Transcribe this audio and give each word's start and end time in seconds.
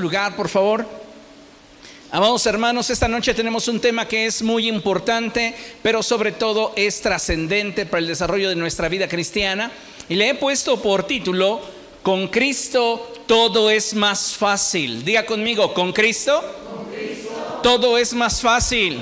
lugar, 0.00 0.36
por 0.36 0.48
favor. 0.48 0.86
Amados 2.12 2.46
hermanos, 2.46 2.88
esta 2.88 3.08
noche 3.08 3.34
tenemos 3.34 3.66
un 3.66 3.80
tema 3.80 4.06
que 4.06 4.26
es 4.26 4.42
muy 4.42 4.68
importante, 4.68 5.56
pero 5.82 6.04
sobre 6.04 6.30
todo 6.30 6.72
es 6.76 7.00
trascendente 7.00 7.84
para 7.84 7.98
el 7.98 8.06
desarrollo 8.06 8.48
de 8.48 8.54
nuestra 8.54 8.88
vida 8.88 9.08
cristiana. 9.08 9.72
Y 10.08 10.14
le 10.14 10.28
he 10.28 10.34
puesto 10.36 10.80
por 10.80 11.02
título, 11.02 11.60
con 12.04 12.28
Cristo 12.28 13.12
todo 13.26 13.70
es 13.70 13.92
más 13.92 14.36
fácil. 14.36 15.04
Diga 15.04 15.26
conmigo, 15.26 15.74
con 15.74 15.92
Cristo, 15.92 16.44
todo, 17.64 17.98
es 17.98 18.14
más 18.14 18.40
fácil. 18.40 19.00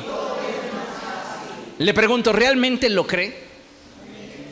Le 1.76 1.92
pregunto, 1.92 2.32
¿realmente 2.32 2.88
lo 2.88 3.06
cree? 3.06 3.36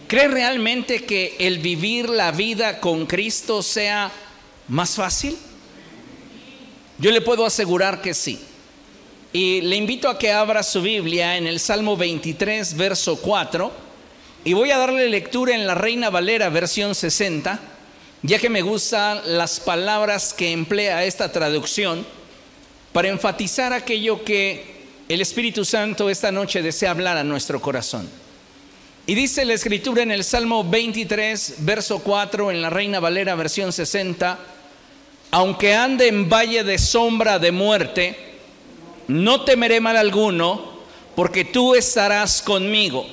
¿Cree 0.06 0.28
realmente 0.28 1.04
que 1.04 1.36
el 1.38 1.60
vivir 1.60 2.10
la 2.10 2.32
vida 2.32 2.80
con 2.80 3.06
Cristo 3.06 3.62
sea 3.62 4.12
más 4.68 4.96
fácil? 4.96 5.38
Yo 6.98 7.10
le 7.10 7.20
puedo 7.20 7.44
asegurar 7.44 8.00
que 8.00 8.14
sí. 8.14 8.40
Y 9.32 9.62
le 9.62 9.74
invito 9.76 10.08
a 10.08 10.16
que 10.16 10.30
abra 10.30 10.62
su 10.62 10.80
Biblia 10.80 11.36
en 11.36 11.46
el 11.48 11.58
Salmo 11.58 11.96
23, 11.96 12.76
verso 12.76 13.16
4. 13.16 13.72
Y 14.44 14.52
voy 14.52 14.70
a 14.70 14.78
darle 14.78 15.08
lectura 15.08 15.54
en 15.54 15.66
la 15.66 15.74
Reina 15.74 16.10
Valera, 16.10 16.50
versión 16.50 16.94
60, 16.94 17.58
ya 18.22 18.38
que 18.38 18.48
me 18.48 18.62
gustan 18.62 19.20
las 19.26 19.58
palabras 19.58 20.32
que 20.32 20.52
emplea 20.52 21.04
esta 21.04 21.32
traducción 21.32 22.06
para 22.92 23.08
enfatizar 23.08 23.72
aquello 23.72 24.22
que 24.22 24.74
el 25.08 25.20
Espíritu 25.20 25.64
Santo 25.64 26.08
esta 26.08 26.30
noche 26.30 26.62
desea 26.62 26.92
hablar 26.92 27.16
a 27.16 27.24
nuestro 27.24 27.60
corazón. 27.60 28.08
Y 29.06 29.14
dice 29.14 29.44
la 29.44 29.54
escritura 29.54 30.02
en 30.02 30.12
el 30.12 30.22
Salmo 30.22 30.62
23, 30.62 31.56
verso 31.58 31.98
4, 31.98 32.52
en 32.52 32.62
la 32.62 32.70
Reina 32.70 33.00
Valera, 33.00 33.34
versión 33.34 33.72
60, 33.72 34.38
aunque 35.34 35.74
ande 35.74 36.06
en 36.06 36.28
valle 36.28 36.62
de 36.62 36.78
sombra 36.78 37.40
de 37.40 37.50
muerte, 37.50 38.14
no 39.08 39.40
temeré 39.40 39.80
mal 39.80 39.96
alguno, 39.96 40.62
porque 41.16 41.44
tú 41.44 41.74
estarás 41.74 42.40
conmigo. 42.40 43.04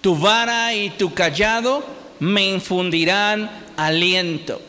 Tu 0.00 0.18
vara 0.18 0.74
y 0.74 0.90
tu 0.90 1.14
callado 1.14 1.84
me 2.18 2.48
infundirán 2.48 3.48
aliento. 3.76 4.60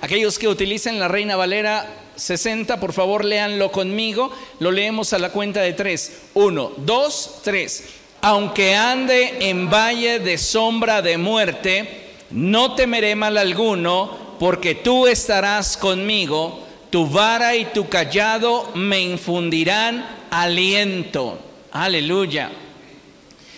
Aquellos 0.00 0.38
que 0.38 0.46
utilicen 0.46 1.00
la 1.00 1.08
Reina 1.08 1.34
Valera 1.34 1.84
60, 2.14 2.78
por 2.78 2.92
favor, 2.92 3.24
léanlo 3.24 3.72
conmigo. 3.72 4.30
Lo 4.60 4.70
leemos 4.70 5.12
a 5.12 5.18
la 5.18 5.32
cuenta 5.32 5.62
de 5.62 5.72
tres. 5.72 6.26
Uno, 6.34 6.70
dos, 6.76 7.40
tres. 7.42 7.88
Aunque 8.20 8.76
ande 8.76 9.50
en 9.50 9.68
valle 9.68 10.20
de 10.20 10.38
sombra 10.38 11.02
de 11.02 11.18
muerte, 11.18 12.12
no 12.30 12.76
temeré 12.76 13.16
mal 13.16 13.36
alguno 13.36 14.27
porque 14.38 14.74
tú 14.74 15.06
estarás 15.06 15.76
conmigo, 15.76 16.66
tu 16.90 17.06
vara 17.06 17.56
y 17.56 17.66
tu 17.66 17.88
callado 17.88 18.70
me 18.74 19.00
infundirán 19.00 20.08
aliento. 20.30 21.38
Aleluya. 21.72 22.50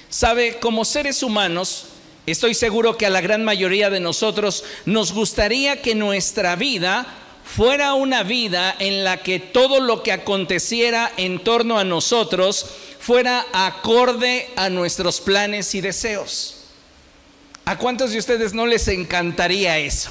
Sabe, 0.09 0.59
como 0.59 0.85
seres 0.85 1.23
humanos, 1.23 1.87
estoy 2.27 2.55
seguro 2.55 2.97
que 2.97 3.07
a 3.07 3.11
la 3.11 3.21
gran 3.21 3.45
mayoría 3.45 3.91
de 3.91 4.01
nosotros 4.01 4.65
nos 4.85 5.13
gustaría 5.13 5.81
que 5.83 5.95
nuestra 5.95 6.57
vida 6.57 7.07
fuera 7.45 7.95
una 7.95 8.23
vida 8.23 8.75
en 8.79 9.05
la 9.05 9.19
que 9.19 9.39
todo 9.41 9.81
lo 9.81 10.03
que 10.03 10.13
aconteciera 10.13 11.13
en 11.17 11.43
torno 11.43 11.79
a 11.79 11.85
nosotros 11.85 12.67
fuera 12.99 13.47
acorde 13.53 14.49
a 14.57 14.69
nuestros 14.69 15.21
planes 15.21 15.75
y 15.75 15.81
deseos. 15.81 16.57
¿A 17.65 17.79
cuántos 17.79 18.13
de 18.13 18.19
ustedes 18.19 18.53
no 18.53 18.67
les 18.67 18.89
encantaría 18.89 19.79
eso? 19.79 20.11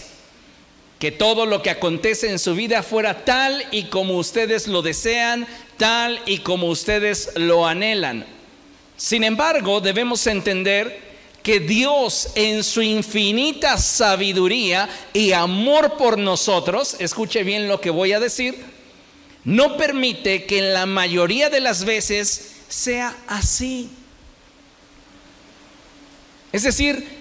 Que 0.99 1.11
todo 1.11 1.45
lo 1.45 1.63
que 1.63 1.69
acontece 1.69 2.29
en 2.29 2.39
su 2.39 2.53
vida 2.53 2.83
fuera 2.83 3.23
tal 3.23 3.65
y 3.71 3.85
como 3.85 4.17
ustedes 4.17 4.67
lo 4.67 4.81
desean, 4.81 5.47
tal 5.77 6.21
y 6.25 6.39
como 6.39 6.67
ustedes 6.67 7.31
lo 7.35 7.65
anhelan. 7.65 8.25
Sin 8.97 9.23
embargo, 9.23 9.79
debemos 9.79 10.27
entender 10.27 11.09
que 11.41 11.61
Dios 11.61 12.31
en 12.35 12.65
su 12.65 12.81
infinita 12.81 13.77
sabiduría 13.77 14.89
y 15.13 15.31
amor 15.31 15.95
por 15.97 16.17
nosotros, 16.17 16.97
escuche 16.99 17.43
bien 17.43 17.69
lo 17.69 17.79
que 17.79 17.89
voy 17.91 18.11
a 18.11 18.19
decir, 18.19 18.61
no 19.45 19.77
permite 19.77 20.45
que 20.45 20.59
en 20.59 20.73
la 20.73 20.85
mayoría 20.85 21.49
de 21.49 21.61
las 21.61 21.85
veces 21.85 22.57
sea 22.67 23.15
así. 23.25 23.89
Es 26.51 26.63
decir, 26.63 27.18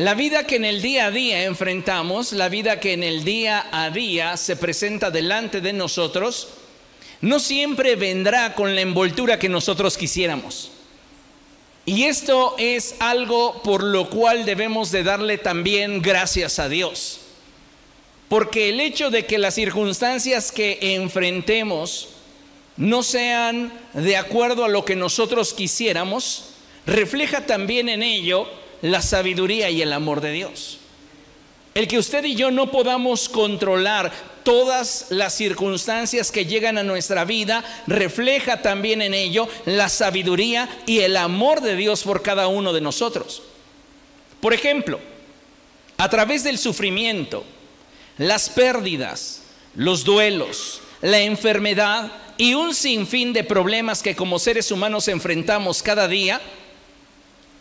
la 0.00 0.14
vida 0.14 0.44
que 0.44 0.56
en 0.56 0.64
el 0.64 0.80
día 0.80 1.06
a 1.06 1.10
día 1.10 1.44
enfrentamos, 1.44 2.32
la 2.32 2.48
vida 2.48 2.80
que 2.80 2.94
en 2.94 3.02
el 3.02 3.22
día 3.22 3.66
a 3.70 3.90
día 3.90 4.38
se 4.38 4.56
presenta 4.56 5.10
delante 5.10 5.60
de 5.60 5.74
nosotros, 5.74 6.48
no 7.20 7.38
siempre 7.38 7.96
vendrá 7.96 8.54
con 8.54 8.74
la 8.74 8.80
envoltura 8.80 9.38
que 9.38 9.50
nosotros 9.50 9.98
quisiéramos. 9.98 10.70
Y 11.84 12.04
esto 12.04 12.54
es 12.56 12.94
algo 12.98 13.62
por 13.62 13.84
lo 13.84 14.08
cual 14.08 14.46
debemos 14.46 14.90
de 14.90 15.02
darle 15.02 15.36
también 15.36 16.00
gracias 16.00 16.58
a 16.58 16.70
Dios. 16.70 17.20
Porque 18.30 18.70
el 18.70 18.80
hecho 18.80 19.10
de 19.10 19.26
que 19.26 19.36
las 19.36 19.52
circunstancias 19.52 20.50
que 20.50 20.78
enfrentemos 20.94 22.08
no 22.78 23.02
sean 23.02 23.70
de 23.92 24.16
acuerdo 24.16 24.64
a 24.64 24.68
lo 24.68 24.82
que 24.82 24.96
nosotros 24.96 25.52
quisiéramos, 25.52 26.54
refleja 26.86 27.44
también 27.44 27.90
en 27.90 28.02
ello 28.02 28.48
la 28.82 29.02
sabiduría 29.02 29.70
y 29.70 29.82
el 29.82 29.92
amor 29.92 30.20
de 30.20 30.32
Dios. 30.32 30.78
El 31.74 31.86
que 31.86 31.98
usted 31.98 32.24
y 32.24 32.34
yo 32.34 32.50
no 32.50 32.70
podamos 32.70 33.28
controlar 33.28 34.12
todas 34.42 35.06
las 35.10 35.34
circunstancias 35.34 36.32
que 36.32 36.46
llegan 36.46 36.78
a 36.78 36.82
nuestra 36.82 37.24
vida 37.24 37.64
refleja 37.86 38.60
también 38.60 39.02
en 39.02 39.14
ello 39.14 39.48
la 39.66 39.88
sabiduría 39.88 40.68
y 40.86 41.00
el 41.00 41.16
amor 41.16 41.60
de 41.60 41.76
Dios 41.76 42.02
por 42.02 42.22
cada 42.22 42.48
uno 42.48 42.72
de 42.72 42.80
nosotros. 42.80 43.42
Por 44.40 44.52
ejemplo, 44.52 44.98
a 45.96 46.08
través 46.08 46.42
del 46.42 46.58
sufrimiento, 46.58 47.44
las 48.18 48.48
pérdidas, 48.48 49.42
los 49.76 50.02
duelos, 50.02 50.80
la 51.02 51.20
enfermedad 51.20 52.10
y 52.36 52.54
un 52.54 52.74
sinfín 52.74 53.32
de 53.32 53.44
problemas 53.44 54.02
que 54.02 54.16
como 54.16 54.38
seres 54.38 54.70
humanos 54.70 55.08
enfrentamos 55.08 55.82
cada 55.82 56.08
día, 56.08 56.40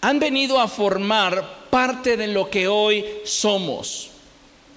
han 0.02 0.20
venido 0.20 0.60
a 0.60 0.68
formar 0.68 1.68
parte 1.70 2.18
de 2.18 2.28
lo 2.28 2.50
que 2.50 2.68
hoy 2.68 3.06
somos. 3.26 4.12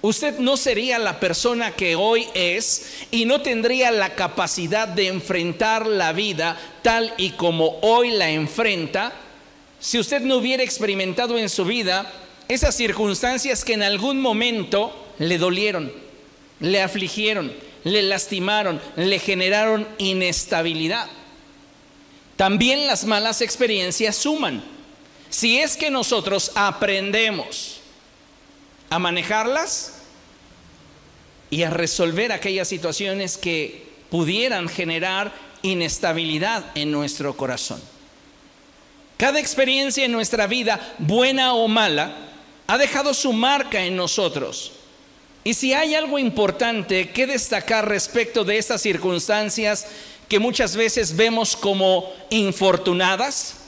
Usted 0.01 0.39
no 0.39 0.57
sería 0.57 0.99
la 0.99 1.19
persona 1.19 1.71
que 1.71 1.95
hoy 1.95 2.27
es 2.33 3.05
y 3.09 3.23
no 3.23 3.41
tendría 3.41 3.89
la 3.89 4.15
capacidad 4.15 4.87
de 4.87 5.07
enfrentar 5.07 5.87
la 5.87 6.11
vida 6.11 6.59
tal 6.81 7.13
y 7.17 7.31
como 7.31 7.79
hoy 7.81 8.11
la 8.11 8.29
enfrenta 8.29 9.13
si 9.79 9.99
usted 9.99 10.21
no 10.21 10.37
hubiera 10.37 10.63
experimentado 10.63 11.37
en 11.37 11.49
su 11.49 11.65
vida 11.65 12.09
esas 12.47 12.75
circunstancias 12.75 13.65
que 13.65 13.73
en 13.73 13.83
algún 13.83 14.21
momento 14.21 14.93
le 15.19 15.37
dolieron, 15.37 15.91
le 16.61 16.81
afligieron, 16.81 17.53
le 17.83 18.01
lastimaron, 18.01 18.81
le 18.95 19.19
generaron 19.19 19.87
inestabilidad. 19.97 21.07
También 22.37 22.87
las 22.87 23.05
malas 23.05 23.41
experiencias 23.41 24.15
suman. 24.15 24.63
Si 25.33 25.57
es 25.57 25.75
que 25.75 25.89
nosotros 25.89 26.51
aprendemos 26.53 27.79
a 28.91 28.99
manejarlas 28.99 29.93
y 31.49 31.63
a 31.63 31.71
resolver 31.71 32.31
aquellas 32.31 32.67
situaciones 32.67 33.39
que 33.39 33.83
pudieran 34.11 34.69
generar 34.69 35.33
inestabilidad 35.63 36.63
en 36.75 36.91
nuestro 36.91 37.35
corazón. 37.35 37.81
Cada 39.17 39.39
experiencia 39.39 40.05
en 40.05 40.11
nuestra 40.11 40.45
vida, 40.45 40.79
buena 40.99 41.55
o 41.55 41.67
mala, 41.67 42.15
ha 42.67 42.77
dejado 42.77 43.15
su 43.15 43.33
marca 43.33 43.83
en 43.83 43.95
nosotros. 43.95 44.73
Y 45.43 45.55
si 45.55 45.73
hay 45.73 45.95
algo 45.95 46.19
importante 46.19 47.09
que 47.09 47.25
destacar 47.25 47.89
respecto 47.89 48.43
de 48.43 48.59
estas 48.59 48.83
circunstancias 48.83 49.87
que 50.29 50.37
muchas 50.37 50.75
veces 50.75 51.15
vemos 51.15 51.57
como 51.57 52.13
infortunadas, 52.29 53.62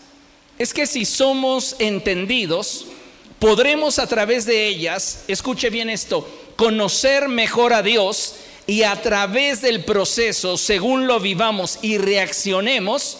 es 0.58 0.74
que 0.74 0.88
si 0.88 1.06
somos 1.06 1.76
entendidos, 1.80 2.86
podremos 3.40 4.00
a 4.00 4.08
través 4.08 4.46
de 4.46 4.68
ellas, 4.68 5.26
escuche 5.28 5.70
bien 5.70 5.90
esto, 5.90 6.28
conocer 6.56 7.28
mejor 7.28 7.74
a 7.74 7.82
Dios 7.82 8.36
y 8.68 8.84
a 8.84 9.02
través 9.02 9.62
del 9.62 9.84
proceso, 9.84 10.58
según 10.58 11.08
lo 11.08 11.20
vivamos 11.20 11.80
y 11.82 11.98
reaccionemos, 11.98 13.18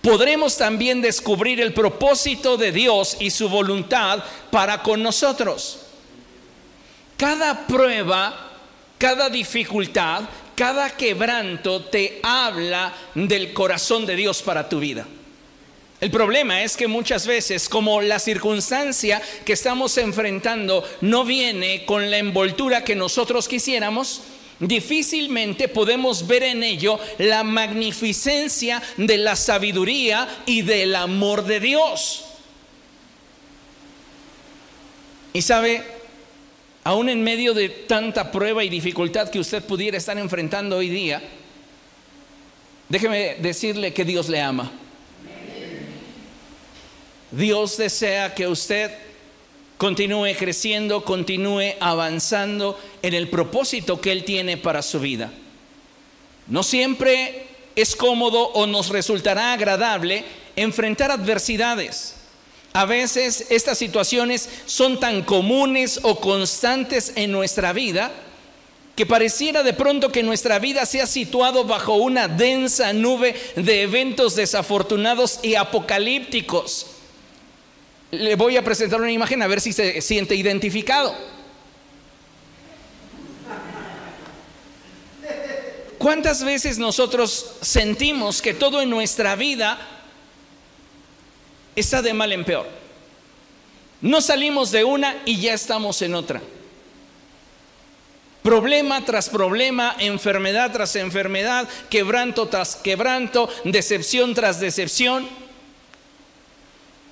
podremos 0.00 0.56
también 0.56 1.02
descubrir 1.02 1.60
el 1.60 1.74
propósito 1.74 2.56
de 2.56 2.72
Dios 2.72 3.16
y 3.20 3.30
su 3.30 3.48
voluntad 3.48 4.24
para 4.50 4.82
con 4.82 5.02
nosotros. 5.02 5.80
Cada 7.16 7.66
prueba, 7.66 8.52
cada 8.96 9.28
dificultad, 9.28 10.22
cada 10.54 10.90
quebranto 10.90 11.84
te 11.84 12.20
habla 12.22 12.94
del 13.14 13.52
corazón 13.52 14.06
de 14.06 14.16
Dios 14.16 14.40
para 14.40 14.68
tu 14.68 14.78
vida. 14.78 15.06
El 16.00 16.10
problema 16.10 16.62
es 16.62 16.78
que 16.78 16.88
muchas 16.88 17.26
veces, 17.26 17.68
como 17.68 18.00
la 18.00 18.18
circunstancia 18.18 19.20
que 19.44 19.52
estamos 19.52 19.98
enfrentando 19.98 20.82
no 21.02 21.26
viene 21.26 21.84
con 21.84 22.10
la 22.10 22.16
envoltura 22.16 22.84
que 22.84 22.94
nosotros 22.94 23.46
quisiéramos, 23.46 24.22
difícilmente 24.60 25.68
podemos 25.68 26.26
ver 26.26 26.44
en 26.44 26.62
ello 26.62 26.98
la 27.18 27.44
magnificencia 27.44 28.82
de 28.96 29.18
la 29.18 29.36
sabiduría 29.36 30.26
y 30.46 30.62
del 30.62 30.96
amor 30.96 31.44
de 31.44 31.60
Dios. 31.60 32.24
Y 35.34 35.42
sabe, 35.42 35.84
aún 36.82 37.10
en 37.10 37.22
medio 37.22 37.52
de 37.52 37.68
tanta 37.68 38.32
prueba 38.32 38.64
y 38.64 38.70
dificultad 38.70 39.28
que 39.28 39.38
usted 39.38 39.62
pudiera 39.62 39.98
estar 39.98 40.16
enfrentando 40.16 40.78
hoy 40.78 40.88
día, 40.88 41.22
déjeme 42.88 43.36
decirle 43.38 43.92
que 43.92 44.06
Dios 44.06 44.30
le 44.30 44.40
ama. 44.40 44.72
Dios 47.30 47.76
desea 47.76 48.34
que 48.34 48.46
usted 48.48 48.90
continúe 49.78 50.34
creciendo, 50.38 51.04
continúe 51.04 51.74
avanzando 51.80 52.78
en 53.02 53.14
el 53.14 53.28
propósito 53.28 54.00
que 54.00 54.12
Él 54.12 54.24
tiene 54.24 54.56
para 54.56 54.82
su 54.82 55.00
vida. 55.00 55.32
No 56.48 56.62
siempre 56.62 57.46
es 57.76 57.96
cómodo 57.96 58.48
o 58.48 58.66
nos 58.66 58.88
resultará 58.88 59.52
agradable 59.52 60.24
enfrentar 60.56 61.10
adversidades. 61.10 62.16
A 62.72 62.84
veces 62.84 63.46
estas 63.50 63.78
situaciones 63.78 64.48
son 64.66 65.00
tan 65.00 65.22
comunes 65.22 66.00
o 66.02 66.20
constantes 66.20 67.12
en 67.16 67.32
nuestra 67.32 67.72
vida 67.72 68.12
que 68.94 69.06
pareciera 69.06 69.62
de 69.62 69.72
pronto 69.72 70.12
que 70.12 70.22
nuestra 70.22 70.58
vida 70.58 70.84
se 70.84 71.00
ha 71.00 71.06
situado 71.06 71.64
bajo 71.64 71.94
una 71.94 72.28
densa 72.28 72.92
nube 72.92 73.34
de 73.56 73.82
eventos 73.82 74.36
desafortunados 74.36 75.40
y 75.42 75.54
apocalípticos. 75.54 76.99
Le 78.10 78.34
voy 78.34 78.56
a 78.56 78.64
presentar 78.64 79.00
una 79.00 79.12
imagen 79.12 79.42
a 79.42 79.46
ver 79.46 79.60
si 79.60 79.72
se 79.72 80.00
siente 80.00 80.34
identificado. 80.34 81.14
¿Cuántas 85.98 86.42
veces 86.42 86.78
nosotros 86.78 87.56
sentimos 87.60 88.40
que 88.40 88.54
todo 88.54 88.80
en 88.80 88.88
nuestra 88.90 89.36
vida 89.36 89.78
está 91.76 92.02
de 92.02 92.14
mal 92.14 92.32
en 92.32 92.44
peor. 92.44 92.66
No 94.00 94.20
salimos 94.20 94.70
de 94.70 94.84
una 94.84 95.16
y 95.24 95.40
ya 95.40 95.54
estamos 95.54 96.00
en 96.02 96.14
otra. 96.14 96.40
Problema 98.42 99.04
tras 99.04 99.28
problema, 99.28 99.94
enfermedad 99.98 100.72
tras 100.72 100.96
enfermedad, 100.96 101.68
quebranto 101.90 102.48
tras 102.48 102.76
quebranto, 102.76 103.50
decepción 103.64 104.34
tras 104.34 104.60
decepción. 104.60 105.28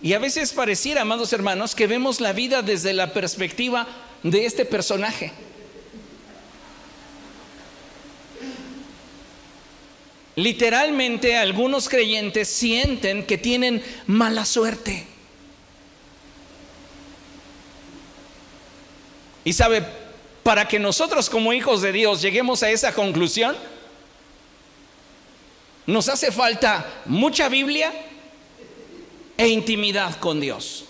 Y 0.00 0.12
a 0.12 0.18
veces 0.18 0.52
pareciera, 0.52 1.02
amados 1.02 1.32
hermanos, 1.32 1.74
que 1.74 1.86
vemos 1.86 2.20
la 2.20 2.32
vida 2.32 2.62
desde 2.62 2.92
la 2.92 3.12
perspectiva 3.12 3.86
de 4.22 4.46
este 4.46 4.64
personaje. 4.64 5.32
Literalmente 10.36 11.36
algunos 11.36 11.88
creyentes 11.88 12.48
sienten 12.48 13.26
que 13.26 13.38
tienen 13.38 13.82
mala 14.06 14.44
suerte. 14.44 15.04
Y 19.44 19.52
sabe, 19.52 19.84
para 20.44 20.68
que 20.68 20.78
nosotros 20.78 21.28
como 21.28 21.52
hijos 21.52 21.82
de 21.82 21.90
Dios 21.90 22.22
lleguemos 22.22 22.62
a 22.62 22.70
esa 22.70 22.92
conclusión, 22.94 23.56
nos 25.86 26.08
hace 26.08 26.30
falta 26.30 26.86
mucha 27.06 27.48
Biblia 27.48 27.92
e 29.38 29.49
intimidad 29.49 30.17
con 30.19 30.40
Dios. 30.40 30.85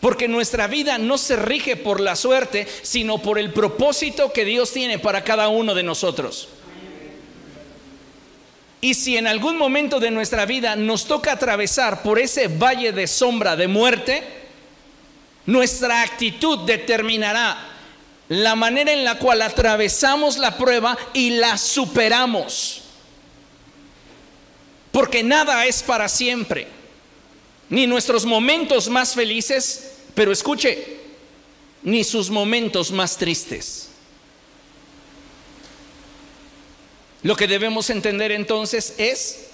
Porque 0.00 0.26
nuestra 0.26 0.66
vida 0.66 0.98
no 0.98 1.18
se 1.18 1.36
rige 1.36 1.76
por 1.76 2.00
la 2.00 2.16
suerte, 2.16 2.66
sino 2.82 3.18
por 3.18 3.38
el 3.38 3.52
propósito 3.52 4.32
que 4.32 4.44
Dios 4.44 4.72
tiene 4.72 4.98
para 4.98 5.22
cada 5.22 5.48
uno 5.48 5.74
de 5.74 5.82
nosotros. 5.84 6.48
Y 8.80 8.94
si 8.94 9.16
en 9.16 9.26
algún 9.26 9.58
momento 9.58 9.98
de 9.98 10.10
nuestra 10.10 10.46
vida 10.46 10.76
nos 10.76 11.06
toca 11.06 11.32
atravesar 11.32 12.02
por 12.02 12.18
ese 12.18 12.46
valle 12.46 12.92
de 12.92 13.06
sombra 13.08 13.56
de 13.56 13.66
muerte, 13.66 14.22
nuestra 15.46 16.02
actitud 16.02 16.60
determinará 16.60 17.58
la 18.28 18.54
manera 18.54 18.92
en 18.92 19.04
la 19.04 19.18
cual 19.18 19.42
atravesamos 19.42 20.38
la 20.38 20.56
prueba 20.56 20.96
y 21.12 21.30
la 21.30 21.58
superamos. 21.58 22.82
Porque 24.92 25.22
nada 25.22 25.66
es 25.66 25.82
para 25.82 26.08
siempre, 26.08 26.68
ni 27.70 27.86
nuestros 27.86 28.24
momentos 28.24 28.88
más 28.88 29.14
felices, 29.14 29.92
pero 30.14 30.32
escuche, 30.32 30.98
ni 31.82 32.04
sus 32.04 32.30
momentos 32.30 32.90
más 32.90 33.16
tristes. 33.16 33.88
Lo 37.22 37.36
que 37.36 37.48
debemos 37.48 37.90
entender 37.90 38.32
entonces 38.32 38.94
es 38.98 39.48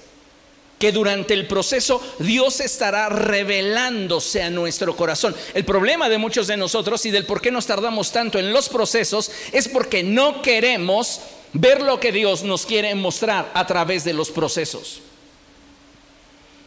que 0.79 0.93
durante 0.93 1.35
el 1.35 1.47
proceso 1.47 2.03
Dios 2.19 2.61
estará 2.61 3.09
revelándose 3.09 4.43
a 4.43 4.51
nuestro 4.51 4.95
corazón. 4.95 5.35
El 5.55 5.65
problema 5.65 6.09
de 6.09 6.19
muchos 6.19 6.47
de 6.47 6.57
nosotros 6.57 7.07
y 7.07 7.11
del 7.11 7.27
por 7.27 7.41
qué 7.41 7.51
nos 7.51 7.67
tardamos 7.67 8.13
tanto 8.13 8.39
en 8.39 8.53
los 8.53 8.69
procesos 8.69 9.31
es 9.53 9.69
porque 9.69 10.03
no 10.03 10.43
queremos 10.43 11.21
ver 11.53 11.81
lo 11.81 12.01
que 12.01 12.13
Dios 12.13 12.43
nos 12.43 12.67
quiere 12.67 12.95
mostrar 12.95 13.51
a 13.55 13.67
través 13.67 14.05
de 14.05 14.13
los 14.13 14.31
procesos. 14.31 15.01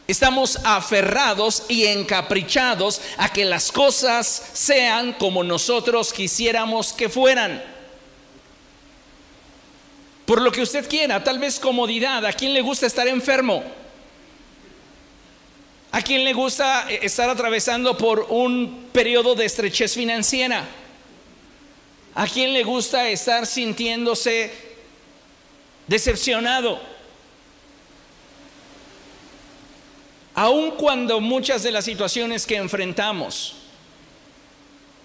Estamos 0.08 0.58
aferrados 0.64 1.64
y 1.68 1.84
encaprichados 1.84 3.02
a 3.18 3.30
que 3.30 3.44
las 3.44 3.70
cosas 3.70 4.50
sean 4.54 5.12
como 5.12 5.44
nosotros 5.44 6.14
quisiéramos 6.14 6.94
que 6.94 7.10
fueran 7.10 7.62
por 10.24 10.40
lo 10.40 10.50
que 10.50 10.62
usted 10.62 10.88
quiera, 10.88 11.22
tal 11.22 11.38
vez 11.38 11.60
comodidad. 11.60 12.24
¿A 12.24 12.32
quién 12.32 12.54
le 12.54 12.62
gusta 12.62 12.86
estar 12.86 13.06
enfermo? 13.06 13.62
¿A 15.90 16.00
quién 16.00 16.24
le 16.24 16.32
gusta 16.32 16.86
eh, 16.90 17.00
estar 17.02 17.28
atravesando 17.28 17.96
por 17.96 18.26
un 18.30 18.88
periodo 18.92 19.34
de 19.34 19.44
estrechez 19.44 19.94
financiera? 19.94 20.66
¿A 22.14 22.26
quién 22.26 22.54
le 22.54 22.62
gusta 22.62 23.08
estar 23.08 23.46
sintiéndose 23.46 24.52
decepcionado? 25.86 26.97
Aun 30.38 30.70
cuando 30.70 31.20
muchas 31.20 31.64
de 31.64 31.72
las 31.72 31.84
situaciones 31.84 32.46
que 32.46 32.54
enfrentamos 32.54 33.56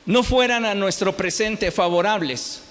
no 0.05 0.21
fueran 0.21 0.63
a 0.63 0.75
nuestro 0.75 1.17
presente 1.17 1.71
favorables, 1.71 2.61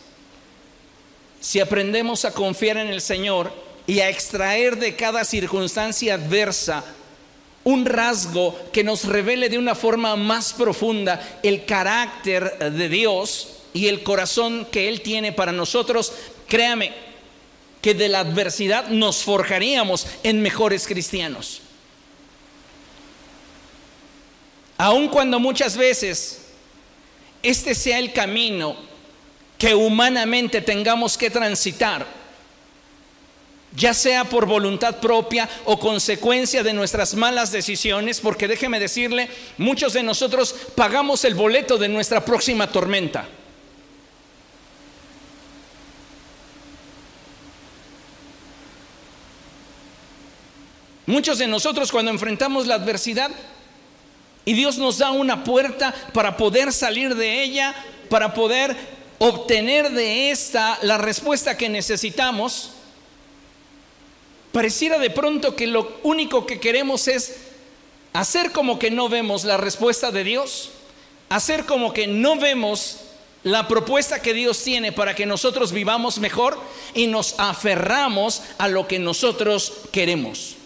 si 1.40 1.58
aprendemos 1.58 2.24
a 2.24 2.32
confiar 2.32 2.76
en 2.76 2.86
el 2.86 3.00
Señor 3.00 3.52
y 3.84 3.98
a 3.98 4.08
extraer 4.08 4.78
de 4.78 4.94
cada 4.94 5.24
circunstancia 5.24 6.14
adversa 6.14 6.84
un 7.64 7.84
rasgo 7.84 8.56
que 8.72 8.84
nos 8.84 9.06
revele 9.06 9.48
de 9.48 9.58
una 9.58 9.74
forma 9.74 10.14
más 10.14 10.52
profunda 10.52 11.40
el 11.42 11.64
carácter 11.64 12.60
de 12.60 12.88
Dios 12.88 13.56
y 13.74 13.88
el 13.88 14.04
corazón 14.04 14.68
que 14.70 14.88
Él 14.88 15.00
tiene 15.00 15.32
para 15.32 15.50
nosotros, 15.50 16.12
créame 16.46 16.92
que 17.80 17.94
de 17.94 18.08
la 18.08 18.20
adversidad 18.20 18.86
nos 18.86 19.24
forjaríamos 19.24 20.06
en 20.22 20.40
mejores 20.40 20.86
cristianos. 20.86 21.61
Aun 24.82 25.06
cuando 25.06 25.38
muchas 25.38 25.76
veces 25.76 26.40
este 27.40 27.72
sea 27.72 28.00
el 28.00 28.12
camino 28.12 28.74
que 29.56 29.76
humanamente 29.76 30.60
tengamos 30.60 31.16
que 31.16 31.30
transitar, 31.30 32.04
ya 33.76 33.94
sea 33.94 34.24
por 34.24 34.44
voluntad 34.44 34.96
propia 34.98 35.48
o 35.66 35.78
consecuencia 35.78 36.64
de 36.64 36.72
nuestras 36.72 37.14
malas 37.14 37.52
decisiones, 37.52 38.18
porque 38.18 38.48
déjeme 38.48 38.80
decirle, 38.80 39.28
muchos 39.56 39.92
de 39.92 40.02
nosotros 40.02 40.52
pagamos 40.74 41.24
el 41.24 41.36
boleto 41.36 41.78
de 41.78 41.86
nuestra 41.86 42.24
próxima 42.24 42.66
tormenta. 42.66 43.28
Muchos 51.06 51.38
de 51.38 51.46
nosotros 51.46 51.92
cuando 51.92 52.10
enfrentamos 52.10 52.66
la 52.66 52.74
adversidad 52.74 53.30
y 54.44 54.54
Dios 54.54 54.78
nos 54.78 54.98
da 54.98 55.10
una 55.10 55.44
puerta 55.44 55.94
para 56.12 56.36
poder 56.36 56.72
salir 56.72 57.14
de 57.14 57.42
ella, 57.42 57.74
para 58.08 58.34
poder 58.34 58.76
obtener 59.18 59.90
de 59.90 60.30
esta 60.30 60.78
la 60.82 60.98
respuesta 60.98 61.56
que 61.56 61.68
necesitamos, 61.68 62.70
pareciera 64.50 64.98
de 64.98 65.10
pronto 65.10 65.54
que 65.54 65.66
lo 65.66 65.98
único 66.02 66.44
que 66.44 66.58
queremos 66.58 67.06
es 67.06 67.36
hacer 68.12 68.50
como 68.52 68.78
que 68.78 68.90
no 68.90 69.08
vemos 69.08 69.44
la 69.44 69.56
respuesta 69.56 70.10
de 70.10 70.24
Dios, 70.24 70.70
hacer 71.28 71.64
como 71.64 71.92
que 71.92 72.06
no 72.08 72.36
vemos 72.36 72.98
la 73.44 73.68
propuesta 73.68 74.22
que 74.22 74.34
Dios 74.34 74.62
tiene 74.62 74.92
para 74.92 75.14
que 75.14 75.26
nosotros 75.26 75.72
vivamos 75.72 76.18
mejor 76.18 76.60
y 76.94 77.06
nos 77.06 77.36
aferramos 77.38 78.42
a 78.58 78.68
lo 78.68 78.86
que 78.86 78.98
nosotros 78.98 79.72
queremos 79.92 80.56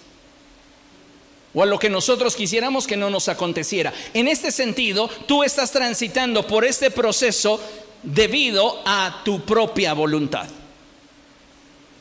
o 1.57 1.63
a 1.63 1.67
lo 1.67 1.79
que 1.79 1.89
nosotros 1.89 2.37
quisiéramos 2.37 2.87
que 2.87 2.99
no 2.99 3.09
nos 3.09 3.31
aconteciera. 3.31 3.91
En 4.13 4.29
este 4.29 4.53
sentido, 4.53 5.09
tú 5.27 5.43
estás 5.43 5.73
transitando 5.73 6.47
por 6.47 6.67
este 6.67 6.91
proceso 6.91 7.59
debido 8.03 8.83
a 8.85 9.23
tu 9.25 9.41
propia 9.41 9.95
voluntad. 9.95 10.47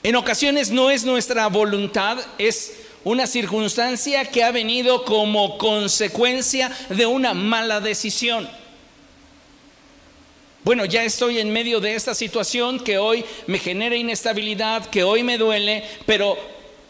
En 0.03 0.17
ocasiones 0.17 0.71
no 0.71 0.91
es 0.91 1.05
nuestra 1.05 1.47
voluntad, 1.47 2.17
es 2.37 2.73
una 3.05 3.27
circunstancia 3.27 4.25
que 4.25 4.43
ha 4.43 4.51
venido 4.51 5.05
como 5.05 5.57
consecuencia 5.57 6.69
de 6.89 7.05
una 7.05 7.33
mala 7.33 7.79
decisión. 7.79 8.49
Bueno, 10.65 10.83
ya 10.83 11.05
estoy 11.05 11.39
en 11.39 11.53
medio 11.53 11.79
de 11.79 11.95
esta 11.95 12.13
situación 12.13 12.77
que 12.77 12.97
hoy 12.97 13.23
me 13.47 13.59
genera 13.59 13.95
inestabilidad, 13.95 14.85
que 14.87 15.05
hoy 15.05 15.23
me 15.23 15.37
duele, 15.37 15.85
pero 16.05 16.37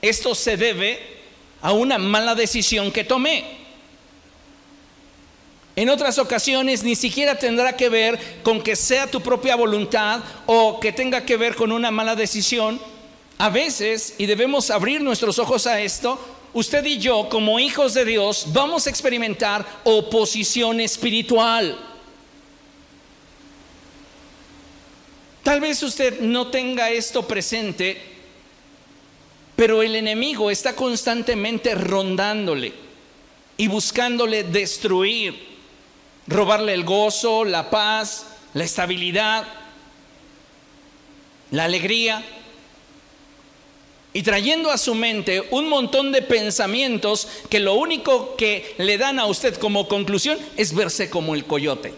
esto 0.02 0.34
se 0.34 0.58
debe 0.58 1.15
a 1.62 1.72
una 1.72 1.98
mala 1.98 2.36
decisión 2.36 2.92
que 2.92 3.04
tomé. 3.04 3.66
En 5.76 5.90
otras 5.90 6.18
ocasiones 6.20 6.84
ni 6.84 6.96
siquiera 6.96 7.38
tendrá 7.38 7.76
que 7.76 7.90
ver 7.90 8.18
con 8.44 8.62
que 8.62 8.76
sea 8.76 9.08
tu 9.08 9.22
propia 9.22 9.56
voluntad 9.58 10.22
o 10.46 10.80
que 10.80 10.94
tenga 10.94 11.26
que 11.26 11.36
ver 11.36 11.56
con 11.56 11.72
una 11.72 11.92
mala 11.92 12.16
decisión. 12.16 12.80
A 13.38 13.50
veces, 13.50 14.16
y 14.18 14.26
debemos 14.26 14.72
abrir 14.72 15.02
nuestros 15.02 15.38
ojos 15.38 15.68
a 15.68 15.82
esto, 15.82 16.18
usted 16.54 16.86
y 16.86 17.00
yo 17.00 17.28
como 17.28 17.60
hijos 17.60 17.94
de 17.94 18.06
Dios 18.06 18.46
vamos 18.54 18.88
a 18.88 18.90
experimentar 18.90 19.66
oposición 19.84 20.80
espiritual. 20.80 21.78
Tal 25.44 25.60
vez 25.60 25.84
usted 25.84 26.22
no 26.22 26.48
tenga 26.48 26.90
esto 26.90 27.28
presente, 27.28 28.15
pero 29.56 29.82
el 29.82 29.96
enemigo 29.96 30.52
está 30.52 30.76
constantemente 30.76 31.76
rondándole 31.76 32.74
y 33.58 33.68
buscándole 33.68 34.44
destruir 34.44 35.56
robarle 36.28 36.74
el 36.74 36.84
gozo, 36.84 37.46
la 37.46 37.70
paz, 37.70 38.26
la 38.54 38.64
estabilidad, 38.64 39.46
la 41.52 41.66
alegría, 41.66 42.24
y 44.14 44.24
trayendo 44.24 44.72
a 44.72 44.78
su 44.78 44.96
mente 44.96 45.46
un 45.52 45.68
montón 45.68 46.14
de 46.14 46.22
pensamientos 46.22 47.28
que 47.50 47.60
lo 47.60 47.74
único 47.74 48.38
que 48.38 48.74
le 48.78 48.98
dan 48.98 49.20
a 49.20 49.26
usted 49.26 49.56
como 49.58 49.90
conclusión 49.90 50.40
es 50.56 50.74
verse 50.74 51.10
como 51.10 51.36
el 51.36 51.46
coyote. 51.46 51.94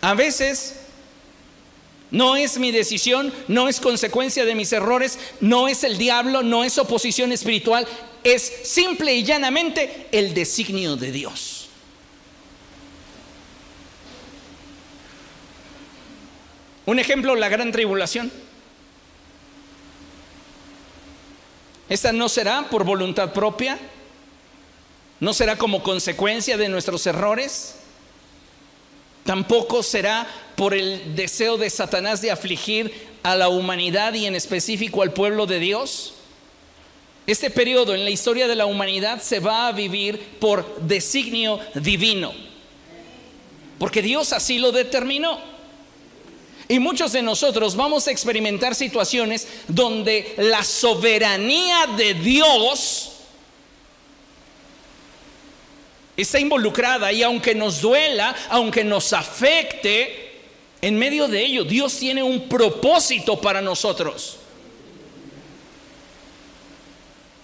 A 0.00 0.14
veces 0.14 0.76
no 2.10 2.36
es 2.36 2.58
mi 2.58 2.72
decisión, 2.72 3.32
no 3.48 3.68
es 3.68 3.80
consecuencia 3.80 4.44
de 4.44 4.54
mis 4.54 4.72
errores, 4.72 5.18
no 5.40 5.68
es 5.68 5.84
el 5.84 5.98
diablo, 5.98 6.42
no 6.42 6.64
es 6.64 6.78
oposición 6.78 7.32
espiritual, 7.32 7.86
es 8.24 8.42
simple 8.64 9.14
y 9.14 9.24
llanamente 9.24 10.08
el 10.10 10.34
designio 10.34 10.96
de 10.96 11.12
Dios. 11.12 11.68
Un 16.86 16.98
ejemplo, 16.98 17.36
la 17.36 17.48
gran 17.48 17.70
tribulación. 17.70 18.32
Esta 21.88 22.12
no 22.12 22.28
será 22.28 22.68
por 22.70 22.84
voluntad 22.84 23.32
propia, 23.32 23.78
no 25.20 25.34
será 25.34 25.56
como 25.56 25.82
consecuencia 25.82 26.56
de 26.56 26.68
nuestros 26.68 27.06
errores, 27.06 27.76
tampoco 29.24 29.82
será 29.82 30.26
por 30.56 30.74
el 30.74 31.14
deseo 31.14 31.56
de 31.56 31.70
Satanás 31.70 32.20
de 32.20 32.30
afligir 32.30 32.92
a 33.22 33.36
la 33.36 33.48
humanidad 33.48 34.14
y 34.14 34.26
en 34.26 34.34
específico 34.34 35.02
al 35.02 35.12
pueblo 35.12 35.46
de 35.46 35.58
Dios? 35.58 36.14
Este 37.26 37.50
periodo 37.50 37.94
en 37.94 38.04
la 38.04 38.10
historia 38.10 38.48
de 38.48 38.56
la 38.56 38.66
humanidad 38.66 39.22
se 39.22 39.40
va 39.40 39.68
a 39.68 39.72
vivir 39.72 40.18
por 40.40 40.80
designio 40.80 41.60
divino, 41.74 42.32
porque 43.78 44.02
Dios 44.02 44.32
así 44.32 44.58
lo 44.58 44.72
determinó. 44.72 45.38
Y 46.68 46.78
muchos 46.78 47.12
de 47.12 47.22
nosotros 47.22 47.74
vamos 47.74 48.06
a 48.06 48.12
experimentar 48.12 48.74
situaciones 48.74 49.48
donde 49.66 50.34
la 50.38 50.62
soberanía 50.62 51.86
de 51.96 52.14
Dios 52.14 53.19
está 56.22 56.38
involucrada 56.38 57.12
y 57.12 57.22
aunque 57.22 57.54
nos 57.54 57.80
duela, 57.80 58.34
aunque 58.48 58.84
nos 58.84 59.12
afecte, 59.12 60.30
en 60.82 60.98
medio 60.98 61.28
de 61.28 61.44
ello, 61.44 61.64
Dios 61.64 61.96
tiene 61.98 62.22
un 62.22 62.48
propósito 62.48 63.40
para 63.40 63.60
nosotros. 63.60 64.38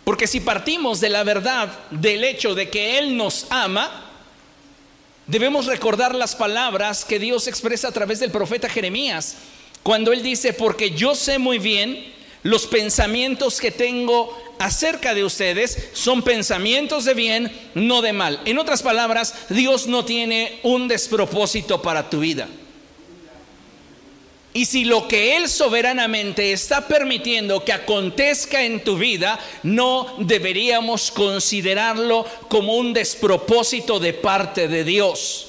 Porque 0.05 0.27
si 0.27 0.41
partimos 0.41 1.01
de 1.01 1.11
la 1.11 1.25
verdad 1.25 1.69
del 1.91 2.25
hecho 2.25 2.55
de 2.55 2.71
que 2.71 2.99
Él 2.99 3.17
nos 3.17 3.47
ama, 3.51 4.05
debemos 5.27 5.67
recordar 5.67 6.15
las 6.15 6.37
palabras 6.37 7.05
que 7.05 7.19
Dios 7.19 7.47
expresa 7.49 7.89
a 7.89 7.93
través 7.93 8.21
del 8.21 8.31
profeta 8.31 8.69
Jeremías, 8.69 9.37
cuando 9.83 10.13
Él 10.13 10.23
dice, 10.23 10.53
porque 10.53 10.93
yo 10.93 11.15
sé 11.15 11.39
muy 11.39 11.59
bien 11.59 12.16
los 12.47 12.67
pensamientos 12.67 13.61
que 13.61 13.73
tengo 13.73 14.37
acerca 14.61 15.15
de 15.15 15.25
ustedes 15.25 15.89
son 15.93 16.23
pensamientos 16.23 17.05
de 17.05 17.15
bien, 17.15 17.71
no 17.75 18.03
de 18.03 18.13
mal. 18.13 18.41
En 18.45 18.59
otras 18.59 18.83
palabras, 18.83 19.35
Dios 19.49 19.89
no 19.89 20.05
tiene 20.05 20.61
un 20.63 20.87
despropósito 20.87 21.83
para 21.83 22.09
tu 22.09 22.21
vida. 22.21 22.49
Y 24.53 24.65
si 24.65 24.85
lo 24.85 25.09
que 25.09 25.37
Él 25.37 25.49
soberanamente 25.49 26.53
está 26.53 26.87
permitiendo 26.87 27.65
que 27.65 27.73
acontezca 27.73 28.63
en 28.63 28.83
tu 28.85 28.97
vida, 28.97 29.41
no 29.65 30.15
deberíamos 30.19 31.11
considerarlo 31.11 32.25
como 32.49 32.77
un 32.77 32.93
despropósito 32.95 33.99
de 33.99 34.15
parte 34.15 34.69
de 34.69 34.85
Dios. 34.85 35.49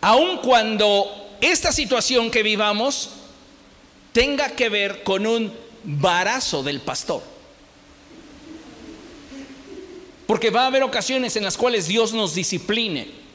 Aun 0.00 0.38
cuando 0.38 1.36
esta 1.42 1.70
situación 1.70 2.30
que 2.30 2.42
vivamos 2.42 3.10
tenga 4.12 4.48
que 4.52 4.70
ver 4.70 5.02
con 5.04 5.26
un 5.26 5.65
barazo 5.86 6.62
del 6.62 6.82
pastor. 6.82 7.22
Porque 10.26 10.50
va 10.50 10.64
a 10.64 10.66
haber 10.66 10.82
ocasiones 10.82 11.36
en 11.36 11.44
las 11.44 11.56
cuales 11.56 11.86
Dios 11.86 12.12
nos 12.12 12.34
discipline 12.34 13.26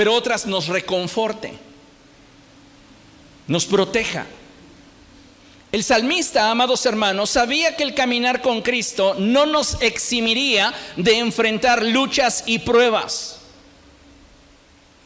pero 0.00 0.14
otras 0.14 0.46
nos 0.46 0.68
reconforte, 0.68 1.52
nos 3.46 3.66
proteja. 3.66 4.24
El 5.70 5.84
salmista, 5.84 6.50
amados 6.50 6.86
hermanos, 6.86 7.28
sabía 7.28 7.76
que 7.76 7.82
el 7.82 7.92
caminar 7.92 8.40
con 8.40 8.62
Cristo 8.62 9.14
no 9.18 9.44
nos 9.44 9.82
eximiría 9.82 10.72
de 10.96 11.18
enfrentar 11.18 11.84
luchas 11.84 12.44
y 12.46 12.60
pruebas. 12.60 13.40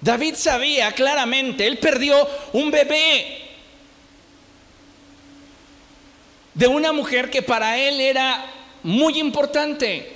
David 0.00 0.36
sabía 0.36 0.92
claramente, 0.92 1.66
él 1.66 1.78
perdió 1.78 2.28
un 2.52 2.70
bebé 2.70 3.43
de 6.54 6.66
una 6.66 6.92
mujer 6.92 7.30
que 7.30 7.42
para 7.42 7.78
él 7.78 8.00
era 8.00 8.44
muy 8.82 9.18
importante. 9.18 10.14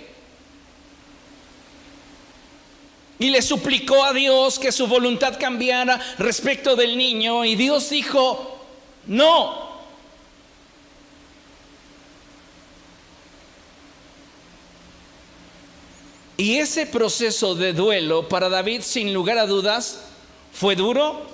y 3.19 3.31
le 3.31 3.43
suplicó 3.43 4.05
a 4.05 4.13
Dios 4.13 4.59
que 4.59 4.71
su 4.71 4.87
voluntad 4.87 5.39
cambiara 5.39 6.01
respecto 6.19 6.77
del 6.77 6.97
niño 6.97 7.45
y 7.45 7.57
Dios 7.57 7.91
dijo, 7.91 8.65
no. 9.07 9.69
Y 16.37 16.59
ese 16.59 16.87
proceso 16.87 17.57
de 17.57 17.73
duelo 17.73 18.29
para 18.29 18.49
David, 18.49 18.83
sin 18.83 19.13
lugar 19.13 19.39
a 19.39 19.47
dudas, 19.47 20.05
fue 20.53 20.77
duro, 20.77 21.27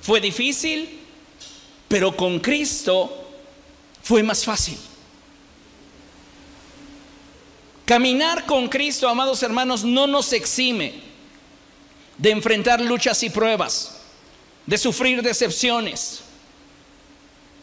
fue 0.00 0.20
difícil, 0.20 1.00
pero 1.88 2.16
con 2.16 2.38
Cristo 2.38 3.23
fue 4.04 4.22
más 4.22 4.44
fácil. 4.44 4.78
Caminar 7.86 8.44
con 8.44 8.68
Cristo, 8.68 9.08
amados 9.08 9.42
hermanos, 9.42 9.82
no 9.82 10.06
nos 10.06 10.32
exime 10.32 10.94
de 12.18 12.30
enfrentar 12.30 12.80
luchas 12.80 13.22
y 13.22 13.30
pruebas, 13.30 13.96
de 14.66 14.78
sufrir 14.78 15.22
decepciones, 15.22 16.20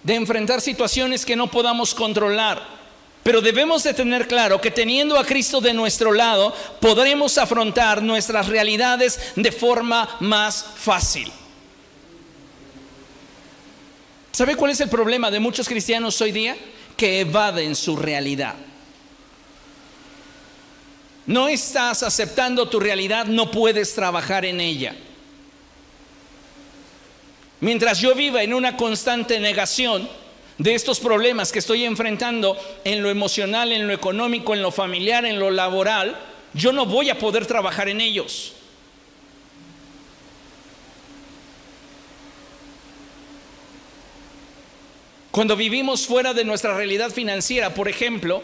de 0.04 0.16
enfrentar 0.16 0.62
situaciones 0.62 1.26
que 1.26 1.36
no 1.36 1.50
podamos 1.50 1.94
controlar. 1.94 2.82
Pero 3.22 3.40
debemos 3.40 3.84
de 3.84 3.94
tener 3.94 4.28
claro 4.28 4.60
que 4.60 4.72
teniendo 4.72 5.20
a 5.20 5.26
Cristo 5.26 5.62
de 5.62 5.74
nuestro 5.74 6.12
lado, 6.12 6.56
podremos 6.80 7.38
afrontar 7.38 8.02
nuestras 8.02 8.48
realidades 8.48 9.20
de 9.36 9.52
forma 9.52 10.18
más 10.20 10.66
fácil. 10.76 11.32
¿Sabe 14.32 14.56
cuál 14.56 14.72
es 14.72 14.80
el 14.80 14.90
problema 14.90 15.30
de 15.30 15.40
muchos 15.40 15.68
cristianos 15.68 16.20
hoy 16.22 16.32
día? 16.32 16.56
Que 16.96 17.20
evaden 17.20 17.76
su 17.76 17.98
realidad. 17.98 18.56
No 21.26 21.48
estás 21.48 22.04
aceptando 22.04 22.68
tu 22.68 22.80
realidad, 22.80 23.26
no 23.26 23.52
puedes 23.52 23.94
trabajar 23.94 24.46
en 24.46 24.60
ella. 24.60 24.96
Mientras 27.60 28.00
yo 28.00 28.16
viva 28.16 28.42
en 28.42 28.54
una 28.54 28.76
constante 28.76 29.40
negación 29.40 30.10
de 30.58 30.74
estos 30.74 31.00
problemas 31.00 31.52
que 31.52 31.60
estoy 31.60 31.86
enfrentando 31.86 32.58
en 32.84 33.04
lo 33.04 33.10
emocional, 33.10 33.72
en 33.72 33.88
lo 33.88 33.94
económico, 33.94 34.54
en 34.54 34.62
lo 34.62 34.72
familiar, 34.72 35.26
en 35.26 35.40
lo 35.40 35.52
laboral, 35.52 36.18
yo 36.54 36.72
no 36.72 36.86
voy 36.86 37.10
a 37.10 37.20
poder 37.20 37.46
trabajar 37.46 37.88
en 37.88 38.02
ellos. 38.02 38.54
Cuando 45.32 45.56
vivimos 45.56 46.06
fuera 46.06 46.34
de 46.34 46.44
nuestra 46.44 46.76
realidad 46.76 47.10
financiera, 47.10 47.74
por 47.74 47.88
ejemplo, 47.88 48.44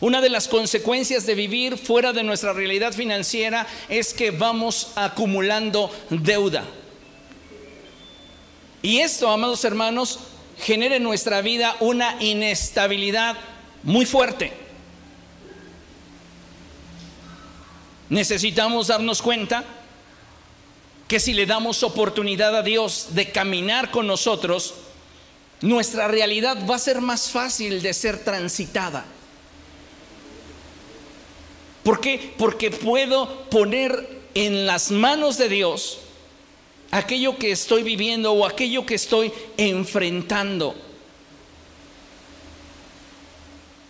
una 0.00 0.20
de 0.20 0.30
las 0.30 0.48
consecuencias 0.48 1.26
de 1.26 1.34
vivir 1.34 1.76
fuera 1.76 2.12
de 2.12 2.22
nuestra 2.22 2.52
realidad 2.52 2.92
financiera 2.92 3.66
es 3.88 4.14
que 4.14 4.30
vamos 4.30 4.92
acumulando 4.96 5.90
deuda. 6.10 6.64
Y 8.80 8.98
esto, 8.98 9.30
amados 9.30 9.64
hermanos, 9.64 10.18
genera 10.58 10.96
en 10.96 11.02
nuestra 11.02 11.40
vida 11.42 11.76
una 11.80 12.16
inestabilidad 12.20 13.36
muy 13.82 14.06
fuerte. 14.06 14.52
Necesitamos 18.08 18.88
darnos 18.88 19.22
cuenta 19.22 19.64
que 21.06 21.20
si 21.20 21.34
le 21.34 21.46
damos 21.46 21.82
oportunidad 21.82 22.56
a 22.56 22.62
Dios 22.62 23.08
de 23.10 23.30
caminar 23.30 23.90
con 23.90 24.06
nosotros, 24.06 24.74
nuestra 25.62 26.08
realidad 26.08 26.58
va 26.68 26.76
a 26.76 26.80
ser 26.80 27.00
más 27.00 27.30
fácil 27.30 27.80
de 27.82 27.94
ser 27.94 28.22
transitada. 28.22 29.04
¿Por 31.82 32.00
qué? 32.00 32.34
Porque 32.36 32.70
puedo 32.70 33.48
poner 33.48 34.22
en 34.34 34.66
las 34.66 34.90
manos 34.90 35.38
de 35.38 35.48
Dios 35.48 35.98
aquello 36.90 37.38
que 37.38 37.50
estoy 37.50 37.82
viviendo 37.82 38.32
o 38.32 38.46
aquello 38.46 38.84
que 38.86 38.94
estoy 38.94 39.32
enfrentando. 39.56 40.74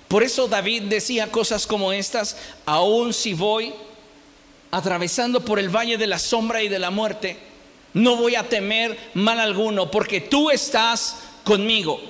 Por 0.08 0.22
eso 0.22 0.46
David 0.46 0.84
decía 0.84 1.30
cosas 1.30 1.66
como 1.66 1.92
estas, 1.92 2.36
aun 2.66 3.14
si 3.14 3.32
voy 3.32 3.72
atravesando 4.70 5.44
por 5.44 5.58
el 5.58 5.74
valle 5.74 5.96
de 5.96 6.06
la 6.06 6.18
sombra 6.18 6.62
y 6.62 6.68
de 6.68 6.78
la 6.78 6.90
muerte, 6.90 7.38
no 7.94 8.16
voy 8.16 8.36
a 8.36 8.48
temer 8.48 9.10
mal 9.14 9.40
alguno, 9.40 9.90
porque 9.90 10.20
tú 10.20 10.50
estás 10.50 11.16
conmigo. 11.44 12.00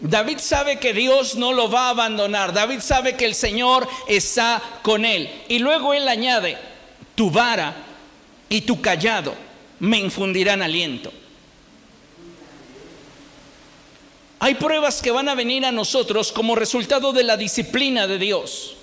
David 0.00 0.38
sabe 0.38 0.78
que 0.78 0.92
Dios 0.92 1.36
no 1.36 1.52
lo 1.52 1.70
va 1.70 1.86
a 1.86 1.90
abandonar. 1.90 2.52
David 2.52 2.80
sabe 2.80 3.16
que 3.16 3.24
el 3.24 3.34
Señor 3.34 3.88
está 4.06 4.62
con 4.82 5.04
él. 5.04 5.30
Y 5.48 5.60
luego 5.60 5.94
él 5.94 6.06
añade, 6.08 6.58
tu 7.14 7.30
vara 7.30 7.74
y 8.48 8.62
tu 8.62 8.80
callado 8.80 9.34
me 9.80 9.98
infundirán 9.98 10.62
aliento. 10.62 11.12
Hay 14.40 14.56
pruebas 14.56 15.00
que 15.00 15.10
van 15.10 15.28
a 15.30 15.34
venir 15.34 15.64
a 15.64 15.72
nosotros 15.72 16.30
como 16.30 16.54
resultado 16.54 17.12
de 17.12 17.22
la 17.22 17.38
disciplina 17.38 18.06
de 18.06 18.18
Dios. 18.18 18.76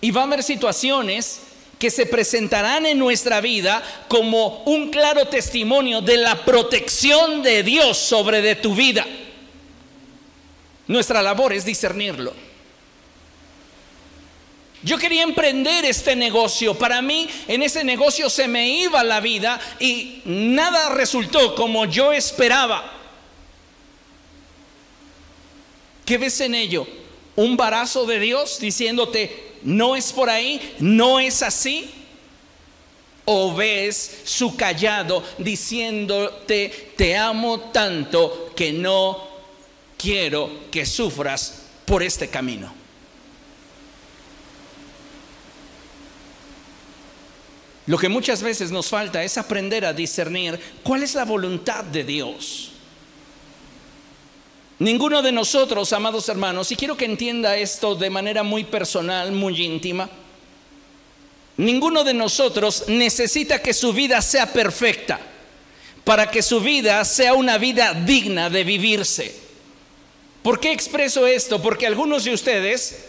Y 0.00 0.10
va 0.12 0.22
a 0.22 0.24
haber 0.24 0.42
situaciones 0.42 1.42
que 1.82 1.90
se 1.90 2.06
presentarán 2.06 2.86
en 2.86 2.96
nuestra 2.96 3.40
vida 3.40 3.82
como 4.06 4.62
un 4.66 4.92
claro 4.92 5.26
testimonio 5.26 6.00
de 6.00 6.16
la 6.16 6.44
protección 6.44 7.42
de 7.42 7.64
Dios 7.64 7.98
sobre 7.98 8.40
de 8.40 8.54
tu 8.54 8.72
vida. 8.72 9.04
Nuestra 10.86 11.20
labor 11.20 11.52
es 11.52 11.64
discernirlo. 11.64 12.34
Yo 14.84 14.96
quería 14.96 15.24
emprender 15.24 15.84
este 15.84 16.14
negocio. 16.14 16.78
Para 16.78 17.02
mí 17.02 17.28
en 17.48 17.64
ese 17.64 17.82
negocio 17.82 18.30
se 18.30 18.46
me 18.46 18.68
iba 18.68 19.02
la 19.02 19.18
vida 19.18 19.58
y 19.80 20.22
nada 20.24 20.90
resultó 20.90 21.56
como 21.56 21.86
yo 21.86 22.12
esperaba. 22.12 22.92
¿Qué 26.04 26.16
ves 26.16 26.40
en 26.42 26.54
ello? 26.54 26.86
Un 27.34 27.56
barazo 27.56 28.06
de 28.06 28.20
Dios 28.20 28.60
diciéndote, 28.60 29.51
no 29.64 29.96
es 29.96 30.12
por 30.12 30.28
ahí, 30.28 30.74
no 30.78 31.20
es 31.20 31.42
así. 31.42 31.90
O 33.24 33.54
ves 33.54 34.22
su 34.24 34.56
callado 34.56 35.22
diciéndote, 35.38 36.92
te 36.96 37.16
amo 37.16 37.60
tanto 37.70 38.52
que 38.56 38.72
no 38.72 39.28
quiero 39.96 40.68
que 40.70 40.84
sufras 40.84 41.62
por 41.84 42.02
este 42.02 42.28
camino. 42.28 42.82
Lo 47.86 47.98
que 47.98 48.08
muchas 48.08 48.42
veces 48.42 48.70
nos 48.70 48.88
falta 48.88 49.22
es 49.22 49.38
aprender 49.38 49.84
a 49.84 49.92
discernir 49.92 50.58
cuál 50.82 51.02
es 51.02 51.14
la 51.14 51.24
voluntad 51.24 51.84
de 51.84 52.04
Dios. 52.04 52.71
Ninguno 54.82 55.22
de 55.22 55.30
nosotros, 55.30 55.92
amados 55.92 56.28
hermanos, 56.28 56.72
y 56.72 56.76
quiero 56.76 56.96
que 56.96 57.04
entienda 57.04 57.56
esto 57.56 57.94
de 57.94 58.10
manera 58.10 58.42
muy 58.42 58.64
personal, 58.64 59.30
muy 59.30 59.62
íntima, 59.62 60.10
ninguno 61.56 62.02
de 62.02 62.12
nosotros 62.12 62.86
necesita 62.88 63.62
que 63.62 63.74
su 63.74 63.92
vida 63.92 64.20
sea 64.20 64.52
perfecta 64.52 65.20
para 66.02 66.28
que 66.32 66.42
su 66.42 66.60
vida 66.60 67.04
sea 67.04 67.34
una 67.34 67.58
vida 67.58 67.94
digna 67.94 68.50
de 68.50 68.64
vivirse. 68.64 69.36
¿Por 70.42 70.58
qué 70.58 70.72
expreso 70.72 71.28
esto? 71.28 71.62
Porque 71.62 71.86
algunos 71.86 72.24
de 72.24 72.34
ustedes 72.34 73.04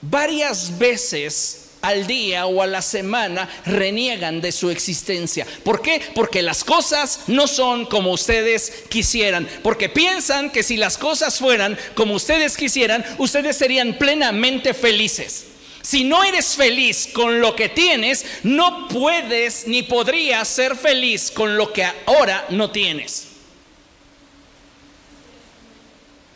varias 0.00 0.76
veces 0.76 1.67
al 1.88 2.06
día 2.06 2.46
o 2.46 2.62
a 2.62 2.66
la 2.66 2.82
semana 2.82 3.48
reniegan 3.64 4.40
de 4.40 4.52
su 4.52 4.70
existencia. 4.70 5.46
¿Por 5.64 5.80
qué? 5.80 6.02
Porque 6.14 6.42
las 6.42 6.62
cosas 6.62 7.20
no 7.28 7.46
son 7.46 7.86
como 7.86 8.12
ustedes 8.12 8.84
quisieran. 8.90 9.48
Porque 9.62 9.88
piensan 9.88 10.50
que 10.50 10.62
si 10.62 10.76
las 10.76 10.98
cosas 10.98 11.38
fueran 11.38 11.78
como 11.94 12.14
ustedes 12.14 12.56
quisieran, 12.56 13.04
ustedes 13.16 13.56
serían 13.56 13.94
plenamente 13.94 14.74
felices. 14.74 15.46
Si 15.80 16.04
no 16.04 16.22
eres 16.22 16.54
feliz 16.56 17.08
con 17.12 17.40
lo 17.40 17.56
que 17.56 17.70
tienes, 17.70 18.26
no 18.42 18.88
puedes 18.88 19.66
ni 19.66 19.82
podrías 19.82 20.46
ser 20.46 20.76
feliz 20.76 21.30
con 21.30 21.56
lo 21.56 21.72
que 21.72 21.86
ahora 22.04 22.44
no 22.50 22.70
tienes. 22.70 23.28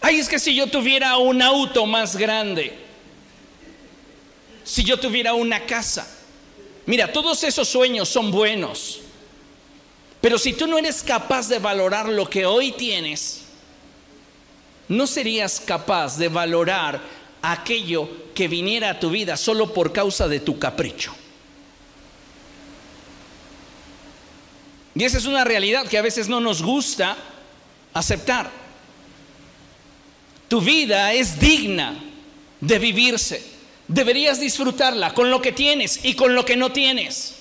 Ay, 0.00 0.18
es 0.18 0.28
que 0.28 0.38
si 0.38 0.54
yo 0.54 0.66
tuviera 0.68 1.18
un 1.18 1.42
auto 1.42 1.84
más 1.84 2.16
grande, 2.16 2.81
si 4.64 4.84
yo 4.84 4.98
tuviera 4.98 5.34
una 5.34 5.66
casa, 5.66 6.06
mira, 6.86 7.12
todos 7.12 7.42
esos 7.44 7.68
sueños 7.68 8.08
son 8.08 8.30
buenos, 8.30 9.00
pero 10.20 10.38
si 10.38 10.52
tú 10.52 10.66
no 10.66 10.78
eres 10.78 11.02
capaz 11.02 11.48
de 11.48 11.58
valorar 11.58 12.08
lo 12.08 12.30
que 12.30 12.46
hoy 12.46 12.72
tienes, 12.72 13.42
no 14.88 15.06
serías 15.06 15.60
capaz 15.60 16.16
de 16.18 16.28
valorar 16.28 17.00
aquello 17.42 18.08
que 18.34 18.46
viniera 18.46 18.90
a 18.90 19.00
tu 19.00 19.10
vida 19.10 19.36
solo 19.36 19.72
por 19.72 19.92
causa 19.92 20.28
de 20.28 20.40
tu 20.40 20.58
capricho. 20.58 21.14
Y 24.94 25.04
esa 25.04 25.18
es 25.18 25.24
una 25.24 25.44
realidad 25.44 25.86
que 25.86 25.98
a 25.98 26.02
veces 26.02 26.28
no 26.28 26.40
nos 26.40 26.62
gusta 26.62 27.16
aceptar. 27.94 28.50
Tu 30.48 30.60
vida 30.60 31.12
es 31.14 31.40
digna 31.40 31.98
de 32.60 32.78
vivirse. 32.78 33.51
Deberías 33.88 34.40
disfrutarla 34.40 35.12
con 35.14 35.30
lo 35.30 35.42
que 35.42 35.52
tienes 35.52 36.04
y 36.04 36.14
con 36.14 36.34
lo 36.34 36.44
que 36.44 36.56
no 36.56 36.72
tienes. 36.72 37.36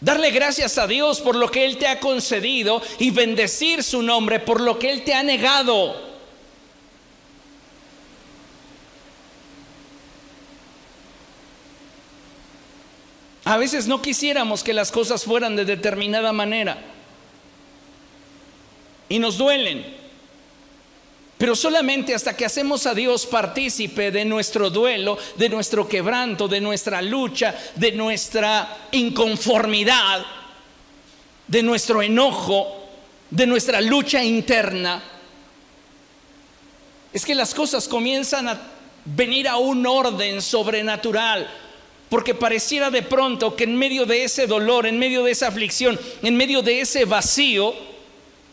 Darle 0.00 0.30
gracias 0.30 0.78
a 0.78 0.86
Dios 0.86 1.20
por 1.20 1.36
lo 1.36 1.50
que 1.50 1.64
Él 1.64 1.78
te 1.78 1.88
ha 1.88 2.00
concedido 2.00 2.82
y 2.98 3.10
bendecir 3.10 3.82
su 3.82 4.02
nombre 4.02 4.40
por 4.40 4.60
lo 4.60 4.78
que 4.78 4.90
Él 4.90 5.04
te 5.04 5.14
ha 5.14 5.22
negado. 5.22 6.04
A 13.44 13.56
veces 13.58 13.86
no 13.86 14.02
quisiéramos 14.02 14.64
que 14.64 14.74
las 14.74 14.90
cosas 14.90 15.24
fueran 15.24 15.54
de 15.54 15.64
determinada 15.64 16.32
manera 16.32 16.78
y 19.08 19.18
nos 19.18 19.38
duelen. 19.38 20.05
Pero 21.38 21.54
solamente 21.54 22.14
hasta 22.14 22.34
que 22.34 22.46
hacemos 22.46 22.86
a 22.86 22.94
Dios 22.94 23.26
partícipe 23.26 24.10
de 24.10 24.24
nuestro 24.24 24.70
duelo, 24.70 25.18
de 25.36 25.48
nuestro 25.50 25.86
quebranto, 25.86 26.48
de 26.48 26.60
nuestra 26.60 27.02
lucha, 27.02 27.54
de 27.74 27.92
nuestra 27.92 28.88
inconformidad, 28.92 30.24
de 31.46 31.62
nuestro 31.62 32.02
enojo, 32.02 32.84
de 33.30 33.46
nuestra 33.46 33.82
lucha 33.82 34.24
interna, 34.24 35.02
es 37.12 37.24
que 37.24 37.34
las 37.34 37.54
cosas 37.54 37.86
comienzan 37.86 38.48
a 38.48 38.60
venir 39.04 39.46
a 39.48 39.56
un 39.56 39.86
orden 39.86 40.40
sobrenatural. 40.42 41.48
Porque 42.08 42.34
pareciera 42.34 42.90
de 42.90 43.02
pronto 43.02 43.56
que 43.56 43.64
en 43.64 43.74
medio 43.76 44.06
de 44.06 44.24
ese 44.24 44.46
dolor, 44.46 44.86
en 44.86 44.98
medio 44.98 45.24
de 45.24 45.32
esa 45.32 45.48
aflicción, 45.48 45.98
en 46.22 46.36
medio 46.36 46.62
de 46.62 46.80
ese 46.80 47.04
vacío, 47.04 47.74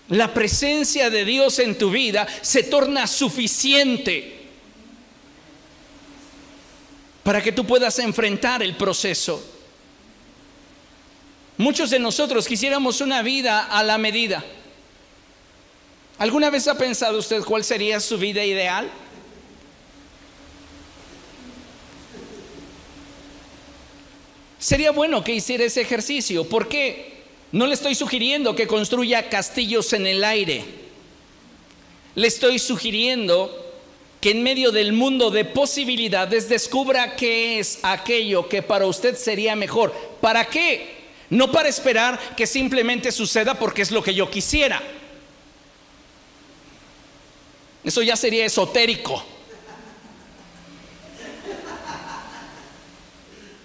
la 0.10 0.34
presencia 0.34 1.10
de 1.10 1.26
Dios 1.26 1.60
en 1.60 1.78
tu 1.78 1.90
vida 1.90 2.28
se 2.42 2.64
torna 2.64 3.08
suficiente 3.08 4.42
para 7.24 7.42
que 7.42 7.54
tú 7.54 7.66
puedas 7.66 7.98
enfrentar 8.00 8.62
el 8.62 8.76
proceso. 8.76 9.44
Muchos 11.58 11.90
de 11.90 12.00
nosotros 12.00 12.48
quisiéramos 12.48 13.00
una 13.00 13.22
vida 13.22 13.64
a 13.66 13.84
la 13.84 13.98
medida. 13.98 14.44
¿Alguna 16.18 16.50
vez 16.50 16.68
ha 16.68 16.78
pensado 16.78 17.20
usted 17.20 17.42
cuál 17.44 17.64
sería 17.64 18.00
su 18.00 18.18
vida 18.18 18.44
ideal? 18.44 18.90
Sería 24.60 24.92
bueno 24.92 25.24
que 25.24 25.34
hiciera 25.34 25.64
ese 25.64 25.82
ejercicio. 25.82 26.48
¿Por 26.48 26.68
qué? 26.68 27.13
No 27.54 27.68
le 27.68 27.76
estoy 27.76 27.94
sugiriendo 27.94 28.56
que 28.56 28.66
construya 28.66 29.30
castillos 29.30 29.94
en 29.94 30.08
el 30.08 30.24
aire. 30.24 30.66
Le 32.16 32.28
estoy 32.28 32.58
sugiriendo 32.58 33.76
que 34.20 34.32
en 34.32 34.42
medio 34.42 34.72
del 34.72 34.92
mundo 34.92 35.30
de 35.30 35.46
posibilidades 35.46 36.50
descubra 36.50 37.16
qué 37.16 37.60
es 37.60 37.78
aquello 37.84 38.50
que 38.50 38.64
para 38.64 38.88
usted 38.88 39.16
sería 39.16 39.56
mejor. 39.56 39.94
¿Para 40.20 40.46
qué? 40.46 41.04
No 41.30 41.52
para 41.52 41.70
esperar 41.70 42.20
que 42.36 42.48
simplemente 42.48 43.12
suceda 43.12 43.54
porque 43.54 43.84
es 43.84 43.92
lo 43.92 44.02
que 44.02 44.16
yo 44.16 44.32
quisiera. 44.32 44.82
Eso 47.84 48.02
ya 48.02 48.16
sería 48.16 48.46
esotérico. 48.48 49.24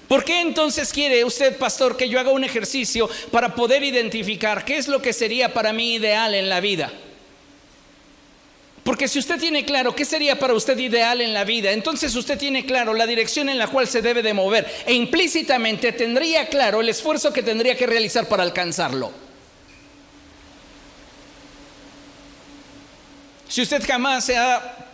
¿Por 0.09 0.25
qué 0.25 0.41
entonces 0.41 0.91
quiere 0.91 1.23
usted, 1.23 1.59
pastor, 1.59 1.95
que 1.95 2.09
yo 2.09 2.19
haga 2.19 2.31
un 2.31 2.43
ejercicio 2.43 3.11
para 3.31 3.55
poder 3.55 3.83
identificar 3.83 4.65
qué 4.65 4.79
es 4.79 4.89
lo 4.89 5.03
que 5.03 5.13
sería 5.13 5.53
para 5.53 5.75
mí 5.75 5.97
ideal 5.97 6.35
en 6.35 6.49
la 6.49 6.61
vida? 6.61 6.91
Porque 8.83 9.07
si 9.07 9.19
usted 9.19 9.39
tiene 9.39 9.67
claro 9.67 9.95
qué 9.95 10.07
sería 10.07 10.39
para 10.39 10.55
usted 10.55 10.79
ideal 10.79 11.21
en 11.21 11.35
la 11.35 11.45
vida, 11.45 11.73
entonces 11.73 12.15
usted 12.15 12.39
tiene 12.39 12.65
claro 12.65 12.95
la 12.95 13.07
dirección 13.07 13.51
en 13.51 13.59
la 13.59 13.67
cual 13.67 13.87
se 13.87 14.01
debe 14.01 14.23
de 14.23 14.33
mover 14.33 14.67
e 14.87 14.95
implícitamente 14.95 15.93
tendría 15.93 16.49
claro 16.49 16.81
el 16.81 16.89
esfuerzo 16.89 17.31
que 17.31 17.43
tendría 17.43 17.77
que 17.77 17.87
realizar 17.87 18.27
para 18.29 18.45
alcanzarlo. 18.45 19.13
Si 23.47 23.61
usted 23.61 23.87
jamás 23.87 24.25
se 24.25 24.39
ha 24.39 24.87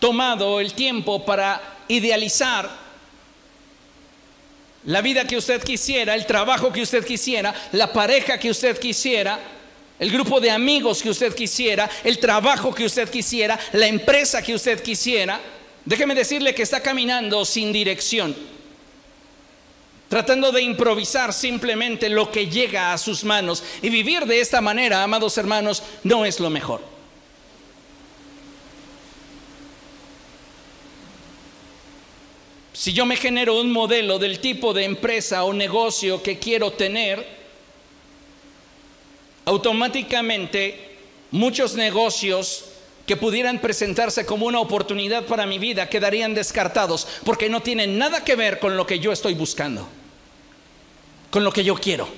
tomado 0.00 0.58
el 0.58 0.74
tiempo 0.74 1.24
para 1.24 1.62
idealizar 1.86 2.81
la 4.84 5.00
vida 5.00 5.26
que 5.26 5.36
usted 5.36 5.62
quisiera, 5.62 6.14
el 6.14 6.26
trabajo 6.26 6.72
que 6.72 6.82
usted 6.82 7.04
quisiera, 7.04 7.54
la 7.72 7.92
pareja 7.92 8.38
que 8.38 8.50
usted 8.50 8.78
quisiera, 8.78 9.38
el 9.98 10.10
grupo 10.10 10.40
de 10.40 10.50
amigos 10.50 11.02
que 11.02 11.10
usted 11.10 11.34
quisiera, 11.34 11.88
el 12.02 12.18
trabajo 12.18 12.74
que 12.74 12.84
usted 12.84 13.08
quisiera, 13.08 13.58
la 13.72 13.86
empresa 13.86 14.42
que 14.42 14.54
usted 14.54 14.82
quisiera, 14.82 15.40
déjeme 15.84 16.14
decirle 16.14 16.54
que 16.54 16.62
está 16.62 16.80
caminando 16.80 17.44
sin 17.44 17.72
dirección, 17.72 18.34
tratando 20.08 20.50
de 20.50 20.62
improvisar 20.62 21.32
simplemente 21.32 22.08
lo 22.08 22.32
que 22.32 22.48
llega 22.48 22.92
a 22.92 22.98
sus 22.98 23.22
manos. 23.22 23.62
Y 23.80 23.88
vivir 23.88 24.26
de 24.26 24.40
esta 24.40 24.60
manera, 24.60 25.02
amados 25.02 25.38
hermanos, 25.38 25.82
no 26.02 26.24
es 26.24 26.40
lo 26.40 26.50
mejor. 26.50 26.82
Si 32.72 32.92
yo 32.92 33.04
me 33.04 33.16
genero 33.16 33.60
un 33.60 33.70
modelo 33.70 34.18
del 34.18 34.38
tipo 34.38 34.72
de 34.72 34.84
empresa 34.84 35.44
o 35.44 35.52
negocio 35.52 36.22
que 36.22 36.38
quiero 36.38 36.72
tener, 36.72 37.26
automáticamente 39.44 40.96
muchos 41.30 41.74
negocios 41.74 42.66
que 43.06 43.16
pudieran 43.16 43.58
presentarse 43.58 44.24
como 44.24 44.46
una 44.46 44.60
oportunidad 44.60 45.24
para 45.26 45.44
mi 45.44 45.58
vida 45.58 45.88
quedarían 45.88 46.34
descartados 46.34 47.06
porque 47.24 47.48
no 47.48 47.60
tienen 47.60 47.98
nada 47.98 48.24
que 48.24 48.36
ver 48.36 48.58
con 48.58 48.76
lo 48.76 48.86
que 48.86 49.00
yo 49.00 49.12
estoy 49.12 49.34
buscando, 49.34 49.88
con 51.30 51.44
lo 51.44 51.52
que 51.52 51.64
yo 51.64 51.74
quiero. 51.74 52.08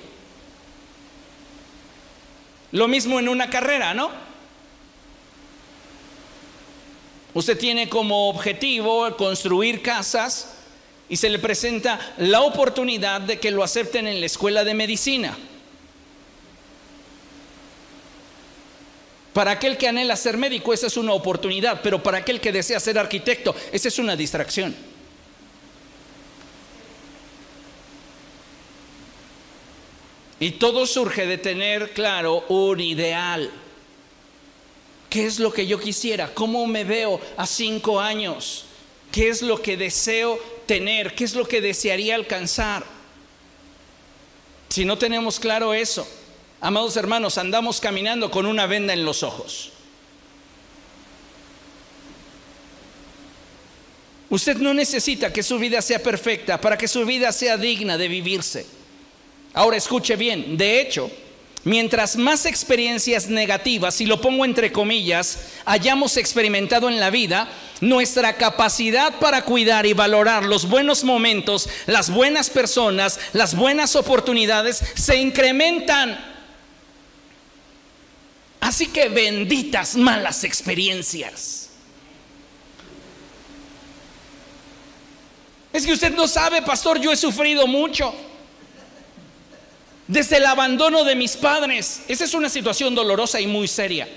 Lo 2.73 2.87
mismo 2.87 3.19
en 3.19 3.29
una 3.29 3.51
carrera, 3.51 3.95
¿no? 3.95 4.11
Usted 7.35 7.59
tiene 7.59 7.88
como 7.88 8.29
objetivo 8.29 9.16
construir 9.16 9.83
casas 9.83 10.55
y 11.09 11.16
se 11.16 11.29
le 11.29 11.40
presenta 11.40 12.14
la 12.18 12.42
oportunidad 12.42 13.20
de 13.20 13.40
que 13.40 13.51
lo 13.51 13.64
acepten 13.64 14.07
en 14.07 14.20
la 14.20 14.27
escuela 14.27 14.62
de 14.64 14.75
medicina. 14.75 15.37
Para 19.33 19.51
aquel 19.51 19.77
que 19.77 19.88
anhela 19.88 20.14
ser 20.14 20.37
médico, 20.37 20.73
esa 20.73 20.87
es 20.87 20.97
una 20.97 21.12
oportunidad, 21.12 21.81
pero 21.83 22.01
para 22.01 22.18
aquel 22.18 22.40
que 22.40 22.53
desea 22.53 22.79
ser 22.79 22.97
arquitecto, 23.01 23.55
esa 23.73 23.88
es 23.88 23.99
una 23.99 24.14
distracción. 24.14 24.75
Y 30.38 30.53
todo 30.53 30.87
surge 30.87 31.27
de 31.27 31.38
tener 31.38 31.92
claro 31.92 32.44
un 32.49 32.79
ideal. 32.79 33.51
¿Qué 35.14 35.27
es 35.27 35.38
lo 35.38 35.53
que 35.53 35.64
yo 35.64 35.79
quisiera? 35.79 36.35
¿Cómo 36.35 36.66
me 36.66 36.83
veo 36.83 37.20
a 37.37 37.46
cinco 37.46 38.00
años? 38.00 38.64
¿Qué 39.12 39.29
es 39.29 39.42
lo 39.42 39.62
que 39.62 39.77
deseo 39.77 40.40
tener? 40.66 41.14
¿Qué 41.14 41.22
es 41.22 41.37
lo 41.37 41.46
que 41.46 41.61
desearía 41.61 42.16
alcanzar? 42.16 42.85
Si 44.70 44.85
no 44.85 44.98
tenemos 44.98 45.38
claro 45.38 45.72
eso, 45.72 46.05
Amados 46.61 46.96
hermanos, 46.96 47.38
andamos 47.38 47.79
caminando 47.79 48.31
con 48.31 48.46
una 48.46 48.66
venda 48.66 48.94
en 48.94 49.05
los 49.05 49.22
ojos. 49.22 49.70
Usted 54.31 54.57
no 54.57 54.72
necesita 54.72 55.33
que 55.33 55.42
su 55.42 55.59
vida 55.59 55.81
sea 55.83 56.03
perfecta 56.03 56.61
para 56.61 56.77
que 56.79 56.88
su 56.88 57.05
vida 57.05 57.31
sea 57.31 57.57
digna 57.59 57.98
de 57.98 58.09
vivirse. 58.09 58.66
Ahora 59.53 59.77
escuche 59.77 60.16
bien, 60.16 60.57
de 60.57 60.81
hecho, 60.81 61.11
mientras 61.64 62.16
más 62.16 62.46
experiencias 62.46 63.29
negativas, 63.29 64.00
y 64.00 64.07
lo 64.07 64.20
pongo 64.20 64.44
entre 64.44 64.70
comillas, 64.70 65.48
hayamos 65.64 66.16
experimentado 66.16 66.88
en 66.88 67.00
la 67.00 67.11
vida, 67.11 67.48
nuestra 67.81 68.37
capacidad 68.37 69.18
para 69.18 69.42
cuidar 69.42 69.87
y 69.87 69.92
valorar 69.92 70.44
los 70.44 70.68
buenos 70.68 71.05
momentos, 71.05 71.68
las 71.87 72.11
buenas 72.11 72.50
personas, 72.50 73.18
las 73.33 73.57
buenas 73.57 73.96
oportunidades 73.96 74.83
se 74.94 75.16
incrementan. 75.16 76.33
Así 78.61 78.87
que 78.87 79.09
benditas 79.09 79.96
malas 79.96 80.44
experiencias. 80.44 81.68
Es 85.72 85.85
que 85.85 85.92
usted 85.92 86.14
no 86.14 86.29
sabe, 86.29 86.62
pastor, 86.62 87.00
yo 87.00 87.11
he 87.11 87.16
sufrido 87.16 87.66
mucho. 87.66 88.14
Desde 90.07 90.37
el 90.37 90.47
abandono 90.47 91.05
de 91.05 91.14
mis 91.14 91.37
padres. 91.37 92.03
Esa 92.09 92.25
es 92.25 92.35
una 92.35 92.49
situación 92.49 92.95
dolorosa 92.95 93.40
y 93.40 93.47
muy 93.47 93.69
seria. 93.69 94.09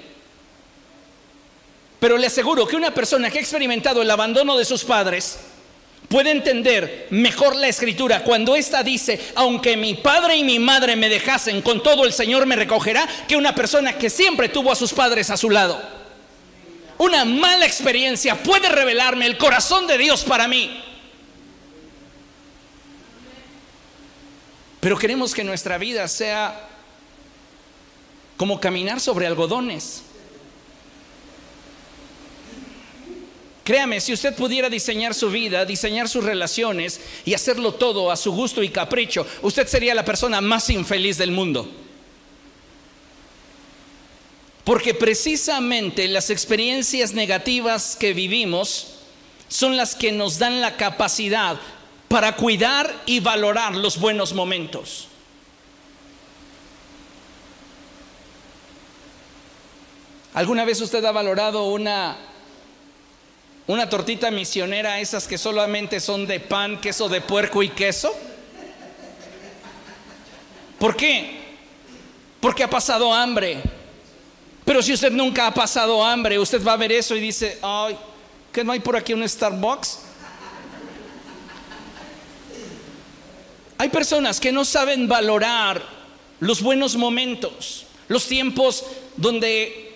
Pero 1.99 2.17
le 2.17 2.27
aseguro 2.27 2.67
que 2.67 2.75
una 2.75 2.93
persona 2.93 3.29
que 3.29 3.39
ha 3.39 3.41
experimentado 3.41 4.01
el 4.01 4.11
abandono 4.11 4.57
de 4.57 4.65
sus 4.65 4.83
padres 4.83 5.39
puede 6.07 6.31
entender 6.31 7.07
mejor 7.09 7.55
la 7.55 7.67
escritura 7.67 8.23
cuando 8.23 8.55
ésta 8.55 8.83
dice, 8.83 9.19
aunque 9.35 9.75
mi 9.75 9.95
padre 9.95 10.35
y 10.37 10.43
mi 10.43 10.59
madre 10.59 10.95
me 10.95 11.09
dejasen, 11.09 11.61
con 11.61 11.81
todo 11.81 12.05
el 12.05 12.13
Señor 12.13 12.45
me 12.45 12.55
recogerá, 12.55 13.07
que 13.27 13.35
una 13.35 13.55
persona 13.55 13.97
que 13.97 14.09
siempre 14.09 14.49
tuvo 14.49 14.71
a 14.71 14.75
sus 14.75 14.93
padres 14.93 15.29
a 15.29 15.37
su 15.37 15.49
lado. 15.49 15.81
Una 16.97 17.25
mala 17.25 17.65
experiencia 17.65 18.35
puede 18.41 18.69
revelarme 18.69 19.25
el 19.25 19.37
corazón 19.37 19.85
de 19.87 19.97
Dios 19.97 20.23
para 20.23 20.47
mí. 20.47 20.83
Pero 24.87 24.97
queremos 24.97 25.33
que 25.33 25.43
nuestra 25.43 25.77
vida 25.77 26.07
sea 26.07 26.65
como 28.37 28.57
caminar 28.57 29.01
sobre 29.01 29.27
algodones. 29.27 30.01
Créame, 33.65 33.99
si 33.99 34.13
usted 34.13 34.33
pudiera 34.33 34.69
diseñar 34.69 35.13
su 35.13 35.29
vida, 35.29 35.65
diseñar 35.65 36.07
sus 36.07 36.23
relaciones 36.23 37.01
y 37.25 37.33
hacerlo 37.33 37.73
todo 37.73 38.09
a 38.09 38.15
su 38.15 38.31
gusto 38.31 38.63
y 38.63 38.69
capricho, 38.69 39.27
usted 39.41 39.67
sería 39.67 39.93
la 39.93 40.05
persona 40.05 40.39
más 40.39 40.69
infeliz 40.69 41.17
del 41.17 41.31
mundo. 41.31 41.69
Porque 44.63 44.93
precisamente 44.93 46.07
las 46.07 46.29
experiencias 46.29 47.11
negativas 47.11 47.97
que 47.99 48.13
vivimos 48.13 48.87
son 49.49 49.75
las 49.75 49.95
que 49.95 50.13
nos 50.13 50.39
dan 50.39 50.61
la 50.61 50.77
capacidad 50.77 51.59
para 52.07 52.35
cuidar 52.35 52.93
y 53.05 53.19
valorar 53.19 53.75
los 53.75 53.99
buenos 53.99 54.33
momentos. 54.33 55.07
¿Alguna 60.33 60.65
vez 60.65 60.79
usted 60.81 61.03
ha 61.03 61.11
valorado 61.11 61.65
una 61.65 62.17
una 63.67 63.89
tortita 63.89 64.31
misionera, 64.31 64.99
esas 64.99 65.27
que 65.27 65.37
solamente 65.37 65.99
son 65.99 66.25
de 66.25 66.39
pan, 66.39 66.79
queso 66.79 67.09
de 67.09 67.19
puerco 67.19 67.61
y 67.61 67.69
queso. 67.69 68.15
¿Por 70.79 70.95
qué? 70.95 71.41
Porque 72.39 72.63
ha 72.63 72.69
pasado 72.69 73.13
hambre. 73.13 73.61
Pero 74.63 74.81
si 74.81 74.93
usted 74.93 75.11
nunca 75.11 75.47
ha 75.47 75.53
pasado 75.53 76.03
hambre, 76.03 76.39
usted 76.39 76.65
va 76.65 76.73
a 76.73 76.77
ver 76.77 76.93
eso 76.93 77.13
y 77.15 77.19
dice, 77.19 77.59
ay, 77.61 77.97
¿qué 78.53 78.63
no 78.63 78.71
hay 78.71 78.79
por 78.79 78.95
aquí 78.95 79.13
un 79.13 79.27
Starbucks? 79.27 79.99
Hay 83.87 83.91
personas 83.91 84.41
que 84.41 84.51
no 84.51 84.65
saben 84.65 85.07
valorar 85.07 85.81
los 86.41 86.61
buenos 86.61 86.97
momentos, 86.97 87.85
los 88.09 88.27
tiempos 88.27 88.83
donde 89.15 89.95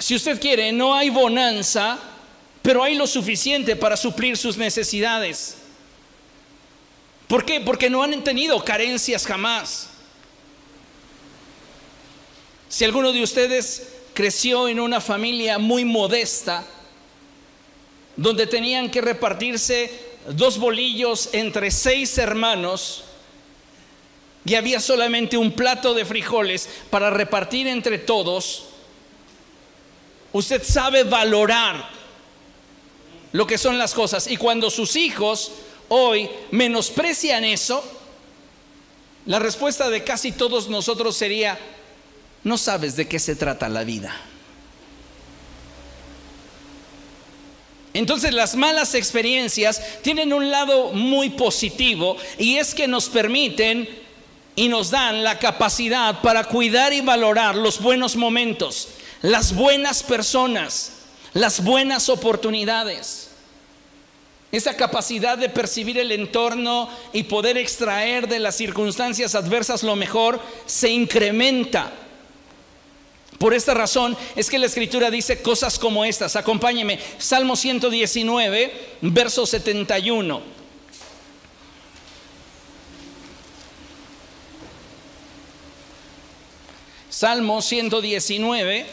Si 0.00 0.16
usted 0.16 0.40
quiere, 0.40 0.72
no 0.72 0.96
hay 0.96 1.10
bonanza, 1.10 1.96
pero 2.60 2.82
hay 2.82 2.96
lo 2.96 3.06
suficiente 3.06 3.76
para 3.76 3.96
suplir 3.96 4.36
sus 4.36 4.56
necesidades. 4.56 5.58
¿Por 7.28 7.44
qué? 7.44 7.60
Porque 7.60 7.88
no 7.88 8.02
han 8.02 8.24
tenido 8.24 8.64
carencias 8.64 9.24
jamás. 9.24 9.90
Si 12.68 12.84
alguno 12.84 13.12
de 13.12 13.22
ustedes 13.22 13.90
creció 14.12 14.66
en 14.66 14.80
una 14.80 15.00
familia 15.00 15.56
muy 15.58 15.84
modesta, 15.84 16.66
donde 18.16 18.48
tenían 18.48 18.90
que 18.90 19.00
repartirse 19.00 20.07
dos 20.34 20.58
bolillos 20.58 21.30
entre 21.32 21.70
seis 21.70 22.18
hermanos, 22.18 23.04
y 24.44 24.54
había 24.54 24.80
solamente 24.80 25.36
un 25.36 25.52
plato 25.52 25.92
de 25.94 26.04
frijoles 26.04 26.68
para 26.90 27.10
repartir 27.10 27.66
entre 27.66 27.98
todos, 27.98 28.64
usted 30.32 30.62
sabe 30.62 31.04
valorar 31.04 31.90
lo 33.32 33.46
que 33.46 33.58
son 33.58 33.76
las 33.76 33.92
cosas. 33.92 34.26
Y 34.26 34.36
cuando 34.36 34.70
sus 34.70 34.96
hijos 34.96 35.52
hoy 35.88 36.30
menosprecian 36.50 37.44
eso, 37.44 37.84
la 39.26 39.38
respuesta 39.38 39.90
de 39.90 40.02
casi 40.02 40.32
todos 40.32 40.68
nosotros 40.68 41.16
sería, 41.16 41.58
no 42.44 42.56
sabes 42.56 42.96
de 42.96 43.06
qué 43.06 43.18
se 43.18 43.36
trata 43.36 43.68
la 43.68 43.84
vida. 43.84 44.27
Entonces 47.98 48.32
las 48.32 48.54
malas 48.54 48.94
experiencias 48.94 49.82
tienen 50.02 50.32
un 50.32 50.52
lado 50.52 50.92
muy 50.92 51.30
positivo 51.30 52.16
y 52.38 52.58
es 52.58 52.72
que 52.72 52.86
nos 52.86 53.08
permiten 53.08 53.88
y 54.54 54.68
nos 54.68 54.92
dan 54.92 55.24
la 55.24 55.40
capacidad 55.40 56.20
para 56.20 56.44
cuidar 56.44 56.92
y 56.92 57.00
valorar 57.00 57.56
los 57.56 57.80
buenos 57.80 58.14
momentos, 58.14 58.86
las 59.20 59.52
buenas 59.52 60.04
personas, 60.04 60.92
las 61.34 61.64
buenas 61.64 62.08
oportunidades. 62.08 63.30
Esa 64.52 64.76
capacidad 64.76 65.36
de 65.36 65.48
percibir 65.48 65.98
el 65.98 66.12
entorno 66.12 66.88
y 67.12 67.24
poder 67.24 67.56
extraer 67.58 68.28
de 68.28 68.38
las 68.38 68.54
circunstancias 68.54 69.34
adversas 69.34 69.82
lo 69.82 69.96
mejor 69.96 70.40
se 70.66 70.88
incrementa. 70.90 71.90
Por 73.38 73.54
esta 73.54 73.72
razón 73.72 74.16
es 74.34 74.50
que 74.50 74.58
la 74.58 74.66
escritura 74.66 75.10
dice 75.10 75.42
cosas 75.42 75.78
como 75.78 76.04
estas. 76.04 76.34
Acompáñeme, 76.34 76.98
Salmo 77.18 77.54
119, 77.54 78.96
verso 79.00 79.46
71. 79.46 80.58
Salmo 87.08 87.62
119, 87.62 88.86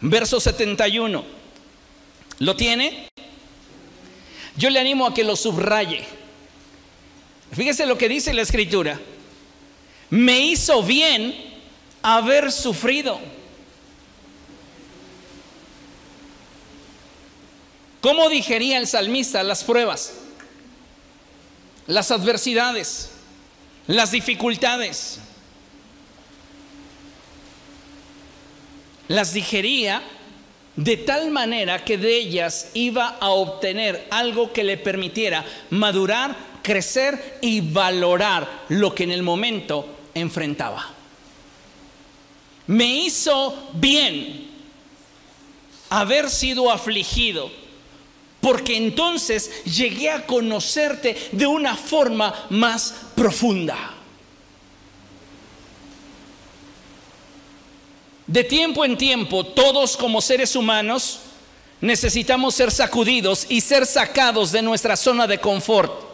verso 0.00 0.40
71. 0.40 1.24
¿Lo 2.38 2.56
tiene? 2.56 3.08
Yo 4.56 4.70
le 4.70 4.78
animo 4.78 5.06
a 5.06 5.14
que 5.14 5.24
lo 5.24 5.34
subraye. 5.34 6.04
Fíjese 7.52 7.86
lo 7.86 7.98
que 7.98 8.08
dice 8.08 8.32
la 8.32 8.42
escritura. 8.42 9.00
Me 10.10 10.40
hizo 10.40 10.82
bien 10.82 11.34
haber 12.02 12.52
sufrido. 12.52 13.18
¿Cómo 18.00 18.28
digería 18.28 18.78
el 18.78 18.86
salmista 18.86 19.42
las 19.42 19.62
pruebas, 19.62 20.14
las 21.86 22.10
adversidades, 22.10 23.10
las 23.86 24.10
dificultades? 24.10 25.20
las 29.10 29.34
digería 29.34 30.02
de 30.76 30.96
tal 30.96 31.32
manera 31.32 31.84
que 31.84 31.98
de 31.98 32.16
ellas 32.16 32.70
iba 32.74 33.08
a 33.20 33.30
obtener 33.30 34.06
algo 34.08 34.52
que 34.52 34.62
le 34.62 34.76
permitiera 34.76 35.44
madurar, 35.70 36.36
crecer 36.62 37.38
y 37.42 37.60
valorar 37.60 38.48
lo 38.68 38.94
que 38.94 39.02
en 39.02 39.10
el 39.10 39.24
momento 39.24 39.96
enfrentaba. 40.14 40.90
Me 42.66 42.86
hizo 42.86 43.70
bien 43.74 44.48
haber 45.88 46.30
sido 46.30 46.70
afligido, 46.70 47.50
porque 48.40 48.76
entonces 48.76 49.64
llegué 49.64 50.10
a 50.10 50.26
conocerte 50.26 51.16
de 51.32 51.46
una 51.46 51.76
forma 51.76 52.46
más 52.48 52.94
profunda. 53.14 53.76
De 58.26 58.44
tiempo 58.44 58.84
en 58.84 58.96
tiempo, 58.96 59.44
todos 59.44 59.96
como 59.96 60.20
seres 60.20 60.54
humanos 60.54 61.18
necesitamos 61.80 62.54
ser 62.54 62.70
sacudidos 62.70 63.46
y 63.48 63.60
ser 63.60 63.86
sacados 63.86 64.52
de 64.52 64.62
nuestra 64.62 64.96
zona 64.96 65.26
de 65.26 65.40
confort. 65.40 66.09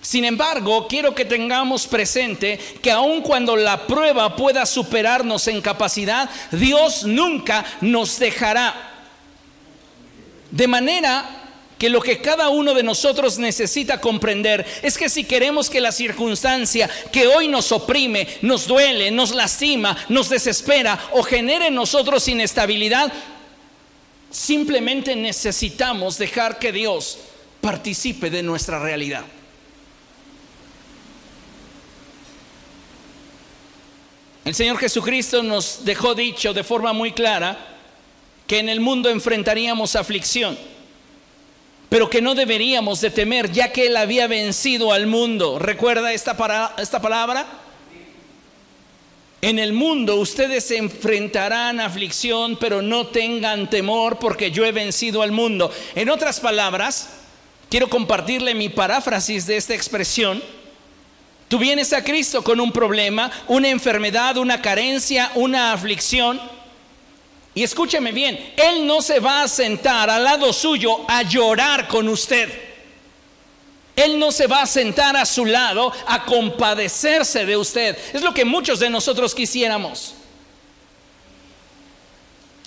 Sin 0.00 0.24
embargo, 0.24 0.88
quiero 0.88 1.14
que 1.14 1.26
tengamos 1.26 1.86
presente 1.86 2.58
que 2.82 2.90
aun 2.90 3.20
cuando 3.20 3.54
la 3.54 3.86
prueba 3.86 4.34
pueda 4.34 4.64
superarnos 4.64 5.46
en 5.48 5.60
capacidad, 5.60 6.30
Dios 6.50 7.04
nunca 7.04 7.64
nos 7.82 8.18
dejará. 8.18 8.74
De 10.50 10.66
manera 10.66 11.40
que 11.78 11.90
lo 11.90 12.00
que 12.00 12.20
cada 12.20 12.48
uno 12.48 12.74
de 12.74 12.82
nosotros 12.82 13.38
necesita 13.38 14.00
comprender 14.00 14.66
es 14.82 14.96
que 14.96 15.08
si 15.08 15.24
queremos 15.24 15.68
que 15.68 15.80
la 15.80 15.92
circunstancia 15.92 16.90
que 17.12 17.26
hoy 17.26 17.48
nos 17.48 17.70
oprime, 17.72 18.26
nos 18.42 18.66
duele, 18.66 19.10
nos 19.10 19.32
lastima, 19.32 19.96
nos 20.08 20.30
desespera 20.30 20.98
o 21.12 21.22
genere 21.22 21.68
en 21.68 21.74
nosotros 21.74 22.26
inestabilidad, 22.28 23.12
simplemente 24.30 25.14
necesitamos 25.14 26.16
dejar 26.18 26.58
que 26.58 26.72
Dios 26.72 27.18
participe 27.60 28.30
de 28.30 28.42
nuestra 28.42 28.78
realidad. 28.78 29.24
El 34.44 34.54
Señor 34.54 34.78
Jesucristo 34.78 35.42
nos 35.42 35.84
dejó 35.84 36.14
dicho 36.14 36.52
de 36.52 36.64
forma 36.64 36.92
muy 36.92 37.12
clara 37.12 37.58
que 38.46 38.58
en 38.58 38.68
el 38.68 38.80
mundo 38.80 39.08
enfrentaríamos 39.10 39.96
aflicción 39.96 40.56
pero 41.90 42.08
que 42.08 42.22
no 42.22 42.36
deberíamos 42.36 43.00
de 43.02 43.10
temer 43.10 43.50
ya 43.50 43.72
que 43.72 43.88
Él 43.88 43.96
había 43.96 44.28
vencido 44.28 44.92
al 44.92 45.08
mundo. 45.08 45.58
¿Recuerda 45.58 46.12
esta, 46.12 46.74
esta 46.78 47.02
palabra? 47.02 47.46
En 49.42 49.58
el 49.58 49.72
mundo 49.72 50.16
ustedes 50.16 50.70
enfrentarán 50.70 51.80
aflicción, 51.80 52.56
pero 52.60 52.80
no 52.80 53.08
tengan 53.08 53.68
temor 53.68 54.20
porque 54.20 54.52
yo 54.52 54.64
he 54.64 54.70
vencido 54.70 55.20
al 55.20 55.32
mundo. 55.32 55.72
En 55.96 56.10
otras 56.10 56.38
palabras, 56.38 57.10
quiero 57.68 57.90
compartirle 57.90 58.54
mi 58.54 58.68
paráfrasis 58.68 59.46
de 59.46 59.56
esta 59.56 59.74
expresión. 59.74 60.40
Tú 61.50 61.58
vienes 61.58 61.92
a 61.92 62.04
Cristo 62.04 62.44
con 62.44 62.60
un 62.60 62.70
problema, 62.70 63.28
una 63.48 63.68
enfermedad, 63.68 64.36
una 64.36 64.62
carencia, 64.62 65.32
una 65.34 65.72
aflicción 65.72 66.40
y 67.54 67.64
escúcheme 67.64 68.12
bien, 68.12 68.54
Él 68.56 68.86
no 68.86 69.02
se 69.02 69.18
va 69.18 69.42
a 69.42 69.48
sentar 69.48 70.08
al 70.08 70.22
lado 70.22 70.52
suyo 70.52 71.04
a 71.08 71.22
llorar 71.22 71.88
con 71.88 72.08
usted. 72.08 72.48
Él 73.96 74.18
no 74.18 74.30
se 74.30 74.46
va 74.46 74.62
a 74.62 74.66
sentar 74.66 75.16
a 75.16 75.26
su 75.26 75.44
lado 75.44 75.92
a 76.06 76.24
compadecerse 76.24 77.44
de 77.44 77.56
usted. 77.56 77.98
Es 78.14 78.22
lo 78.22 78.32
que 78.32 78.44
muchos 78.44 78.78
de 78.78 78.88
nosotros 78.88 79.34
quisiéramos. 79.34 80.14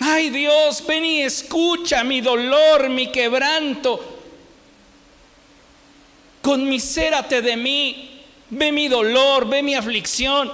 Ay 0.02 0.30
Dios, 0.30 0.86
ven 0.86 1.06
y 1.06 1.22
escucha 1.22 2.04
mi 2.04 2.20
dolor, 2.20 2.90
mi 2.90 3.08
quebranto. 3.12 4.20
Conmisérate 6.42 7.42
de 7.42 7.56
mí. 7.56 8.13
Ve 8.50 8.72
mi 8.72 8.88
dolor, 8.88 9.48
ve 9.48 9.64
mi 9.64 9.76
aflicción. 9.76 10.52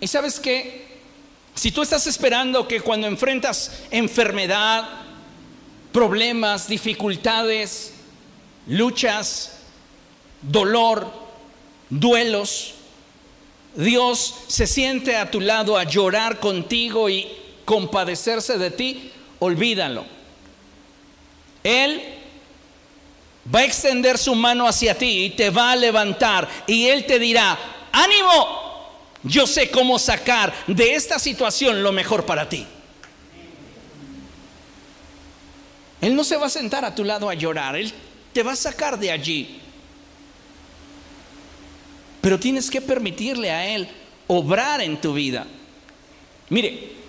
¿Y 0.00 0.06
sabes 0.06 0.38
qué? 0.40 0.88
Si 1.54 1.72
tú 1.72 1.82
estás 1.82 2.06
esperando 2.06 2.66
que 2.66 2.80
cuando 2.80 3.06
enfrentas 3.06 3.82
enfermedad, 3.90 4.88
problemas, 5.92 6.68
dificultades, 6.68 7.92
luchas, 8.66 9.58
dolor, 10.42 11.12
duelos, 11.90 12.74
Dios 13.74 14.34
se 14.48 14.66
siente 14.66 15.16
a 15.16 15.30
tu 15.30 15.40
lado 15.40 15.76
a 15.76 15.84
llorar 15.84 16.40
contigo 16.40 17.08
y 17.08 17.28
compadecerse 17.64 18.58
de 18.58 18.70
ti, 18.70 19.12
olvídalo. 19.38 20.04
Él 21.62 22.19
va 23.54 23.60
a 23.60 23.64
extender 23.64 24.18
su 24.18 24.34
mano 24.34 24.66
hacia 24.66 24.96
ti 24.96 25.24
y 25.24 25.30
te 25.30 25.50
va 25.50 25.72
a 25.72 25.76
levantar 25.76 26.48
y 26.66 26.86
Él 26.86 27.06
te 27.06 27.18
dirá, 27.18 27.58
ánimo, 27.92 28.60
yo 29.22 29.46
sé 29.46 29.70
cómo 29.70 29.98
sacar 29.98 30.52
de 30.66 30.94
esta 30.94 31.18
situación 31.18 31.82
lo 31.82 31.92
mejor 31.92 32.24
para 32.24 32.48
ti. 32.48 32.66
Él 36.00 36.14
no 36.14 36.24
se 36.24 36.36
va 36.36 36.46
a 36.46 36.50
sentar 36.50 36.84
a 36.84 36.94
tu 36.94 37.04
lado 37.04 37.28
a 37.28 37.34
llorar, 37.34 37.76
Él 37.76 37.92
te 38.32 38.42
va 38.42 38.52
a 38.52 38.56
sacar 38.56 38.98
de 38.98 39.10
allí. 39.10 39.60
Pero 42.20 42.38
tienes 42.38 42.70
que 42.70 42.80
permitirle 42.80 43.50
a 43.50 43.66
Él 43.66 43.88
obrar 44.26 44.80
en 44.80 45.00
tu 45.00 45.12
vida. 45.12 45.46
Mire, 46.48 46.99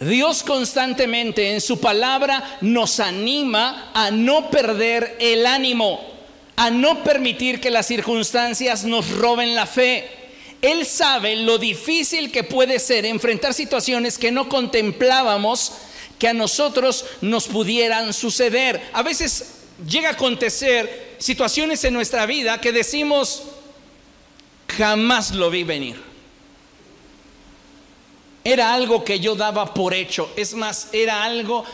Dios 0.00 0.42
constantemente 0.42 1.52
en 1.52 1.60
su 1.60 1.80
palabra 1.80 2.58
nos 2.60 3.00
anima 3.00 3.90
a 3.94 4.10
no 4.10 4.50
perder 4.50 5.16
el 5.20 5.46
ánimo, 5.46 6.00
a 6.56 6.70
no 6.70 7.02
permitir 7.02 7.60
que 7.60 7.70
las 7.70 7.86
circunstancias 7.86 8.84
nos 8.84 9.10
roben 9.10 9.54
la 9.54 9.66
fe. 9.66 10.08
Él 10.60 10.84
sabe 10.84 11.36
lo 11.36 11.56
difícil 11.58 12.30
que 12.30 12.44
puede 12.44 12.78
ser 12.78 13.06
enfrentar 13.06 13.54
situaciones 13.54 14.18
que 14.18 14.32
no 14.32 14.48
contemplábamos 14.48 15.72
que 16.18 16.28
a 16.28 16.34
nosotros 16.34 17.04
nos 17.22 17.46
pudieran 17.46 18.12
suceder. 18.12 18.90
A 18.92 19.02
veces 19.02 19.60
llega 19.88 20.10
a 20.10 20.12
acontecer 20.12 21.16
situaciones 21.18 21.84
en 21.84 21.94
nuestra 21.94 22.26
vida 22.26 22.60
que 22.60 22.72
decimos, 22.72 23.44
jamás 24.76 25.30
lo 25.32 25.50
vi 25.50 25.64
venir. 25.64 26.05
Era 28.46 28.72
algo 28.72 29.02
que 29.02 29.18
yo 29.18 29.34
daba 29.34 29.74
por 29.74 29.92
hecho. 29.92 30.32
Es 30.36 30.54
más, 30.54 30.90
era 30.92 31.24
algo 31.24 31.64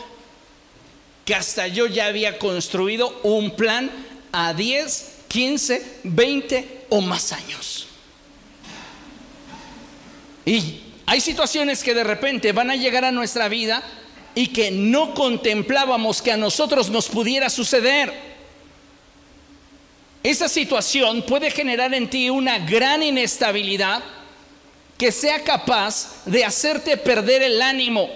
que 1.23 1.35
hasta 1.35 1.67
yo 1.67 1.85
ya 1.85 2.07
había 2.07 2.39
construido 2.39 3.19
un 3.21 3.51
plan 3.51 3.91
a 4.31 4.55
10, 4.55 5.17
15, 5.27 5.99
20 6.03 6.85
o 6.89 6.99
más 7.01 7.31
años. 7.31 7.85
Y 10.47 10.79
hay 11.05 11.21
situaciones 11.21 11.83
que 11.83 11.93
de 11.93 12.03
repente 12.03 12.51
van 12.53 12.71
a 12.71 12.75
llegar 12.75 13.05
a 13.05 13.11
nuestra 13.11 13.49
vida 13.49 13.83
y 14.33 14.47
que 14.47 14.71
no 14.71 15.13
contemplábamos 15.13 16.23
que 16.23 16.31
a 16.31 16.37
nosotros 16.37 16.89
nos 16.89 17.07
pudiera 17.07 17.51
suceder. 17.51 18.11
Esa 20.23 20.49
situación 20.49 21.21
puede 21.21 21.51
generar 21.51 21.93
en 21.93 22.09
ti 22.09 22.31
una 22.31 22.57
gran 22.57 23.03
inestabilidad 23.03 24.03
que 24.97 25.11
sea 25.11 25.43
capaz 25.43 26.23
de 26.25 26.45
hacerte 26.45 26.97
perder 26.97 27.41
el 27.41 27.61
ánimo, 27.61 28.09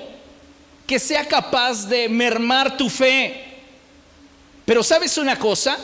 que 0.85 0.99
sea 0.99 1.25
capaz 1.27 1.87
de 1.87 2.07
mermar 2.07 2.77
tu 2.77 2.89
fe. 2.89 3.43
Pero 4.65 4.83
sabes 4.83 5.17
una 5.17 5.37
cosa, 5.37 5.77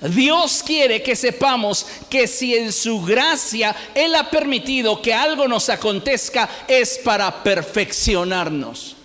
Dios 0.00 0.62
quiere 0.64 1.02
que 1.02 1.16
sepamos 1.16 1.86
que 2.10 2.26
si 2.26 2.54
en 2.54 2.72
su 2.72 3.02
gracia 3.02 3.74
Él 3.94 4.14
ha 4.14 4.28
permitido 4.30 5.00
que 5.00 5.14
algo 5.14 5.48
nos 5.48 5.68
acontezca 5.68 6.48
es 6.68 6.98
para 6.98 7.42
perfeccionarnos. 7.42 8.96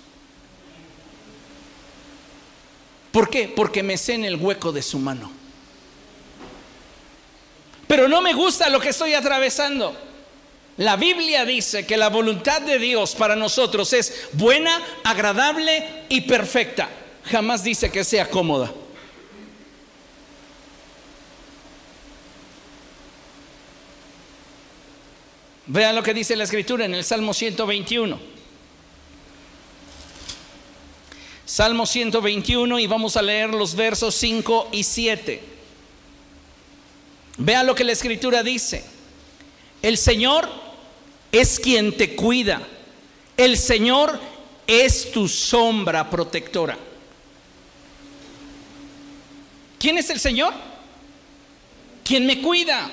¿Por 3.11 3.29
qué? 3.29 3.47
Porque 3.47 3.81
me 3.81 3.97
sé 3.97 4.13
en 4.13 4.25
el 4.25 4.35
hueco 4.35 4.71
de 4.71 4.81
su 4.81 4.99
mano. 4.99 5.31
Pero 7.87 8.07
no 8.07 8.21
me 8.21 8.33
gusta 8.33 8.69
lo 8.69 8.79
que 8.79 8.89
estoy 8.89 9.13
atravesando. 9.15 10.08
La 10.79 10.95
Biblia 10.95 11.43
dice 11.43 11.85
que 11.85 11.97
la 11.97 12.07
voluntad 12.07 12.61
de 12.61 12.79
Dios 12.79 13.13
para 13.13 13.35
nosotros 13.35 13.91
es 13.91 14.29
buena, 14.31 14.81
agradable 15.03 16.05
y 16.07 16.21
perfecta. 16.21 16.87
Jamás 17.25 17.65
dice 17.65 17.91
que 17.91 18.05
sea 18.05 18.29
cómoda. 18.29 18.71
Vean 25.65 25.97
lo 25.97 26.01
que 26.01 26.13
dice 26.13 26.37
la 26.37 26.45
escritura 26.45 26.85
en 26.85 26.93
el 26.95 27.03
Salmo 27.03 27.33
121. 27.33 28.17
Salmo 31.45 31.85
121 31.85 32.79
y 32.79 32.87
vamos 32.87 33.17
a 33.17 33.21
leer 33.21 33.49
los 33.49 33.75
versos 33.75 34.15
5 34.15 34.69
y 34.71 34.83
7. 34.85 35.43
Vean 37.35 37.67
lo 37.67 37.75
que 37.75 37.83
la 37.83 37.91
escritura 37.91 38.43
dice. 38.43 38.85
El 39.81 39.97
Señor 39.97 40.68
es 41.31 41.59
quien 41.59 41.95
te 41.95 42.15
cuida. 42.15 42.61
El 43.37 43.57
Señor 43.57 44.19
es 44.67 45.11
tu 45.11 45.27
sombra 45.27 46.09
protectora. 46.09 46.77
¿Quién 49.79 49.97
es 49.97 50.09
el 50.09 50.19
Señor? 50.19 50.53
Quien 52.03 52.25
me 52.25 52.41
cuida. 52.41 52.89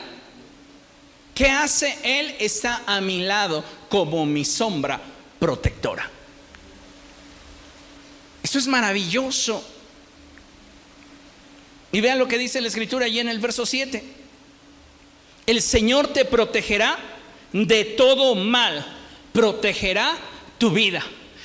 ¿Qué 1.34 1.50
hace? 1.50 1.98
Él 2.02 2.34
está 2.38 2.82
a 2.86 3.00
mi 3.00 3.22
lado 3.22 3.64
como 3.88 4.24
mi 4.24 4.44
sombra 4.44 5.00
protectora. 5.38 6.10
Esto 8.42 8.58
es 8.58 8.66
maravilloso. 8.66 9.62
Y 11.92 12.00
vean 12.00 12.18
lo 12.18 12.28
que 12.28 12.38
dice 12.38 12.60
la 12.60 12.68
escritura 12.68 13.06
allí 13.06 13.18
en 13.18 13.28
el 13.28 13.38
verso 13.38 13.66
7. 13.66 14.02
El 15.46 15.62
Señor 15.62 16.12
te 16.12 16.24
protegerá 16.24 16.98
de 17.64 17.84
todo 17.84 18.34
mal, 18.34 18.84
protegerá 19.32 20.14
tu 20.58 20.70
vida. 20.70 21.02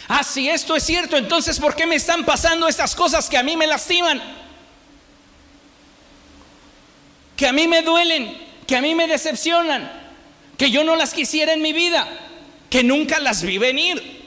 Ah, 0.08 0.24
si 0.24 0.50
esto 0.50 0.76
es 0.76 0.84
cierto, 0.84 1.16
entonces 1.16 1.60
¿por 1.60 1.76
qué 1.76 1.88
me 1.88 1.96
están 1.96 2.26
pasando 2.26 2.68
estas 2.68 2.96
cosas 2.96 3.30
que 3.30 3.38
a 3.38 3.44
mí 3.44 3.56
me 3.56 3.68
lastiman? 3.68 4.22
Que 7.38 7.48
a 7.48 7.54
mí 7.54 7.68
me 7.68 7.82
duelen, 7.82 8.38
que 8.68 8.76
a 8.76 8.82
mí 8.82 8.94
me 8.94 9.08
decepcionan, 9.08 9.90
que 10.58 10.70
yo 10.70 10.84
no 10.84 10.96
las 10.96 11.14
quisiera 11.14 11.54
en 11.54 11.62
mi 11.62 11.72
vida, 11.72 12.08
que 12.70 12.84
nunca 12.84 13.20
las 13.20 13.44
vi 13.44 13.58
venir. 13.58 14.22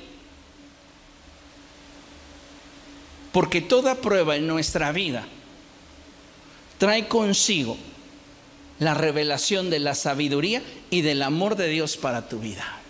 Porque 3.31 3.61
toda 3.61 3.97
prueba 3.97 4.37
en 4.37 4.47
nuestra 4.47 4.91
vida 4.93 5.27
trae 6.79 7.09
consigo 7.09 7.77
la 8.79 8.95
revelación 8.95 9.71
de 9.71 9.79
la 9.79 9.95
sabiduría 9.95 10.63
y 10.91 11.03
del 11.03 11.23
amor 11.23 11.57
de 11.57 11.69
Dios 11.69 11.97
para 11.97 12.29
tu 12.29 12.39
vida. 12.39 12.81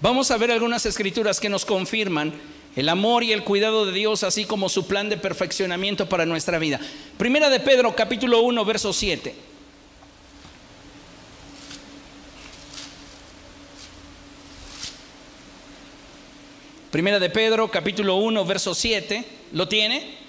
Vamos 0.00 0.32
a 0.32 0.36
ver 0.36 0.50
algunas 0.50 0.84
escrituras 0.84 1.38
que 1.38 1.48
nos 1.48 1.64
confirman 1.64 2.32
el 2.74 2.88
amor 2.88 3.22
y 3.22 3.32
el 3.32 3.44
cuidado 3.44 3.86
de 3.86 3.92
Dios, 3.92 4.24
así 4.24 4.46
como 4.46 4.68
su 4.68 4.86
plan 4.86 5.08
de 5.08 5.16
perfeccionamiento 5.16 6.08
para 6.08 6.26
nuestra 6.26 6.58
vida. 6.58 6.80
Primera 7.18 7.50
de 7.50 7.60
Pedro, 7.60 7.94
capítulo 7.94 8.40
1, 8.40 8.64
verso 8.64 8.92
7. 8.92 9.34
Primera 16.90 17.18
de 17.18 17.30
Pedro, 17.30 17.70
capítulo 17.70 18.16
1, 18.16 18.44
verso 18.44 18.74
7. 18.74 19.24
¿Lo 19.52 19.68
tiene? 19.68 20.21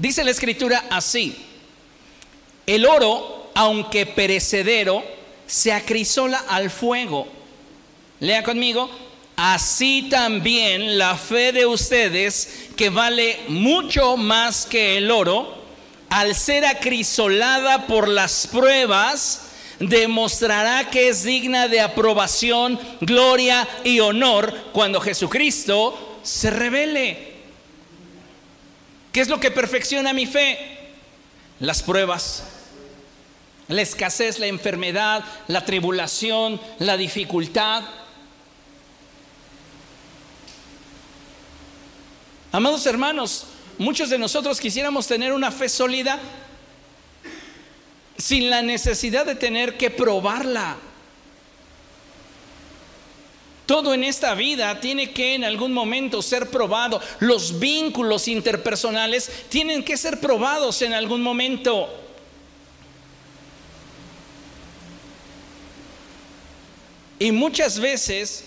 Dice 0.00 0.24
la 0.24 0.30
escritura 0.30 0.86
así. 0.88 1.36
El 2.66 2.86
oro, 2.86 3.50
aunque 3.54 4.06
perecedero, 4.06 5.04
se 5.46 5.74
acrisola 5.74 6.42
al 6.48 6.70
fuego. 6.70 7.28
Lea 8.20 8.42
conmigo. 8.42 8.88
Así 9.36 10.06
también 10.10 10.96
la 10.96 11.16
fe 11.16 11.52
de 11.52 11.66
ustedes, 11.66 12.70
que 12.76 12.88
vale 12.88 13.40
mucho 13.48 14.16
más 14.16 14.64
que 14.64 14.96
el 14.96 15.10
oro, 15.10 15.54
al 16.08 16.34
ser 16.34 16.64
acrisolada 16.64 17.86
por 17.86 18.08
las 18.08 18.46
pruebas, 18.46 19.48
demostrará 19.80 20.88
que 20.88 21.10
es 21.10 21.24
digna 21.24 21.68
de 21.68 21.80
aprobación, 21.82 22.80
gloria 23.02 23.68
y 23.84 24.00
honor 24.00 24.70
cuando 24.72 24.98
Jesucristo 24.98 26.18
se 26.22 26.48
revele. 26.48 27.29
¿Qué 29.12 29.20
es 29.20 29.28
lo 29.28 29.40
que 29.40 29.50
perfecciona 29.50 30.12
mi 30.12 30.26
fe? 30.26 30.58
Las 31.58 31.82
pruebas, 31.82 32.44
la 33.68 33.82
escasez, 33.82 34.38
la 34.38 34.46
enfermedad, 34.46 35.24
la 35.48 35.64
tribulación, 35.64 36.60
la 36.78 36.96
dificultad. 36.96 37.82
Amados 42.52 42.86
hermanos, 42.86 43.46
Muchos 43.80 44.10
de 44.10 44.18
nosotros 44.18 44.60
quisiéramos 44.60 45.06
tener 45.06 45.32
una 45.32 45.50
fe 45.50 45.66
sólida 45.66 46.20
sin 48.18 48.50
la 48.50 48.60
necesidad 48.60 49.24
de 49.24 49.36
tener 49.36 49.78
que 49.78 49.90
probarla. 49.90 50.76
Todo 53.70 53.94
en 53.94 54.02
esta 54.02 54.34
vida 54.34 54.80
tiene 54.80 55.12
que 55.12 55.36
en 55.36 55.44
algún 55.44 55.72
momento 55.72 56.22
ser 56.22 56.50
probado. 56.50 57.00
Los 57.20 57.60
vínculos 57.60 58.26
interpersonales 58.26 59.30
tienen 59.48 59.84
que 59.84 59.96
ser 59.96 60.18
probados 60.18 60.82
en 60.82 60.92
algún 60.92 61.22
momento. 61.22 61.88
Y 67.20 67.30
muchas 67.30 67.78
veces, 67.78 68.46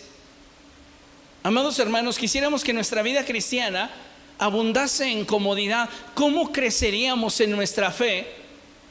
amados 1.41 1.79
hermanos, 1.79 2.17
quisiéramos 2.17 2.61
que 2.61 2.73
nuestra 2.73 3.01
vida 3.01 3.23
cristiana 3.23 3.91
abundase 4.37 5.09
en 5.09 5.23
comodidad, 5.23 5.89
¿cómo 6.15 6.51
creceríamos 6.51 7.39
en 7.39 7.51
nuestra 7.51 7.91
fe 7.91 8.27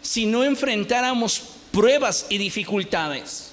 si 0.01 0.25
no 0.25 0.45
enfrentáramos 0.45 1.43
pruebas 1.71 2.25
y 2.31 2.39
dificultades? 2.39 3.52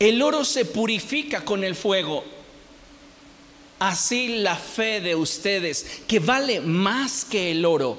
El 0.00 0.22
oro 0.22 0.44
se 0.46 0.64
purifica 0.64 1.44
con 1.44 1.62
el 1.62 1.76
fuego. 1.76 2.24
Así 3.78 4.38
la 4.38 4.56
fe 4.56 5.00
de 5.00 5.14
ustedes, 5.14 6.02
que 6.08 6.18
vale 6.18 6.60
más 6.60 7.24
que 7.24 7.50
el 7.50 7.64
oro, 7.64 7.98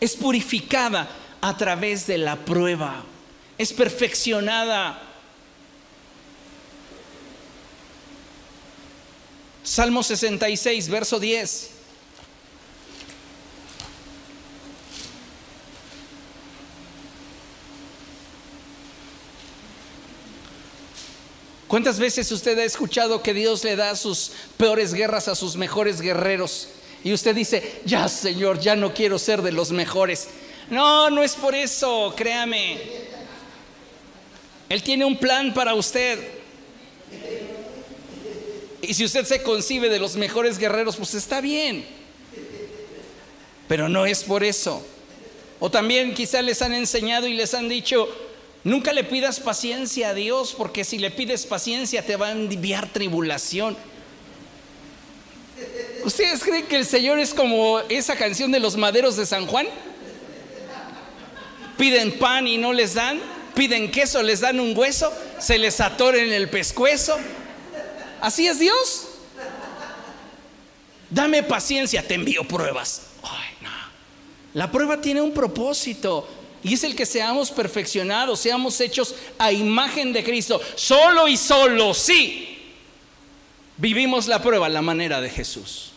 es 0.00 0.16
purificada 0.16 1.08
a 1.40 1.56
través 1.56 2.06
de 2.06 2.18
la 2.18 2.36
prueba, 2.36 3.04
es 3.56 3.72
perfeccionada. 3.72 5.02
Salmo 9.62 10.02
66, 10.02 10.88
verso 10.88 11.20
10. 11.20 11.77
¿Cuántas 21.68 21.98
veces 21.98 22.32
usted 22.32 22.58
ha 22.58 22.64
escuchado 22.64 23.22
que 23.22 23.34
Dios 23.34 23.62
le 23.62 23.76
da 23.76 23.94
sus 23.94 24.32
peores 24.56 24.94
guerras 24.94 25.28
a 25.28 25.34
sus 25.34 25.54
mejores 25.56 26.00
guerreros? 26.00 26.68
Y 27.04 27.12
usted 27.12 27.34
dice, 27.34 27.80
ya 27.84 28.08
Señor, 28.08 28.58
ya 28.58 28.74
no 28.74 28.94
quiero 28.94 29.18
ser 29.18 29.42
de 29.42 29.52
los 29.52 29.70
mejores. 29.70 30.28
No, 30.70 31.10
no 31.10 31.22
es 31.22 31.34
por 31.34 31.54
eso, 31.54 32.14
créame. 32.16 32.80
Él 34.70 34.82
tiene 34.82 35.04
un 35.04 35.18
plan 35.18 35.52
para 35.52 35.74
usted. 35.74 36.18
Y 38.80 38.94
si 38.94 39.04
usted 39.04 39.26
se 39.26 39.42
concibe 39.42 39.90
de 39.90 39.98
los 39.98 40.16
mejores 40.16 40.58
guerreros, 40.58 40.96
pues 40.96 41.12
está 41.12 41.42
bien. 41.42 41.84
Pero 43.68 43.90
no 43.90 44.06
es 44.06 44.24
por 44.24 44.42
eso. 44.42 44.82
O 45.60 45.70
también 45.70 46.14
quizá 46.14 46.40
les 46.40 46.62
han 46.62 46.72
enseñado 46.72 47.26
y 47.26 47.34
les 47.34 47.52
han 47.52 47.68
dicho, 47.68 48.08
Nunca 48.64 48.92
le 48.92 49.04
pidas 49.04 49.40
paciencia 49.40 50.10
a 50.10 50.14
Dios 50.14 50.54
porque 50.56 50.84
si 50.84 50.98
le 50.98 51.10
pides 51.10 51.46
paciencia 51.46 52.04
te 52.04 52.16
va 52.16 52.28
a 52.28 52.32
enviar 52.32 52.88
tribulación. 52.88 53.76
¿Ustedes 56.04 56.42
creen 56.42 56.66
que 56.66 56.76
el 56.76 56.86
Señor 56.86 57.18
es 57.18 57.34
como 57.34 57.80
esa 57.88 58.16
canción 58.16 58.50
de 58.50 58.60
los 58.60 58.76
maderos 58.76 59.16
de 59.16 59.26
San 59.26 59.46
Juan? 59.46 59.66
Piden 61.76 62.18
pan 62.18 62.46
y 62.46 62.58
no 62.58 62.72
les 62.72 62.94
dan, 62.94 63.20
piden 63.54 63.90
queso, 63.90 64.22
les 64.22 64.40
dan 64.40 64.58
un 64.58 64.76
hueso, 64.76 65.12
se 65.38 65.58
les 65.58 65.80
atoren 65.80 66.26
en 66.26 66.32
el 66.32 66.48
pescuezo. 66.48 67.16
Así 68.20 68.46
es 68.46 68.58
Dios. 68.58 69.08
Dame 71.10 71.42
paciencia, 71.42 72.06
te 72.06 72.14
envío 72.14 72.44
pruebas. 72.44 73.02
Ay, 73.22 73.54
no. 73.60 73.70
La 74.54 74.70
prueba 74.70 75.00
tiene 75.00 75.22
un 75.22 75.32
propósito. 75.32 76.28
Y 76.62 76.74
es 76.74 76.84
el 76.84 76.96
que 76.96 77.06
seamos 77.06 77.50
perfeccionados, 77.50 78.40
seamos 78.40 78.80
hechos 78.80 79.14
a 79.38 79.52
imagen 79.52 80.12
de 80.12 80.24
Cristo. 80.24 80.60
Solo 80.74 81.28
y 81.28 81.36
solo, 81.36 81.94
sí. 81.94 82.58
Vivimos 83.76 84.26
la 84.26 84.42
prueba 84.42 84.68
la 84.68 84.82
manera 84.82 85.20
de 85.20 85.30
Jesús. 85.30 85.92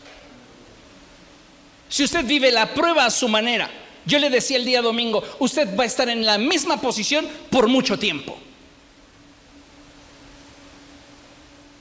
Si 1.89 2.03
usted 2.03 2.25
vive 2.25 2.51
la 2.51 2.73
prueba 2.73 3.05
a 3.05 3.11
su 3.11 3.27
manera, 3.27 3.69
yo 4.05 4.19
le 4.19 4.29
decía 4.29 4.57
el 4.57 4.65
día 4.65 4.81
domingo, 4.81 5.23
usted 5.39 5.75
va 5.77 5.83
a 5.83 5.87
estar 5.87 6.07
en 6.09 6.25
la 6.25 6.37
misma 6.37 6.79
posición 6.79 7.27
por 7.49 7.67
mucho 7.67 7.97
tiempo. 7.99 8.37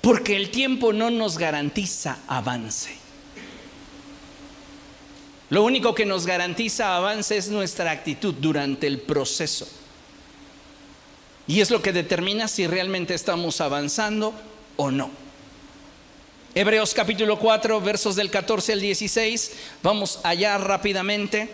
Porque 0.01 0.37
el 0.37 0.51
tiempo 0.51 0.93
no 0.93 1.11
nos 1.11 1.39
garantiza 1.39 2.19
avance. 2.27 3.00
Lo 5.51 5.65
único 5.65 5.97
que 5.97 6.07
nos 6.07 6.27
garantiza 6.27 6.97
avance 6.97 7.37
es 7.37 7.49
nuestra 7.49 7.91
actitud 7.91 8.35
durante 8.35 8.87
el 8.87 9.01
proceso. 9.01 9.69
Y 11.49 11.61
es 11.61 11.71
lo 11.71 11.83
que 11.83 11.93
determina 11.93 12.47
si 12.47 12.69
realmente 12.69 13.15
estamos 13.15 13.61
avanzando 13.61 14.33
o 14.77 14.93
no. 14.93 15.11
Hebreos 16.55 16.95
capítulo 16.95 17.37
4, 17.39 17.81
versos 17.81 18.15
del 18.15 18.31
14 18.31 18.75
al 18.75 18.81
16. 18.81 19.53
Vamos 19.83 20.21
allá 20.23 20.57
rápidamente. 20.59 21.51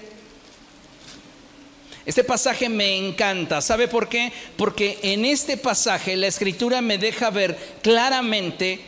Este 2.05 2.23
pasaje 2.23 2.69
me 2.69 2.99
encanta. 2.99 3.63
¿Sabe 3.63 3.89
por 3.89 4.11
qué? 4.11 4.31
Porque 4.59 4.99
en 5.03 5.25
este 5.25 5.57
pasaje 5.57 6.17
la 6.17 6.27
escritura 6.27 6.83
me 6.83 6.99
deja 6.99 7.31
ver 7.31 7.59
claramente 7.83 8.81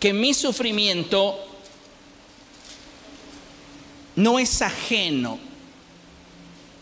que 0.00 0.12
mi 0.12 0.34
sufrimiento 0.34 1.47
no 4.18 4.40
es 4.40 4.62
ajeno 4.62 5.38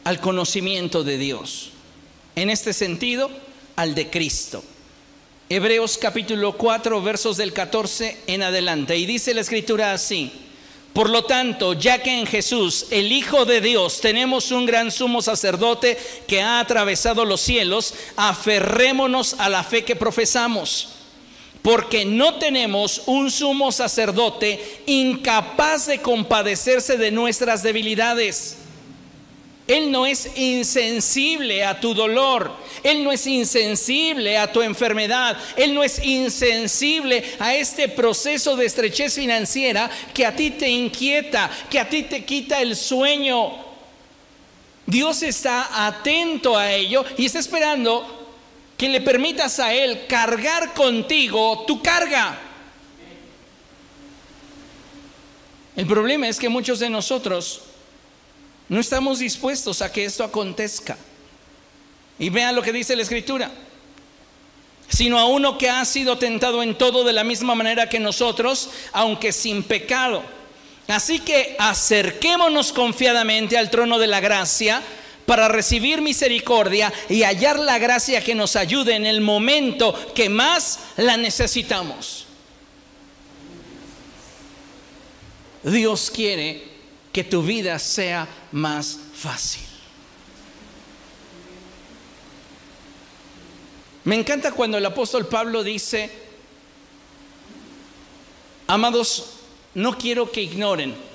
al 0.05 0.21
conocimiento 0.21 1.05
de 1.05 1.19
Dios. 1.19 1.71
En 2.35 2.49
este 2.49 2.73
sentido, 2.73 3.31
al 3.77 3.95
de 3.95 4.09
Cristo. 4.09 4.65
Hebreos 5.51 5.99
capítulo 5.99 6.57
4, 6.57 7.03
versos 7.03 7.37
del 7.37 7.53
14 7.53 8.23
en 8.27 8.43
adelante. 8.43 8.97
Y 8.97 9.05
dice 9.05 9.35
la 9.35 9.43
escritura 9.43 9.93
así. 9.93 10.33
Por 10.95 11.11
lo 11.11 11.25
tanto, 11.25 11.75
ya 11.75 12.03
que 12.03 12.19
en 12.19 12.27
Jesús, 12.27 12.87
el 12.91 13.13
Hijo 13.13 13.45
de 13.45 13.61
Dios, 13.61 14.01
tenemos 14.01 14.51
un 14.51 14.65
gran 14.65 14.91
sumo 14.91 15.21
sacerdote 15.21 15.99
que 16.27 16.41
ha 16.41 16.59
atravesado 16.59 17.27
los 17.27 17.43
cielos, 17.43 17.93
aferrémonos 18.17 19.35
a 19.35 19.51
la 19.51 19.63
fe 19.63 19.85
que 19.85 19.95
profesamos 19.95 20.96
porque 21.67 22.05
no 22.05 22.37
tenemos 22.37 23.03
un 23.07 23.29
sumo 23.29 23.73
sacerdote 23.73 24.83
incapaz 24.87 25.89
de 25.89 25.99
compadecerse 25.99 26.97
de 26.97 27.11
nuestras 27.11 27.65
debilidades. 27.65 28.59
Él 29.67 29.91
no 29.91 30.07
es 30.07 30.31
insensible 30.37 31.65
a 31.65 31.81
tu 31.81 31.93
dolor, 31.93 32.53
Él 32.85 33.03
no 33.03 33.11
es 33.11 33.27
insensible 33.27 34.39
a 34.39 34.53
tu 34.53 34.63
enfermedad, 34.63 35.37
Él 35.57 35.75
no 35.75 35.83
es 35.83 35.99
insensible 36.05 37.25
a 37.41 37.57
este 37.57 37.89
proceso 37.89 38.55
de 38.55 38.67
estrechez 38.67 39.17
financiera 39.17 39.91
que 40.15 40.25
a 40.25 40.37
ti 40.37 40.53
te 40.53 40.69
inquieta, 40.69 41.51
que 41.69 41.81
a 41.81 41.89
ti 41.89 42.05
te 42.05 42.25
quita 42.25 42.63
el 42.63 42.77
sueño. 42.77 43.55
Dios 44.87 45.21
está 45.25 45.85
atento 45.89 46.57
a 46.57 46.73
ello 46.73 47.05
y 47.19 47.27
está 47.27 47.41
esperando 47.41 48.26
que 48.77 48.89
le 48.89 49.01
permitas 49.01 49.59
a 49.59 49.73
Él 49.73 50.07
cargar 50.07 50.75
contigo 50.75 51.65
tu 51.67 51.83
carga. 51.83 52.39
El 55.77 55.87
problema 55.87 56.29
es 56.29 56.39
que 56.39 56.49
muchos 56.49 56.79
de 56.79 56.91
nosotros 56.91 57.63
no 58.69 58.81
estamos 58.81 59.19
dispuestos 59.19 59.83
a 59.83 59.93
que 59.93 60.05
esto 60.05 60.25
acontezca. 60.25 60.97
Y 62.19 62.31
vean 62.31 62.55
lo 62.55 62.63
que 62.63 62.73
dice 62.73 62.97
la 62.97 63.03
Escritura. 63.03 63.51
Sino 64.89 65.19
a 65.19 65.27
uno 65.27 65.59
que 65.59 65.69
ha 65.69 65.85
sido 65.85 66.17
tentado 66.19 66.63
en 66.63 66.77
todo 66.77 67.05
de 67.05 67.13
la 67.13 67.25
misma 67.25 67.55
manera 67.55 67.89
que 67.89 68.01
nosotros, 68.01 68.71
aunque 68.93 69.33
sin 69.33 69.63
pecado. 69.63 70.23
Así 70.89 71.19
que 71.19 71.57
acerquémonos 71.59 72.73
confiadamente 72.73 73.59
al 73.59 73.71
trono 73.71 73.99
de 73.99 74.07
la 74.07 74.21
gracia 74.21 74.83
para 75.27 75.49
recibir 75.49 76.01
misericordia 76.01 76.93
y 77.09 77.23
hallar 77.23 77.59
la 77.59 77.79
gracia 77.79 78.23
que 78.23 78.35
nos 78.35 78.57
ayude 78.57 78.95
en 78.95 79.05
el 79.05 79.21
momento 79.21 79.95
que 80.15 80.29
más 80.29 80.79
la 80.97 81.17
necesitamos. 81.17 82.27
Dios 85.65 86.13
quiere 86.13 86.63
que 87.13 87.25
tu 87.25 87.43
vida 87.43 87.79
sea 87.81 88.29
más 88.53 88.99
fácil. 89.15 89.67
Me 94.05 94.15
encanta 94.15 94.53
cuando 94.53 94.79
el 94.79 94.87
apóstol 94.87 95.27
Pablo 95.27 95.65
dice, 95.65 96.09
amados, 98.69 99.31
no 99.75 99.99
quiero 99.99 100.31
que 100.31 100.43
ignoren 100.43 101.06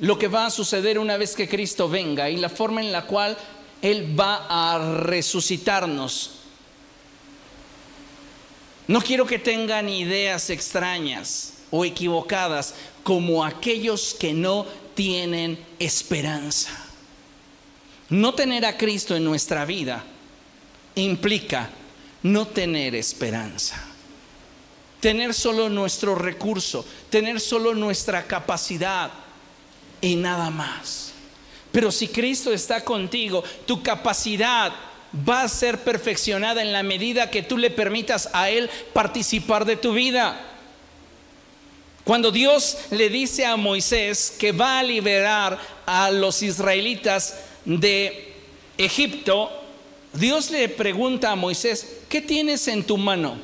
lo 0.00 0.18
que 0.18 0.28
va 0.28 0.46
a 0.46 0.50
suceder 0.50 0.98
una 0.98 1.16
vez 1.16 1.34
que 1.34 1.48
Cristo 1.48 1.88
venga 1.88 2.30
y 2.30 2.36
la 2.36 2.48
forma 2.48 2.80
en 2.80 2.92
la 2.92 3.06
cual 3.06 3.36
Él 3.82 4.18
va 4.18 4.46
a 4.48 4.78
resucitarnos. 5.02 6.32
No 8.86 9.00
quiero 9.00 9.26
que 9.26 9.38
tengan 9.38 9.88
ideas 9.88 10.50
extrañas 10.50 11.54
o 11.70 11.84
equivocadas 11.84 12.74
como 13.02 13.44
aquellos 13.44 14.14
que 14.18 14.32
no 14.32 14.66
tienen 14.94 15.58
esperanza. 15.78 16.70
No 18.08 18.34
tener 18.34 18.64
a 18.64 18.78
Cristo 18.78 19.14
en 19.14 19.24
nuestra 19.24 19.64
vida 19.64 20.04
implica 20.94 21.70
no 22.22 22.46
tener 22.46 22.94
esperanza. 22.94 23.84
Tener 25.00 25.34
solo 25.34 25.68
nuestro 25.68 26.14
recurso, 26.14 26.84
tener 27.10 27.40
solo 27.40 27.74
nuestra 27.74 28.26
capacidad 28.26 29.10
y 30.00 30.16
nada 30.16 30.50
más. 30.50 31.12
Pero 31.72 31.90
si 31.90 32.08
Cristo 32.08 32.52
está 32.52 32.84
contigo, 32.84 33.44
tu 33.66 33.82
capacidad 33.82 34.72
va 35.28 35.42
a 35.42 35.48
ser 35.48 35.78
perfeccionada 35.80 36.62
en 36.62 36.72
la 36.72 36.82
medida 36.82 37.30
que 37.30 37.42
tú 37.42 37.56
le 37.56 37.70
permitas 37.70 38.28
a 38.32 38.50
Él 38.50 38.70
participar 38.92 39.64
de 39.64 39.76
tu 39.76 39.92
vida. 39.92 40.40
Cuando 42.04 42.30
Dios 42.30 42.78
le 42.90 43.10
dice 43.10 43.44
a 43.44 43.56
Moisés 43.56 44.34
que 44.38 44.52
va 44.52 44.78
a 44.78 44.82
liberar 44.82 45.58
a 45.84 46.10
los 46.10 46.42
israelitas 46.42 47.36
de 47.64 48.34
Egipto, 48.78 49.50
Dios 50.14 50.50
le 50.50 50.68
pregunta 50.70 51.30
a 51.30 51.36
Moisés, 51.36 52.00
¿qué 52.08 52.22
tienes 52.22 52.66
en 52.68 52.82
tu 52.82 52.96
mano? 52.96 53.36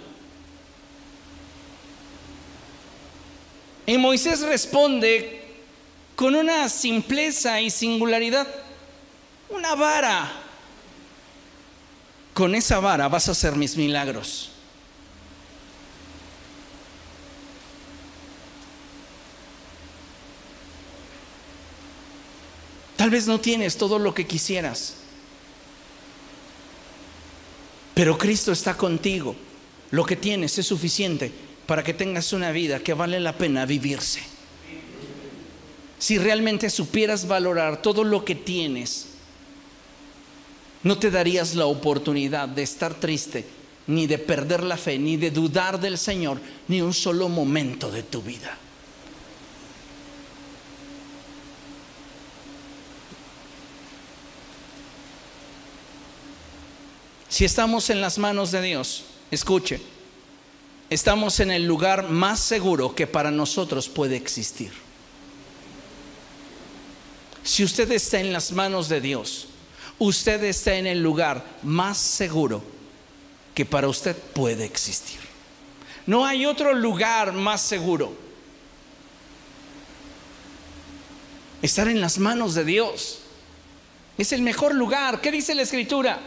Y 3.87 3.99
Moisés 3.99 4.41
responde 4.41 5.44
con 6.17 6.35
una 6.35 6.69
simpleza 6.69 7.61
y 7.61 7.71
singularidad, 7.71 8.47
una 9.49 9.75
vara. 9.75 10.31
Con 12.33 12.55
esa 12.55 12.81
vara 12.81 13.09
vas 13.09 13.29
a 13.29 13.33
hacer 13.33 13.57
mis 13.57 13.77
milagros. 13.77 14.51
Tal 22.97 23.11
vez 23.11 23.27
no 23.27 23.39
tienes 23.41 23.77
todo 23.77 23.99
lo 23.99 24.15
que 24.15 24.27
quisieras, 24.27 24.95
pero 27.93 28.17
Cristo 28.17 28.53
está 28.53 28.77
contigo. 28.77 29.37
Lo 29.91 30.05
que 30.05 30.17
tienes 30.17 30.59
es 30.59 30.67
suficiente 30.67 31.31
para 31.67 31.85
que 31.85 31.95
tengas 31.95 32.33
una 32.33 32.51
vida 32.51 32.81
que 32.81 32.95
vale 32.95 33.21
la 33.21 33.37
pena 33.37 33.67
vivirse. 33.67 34.34
Si 36.05 36.19
realmente 36.19 36.69
supieras 36.69 37.27
valorar 37.27 37.81
todo 37.81 38.05
lo 38.05 38.27
que 38.27 38.35
tienes, 38.35 39.07
no 40.83 40.99
te 40.99 41.11
darías 41.11 41.55
la 41.55 41.65
oportunidad 41.65 42.47
de 42.47 42.63
estar 42.63 42.93
triste, 42.93 43.47
ni 43.87 44.07
de 44.07 44.19
perder 44.19 44.63
la 44.65 44.77
fe, 44.77 44.99
ni 44.99 45.17
de 45.17 45.31
dudar 45.31 45.81
del 45.81 45.97
Señor, 45.97 46.39
ni 46.69 46.83
un 46.83 46.93
solo 46.93 47.31
momento 47.31 47.91
de 47.91 48.03
tu 48.03 48.21
vida. 48.21 48.55
Si 57.31 57.47
estamos 57.47 57.89
en 57.89 58.03
las 58.03 58.19
manos 58.19 58.51
de 58.51 58.61
Dios, 58.61 59.05
escuche, 59.31 59.81
estamos 60.91 61.41
en 61.41 61.51
el 61.51 61.65
lugar 61.65 62.11
más 62.11 62.41
seguro 62.41 62.95
que 62.95 63.07
para 63.07 63.31
nosotros 63.31 63.89
puede 63.89 64.17
existir. 64.17 64.84
Si 67.45 67.63
usted 67.63 67.93
está 67.93 68.19
en 68.19 68.33
las 68.33 68.51
manos 68.51 68.89
de 68.89 69.01
Dios, 69.01 69.47
usted 69.99 70.43
está 70.45 70.75
en 70.75 70.87
el 70.87 71.03
lugar 71.03 71.45
más 71.63 71.99
seguro 71.99 72.63
que 73.55 73.65
para 73.65 73.87
usted 73.87 74.17
puede 74.17 74.65
existir. 74.65 75.21
No 76.07 76.27
hay 76.27 76.47
otro 76.47 76.75
lugar 76.75 77.33
más 77.33 77.61
seguro. 77.61 78.13
Estar 81.63 81.87
en 81.87 82.01
las 82.01 82.19
manos 82.19 82.55
de 82.55 82.65
Dios 82.65 83.21
es 84.19 84.33
el 84.33 84.43
mejor 84.43 84.75
lugar. 84.75 85.21
¿Qué 85.21 85.31
dice 85.31 85.55
la 85.55 85.63
escritura? 85.63 86.21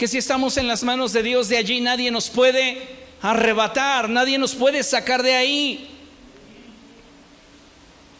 que 0.00 0.08
si 0.08 0.16
estamos 0.16 0.56
en 0.56 0.66
las 0.66 0.82
manos 0.82 1.12
de 1.12 1.22
Dios, 1.22 1.50
de 1.50 1.58
allí 1.58 1.78
nadie 1.82 2.10
nos 2.10 2.30
puede 2.30 2.88
arrebatar, 3.20 4.08
nadie 4.08 4.38
nos 4.38 4.54
puede 4.54 4.82
sacar 4.82 5.22
de 5.22 5.34
ahí. 5.34 5.90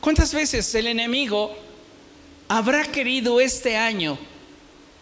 ¿Cuántas 0.03 0.34
veces 0.34 0.74
el 0.74 0.88
enemigo 0.88 1.57
habrá 2.51 2.83
querido 2.83 3.41
este 3.41 3.77
año 3.77 4.19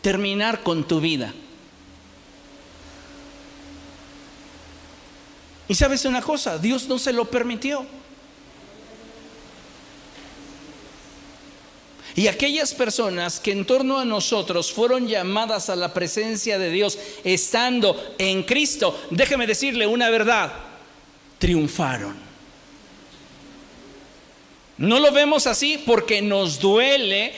terminar 0.02 0.62
con 0.62 0.86
tu 0.86 1.00
vida? 1.00 1.32
Y 5.66 5.74
sabes 5.74 6.04
una 6.04 6.20
cosa, 6.20 6.58
Dios 6.58 6.86
no 6.88 6.98
se 6.98 7.12
lo 7.12 7.24
permitió. 7.24 7.86
Y 12.14 12.26
aquellas 12.26 12.74
personas 12.74 13.40
que 13.40 13.52
en 13.52 13.64
torno 13.64 13.98
a 13.98 14.04
nosotros 14.04 14.70
fueron 14.70 15.06
llamadas 15.06 15.70
a 15.70 15.76
la 15.76 15.94
presencia 15.94 16.58
de 16.58 16.70
Dios 16.70 16.98
estando 17.24 18.14
en 18.18 18.42
Cristo, 18.42 18.98
déjeme 19.10 19.46
decirle 19.46 19.86
una 19.86 20.10
verdad, 20.10 20.52
triunfaron. 21.38 22.27
No 24.78 24.98
lo 25.00 25.12
vemos 25.12 25.46
así 25.46 25.82
porque 25.84 26.22
nos 26.22 26.60
duele 26.60 27.32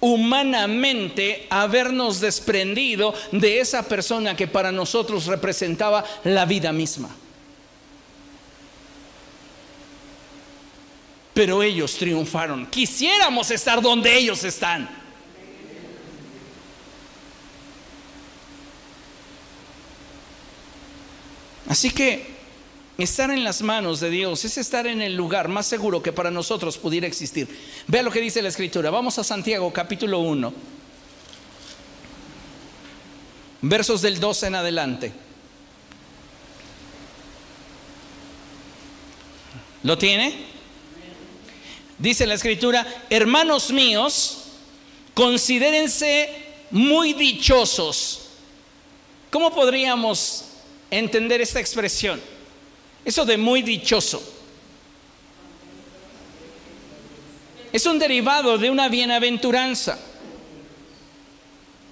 humanamente 0.00 1.46
habernos 1.50 2.20
desprendido 2.20 3.14
de 3.32 3.60
esa 3.60 3.82
persona 3.82 4.36
que 4.36 4.46
para 4.46 4.72
nosotros 4.72 5.26
representaba 5.26 6.04
la 6.24 6.44
vida 6.44 6.72
misma. 6.72 7.14
pero 11.36 11.62
ellos 11.62 11.94
triunfaron. 11.98 12.64
Quisiéramos 12.64 13.50
estar 13.50 13.82
donde 13.82 14.16
ellos 14.16 14.42
están. 14.42 14.88
Así 21.68 21.90
que 21.90 22.35
estar 22.98 23.30
en 23.30 23.44
las 23.44 23.62
manos 23.62 24.00
de 24.00 24.10
Dios 24.10 24.44
es 24.44 24.56
estar 24.56 24.86
en 24.86 25.02
el 25.02 25.14
lugar 25.14 25.48
más 25.48 25.66
seguro 25.66 26.02
que 26.02 26.12
para 26.12 26.30
nosotros 26.30 26.78
pudiera 26.78 27.06
existir. 27.06 27.48
Vea 27.86 28.02
lo 28.02 28.10
que 28.10 28.20
dice 28.20 28.42
la 28.42 28.48
escritura. 28.48 28.90
Vamos 28.90 29.18
a 29.18 29.24
Santiago 29.24 29.72
capítulo 29.72 30.20
1. 30.20 30.52
Versos 33.62 34.02
del 34.02 34.18
12 34.18 34.46
en 34.46 34.54
adelante. 34.54 35.12
¿Lo 39.82 39.98
tiene? 39.98 40.46
Dice 41.98 42.26
la 42.26 42.34
escritura, 42.34 42.86
hermanos 43.08 43.70
míos, 43.70 44.44
considérense 45.14 46.28
muy 46.70 47.12
dichosos. 47.12 48.28
¿Cómo 49.30 49.54
podríamos 49.54 50.46
entender 50.90 51.40
esta 51.40 51.60
expresión? 51.60 52.20
Eso 53.06 53.24
de 53.24 53.36
muy 53.36 53.62
dichoso. 53.62 54.20
Es 57.72 57.86
un 57.86 58.00
derivado 58.00 58.58
de 58.58 58.68
una 58.68 58.88
bienaventuranza. 58.88 59.96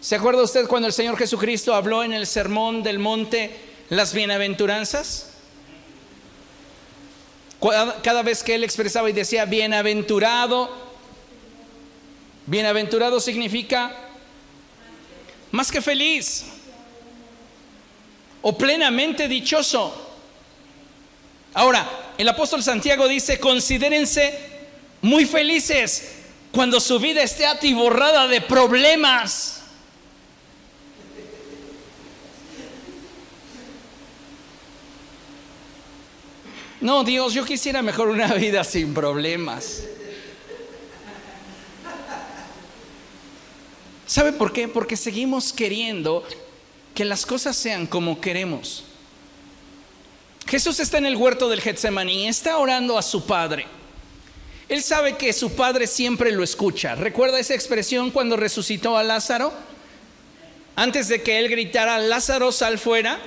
¿Se 0.01 0.17
acuerda 0.17 0.43
usted 0.43 0.67
cuando 0.67 0.89
el 0.89 0.93
Señor 0.93 1.17
Jesucristo 1.17 1.73
habló 1.73 2.03
en 2.03 2.13
el 2.13 2.27
sermón 2.27 2.83
del 2.83 2.99
monte 2.99 3.57
las 3.91 4.13
bienaventuranzas? 4.13 5.31
Cada 7.61 8.23
vez 8.23 8.43
que 8.43 8.57
él 8.57 8.65
expresaba 8.65 9.09
y 9.09 9.13
decía 9.13 9.45
bienaventurado, 9.45 10.69
bienaventurado 12.47 13.21
significa 13.21 13.95
más 15.53 15.71
que 15.71 15.81
feliz 15.81 16.45
o 18.43 18.59
plenamente 18.59 19.29
dichoso. 19.29 20.04
Ahora, 21.55 22.13
el 22.19 22.29
apóstol 22.29 22.63
Santiago 22.63 23.07
dice, 23.07 23.39
considérense 23.39 24.39
muy 25.03 25.25
felices 25.25 26.11
cuando 26.51 26.81
su 26.81 26.99
vida 26.99 27.23
esté 27.23 27.47
atiborrada 27.47 28.27
de 28.27 28.41
problemas. 28.41 29.63
No, 36.81 37.03
Dios, 37.03 37.33
yo 37.33 37.45
quisiera 37.45 37.83
mejor 37.83 38.09
una 38.09 38.35
vida 38.35 38.63
sin 38.63 38.93
problemas. 38.93 39.85
¿Sabe 44.07 44.33
por 44.33 44.53
qué? 44.53 44.69
Porque 44.69 44.97
seguimos 44.97 45.53
queriendo 45.53 46.25
que 46.95 47.05
las 47.05 47.25
cosas 47.25 47.57
sean 47.57 47.87
como 47.87 48.21
queremos. 48.21 48.85
Jesús 50.47 50.79
está 50.81 50.99
en 50.99 51.07
el 51.07 51.17
huerto 51.17 51.49
del 51.49 51.61
Getsemaní, 51.61 52.29
está 52.29 52.59
orando 52.59 52.99
a 52.99 53.03
su 53.03 53.27
Padre. 53.27 53.67
Él 54.69 54.83
sabe 54.83 55.17
que 55.17 55.33
su 55.33 55.55
Padre 55.55 55.87
siempre 55.87 56.33
lo 56.33 56.43
escucha. 56.43 56.95
¿Recuerda 56.95 57.39
esa 57.39 57.55
expresión 57.55 58.11
cuando 58.11 58.37
resucitó 58.37 58.97
a 58.97 59.03
Lázaro? 59.03 59.53
Antes 60.77 61.09
de 61.09 61.23
que 61.23 61.39
él 61.39 61.49
gritara, 61.49 61.99
Lázaro, 61.99 62.51
sal 62.51 62.79
fuera, 62.79 63.19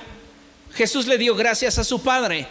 Jesús 0.74 1.06
le 1.06 1.18
dio 1.18 1.34
gracias 1.34 1.78
a 1.78 1.84
su 1.84 2.02
Padre. 2.02 2.46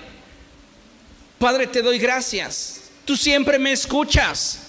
Padre, 1.38 1.68
te 1.68 1.82
doy 1.82 1.99
gracias. 1.99 2.82
Tú 3.05 3.15
siempre 3.15 3.59
me 3.59 3.72
escuchas. 3.72 4.63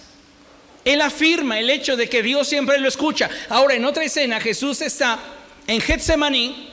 Él 0.85 1.01
afirma 1.01 1.59
el 1.59 1.71
hecho 1.71 1.97
de 1.97 2.09
que 2.09 2.23
Dios 2.23 2.49
siempre 2.49 2.79
lo 2.79 2.89
escucha. 2.89 3.31
Ahora, 3.49 3.75
en 3.75 3.85
otra 3.85 4.05
escena, 4.05 4.41
Jesús 4.41 4.81
está 4.81 5.19
en 5.67 5.81
Getsemaní, 5.81 6.73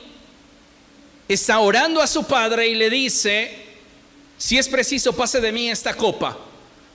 está 1.28 1.58
orando 1.58 2.00
a 2.00 2.06
su 2.06 2.24
Padre 2.24 2.68
y 2.68 2.74
le 2.74 2.90
dice, 2.90 3.64
si 4.38 4.58
es 4.58 4.68
preciso, 4.68 5.14
pase 5.14 5.40
de 5.40 5.52
mí 5.52 5.68
esta 5.68 5.94
copa, 5.94 6.36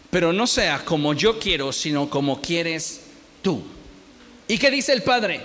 pero 0.09 0.31
no 0.31 0.47
sea 0.47 0.83
como 0.85 1.13
yo 1.13 1.39
quiero, 1.39 1.73
sino 1.73 2.09
como 2.09 2.41
quieres 2.41 3.01
tú. 3.41 3.63
¿Y 4.47 4.57
qué 4.57 4.69
dice 4.69 4.93
el 4.93 5.03
Padre? 5.03 5.41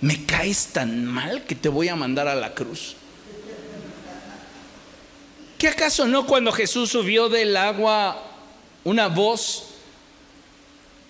Me 0.00 0.24
caes 0.26 0.68
tan 0.68 1.04
mal 1.04 1.44
que 1.44 1.54
te 1.54 1.68
voy 1.68 1.88
a 1.88 1.96
mandar 1.96 2.28
a 2.28 2.34
la 2.34 2.54
cruz. 2.54 2.96
¿Qué 5.58 5.68
acaso 5.68 6.06
no 6.06 6.26
cuando 6.26 6.52
Jesús 6.52 6.90
subió 6.90 7.28
del 7.28 7.56
agua 7.56 8.22
una 8.84 9.08
voz 9.08 9.68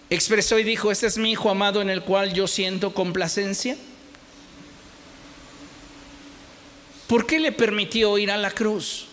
expresó 0.08 0.58
y 0.58 0.62
dijo, 0.62 0.92
este 0.92 1.08
es 1.08 1.18
mi 1.18 1.32
Hijo 1.32 1.50
amado 1.50 1.82
en 1.82 1.90
el 1.90 2.02
cual 2.02 2.32
yo 2.32 2.46
siento 2.46 2.94
complacencia? 2.94 3.76
¿Por 7.06 7.26
qué 7.26 7.38
le 7.38 7.52
permitió 7.52 8.18
ir 8.18 8.30
a 8.30 8.36
la 8.36 8.50
cruz? 8.50 9.06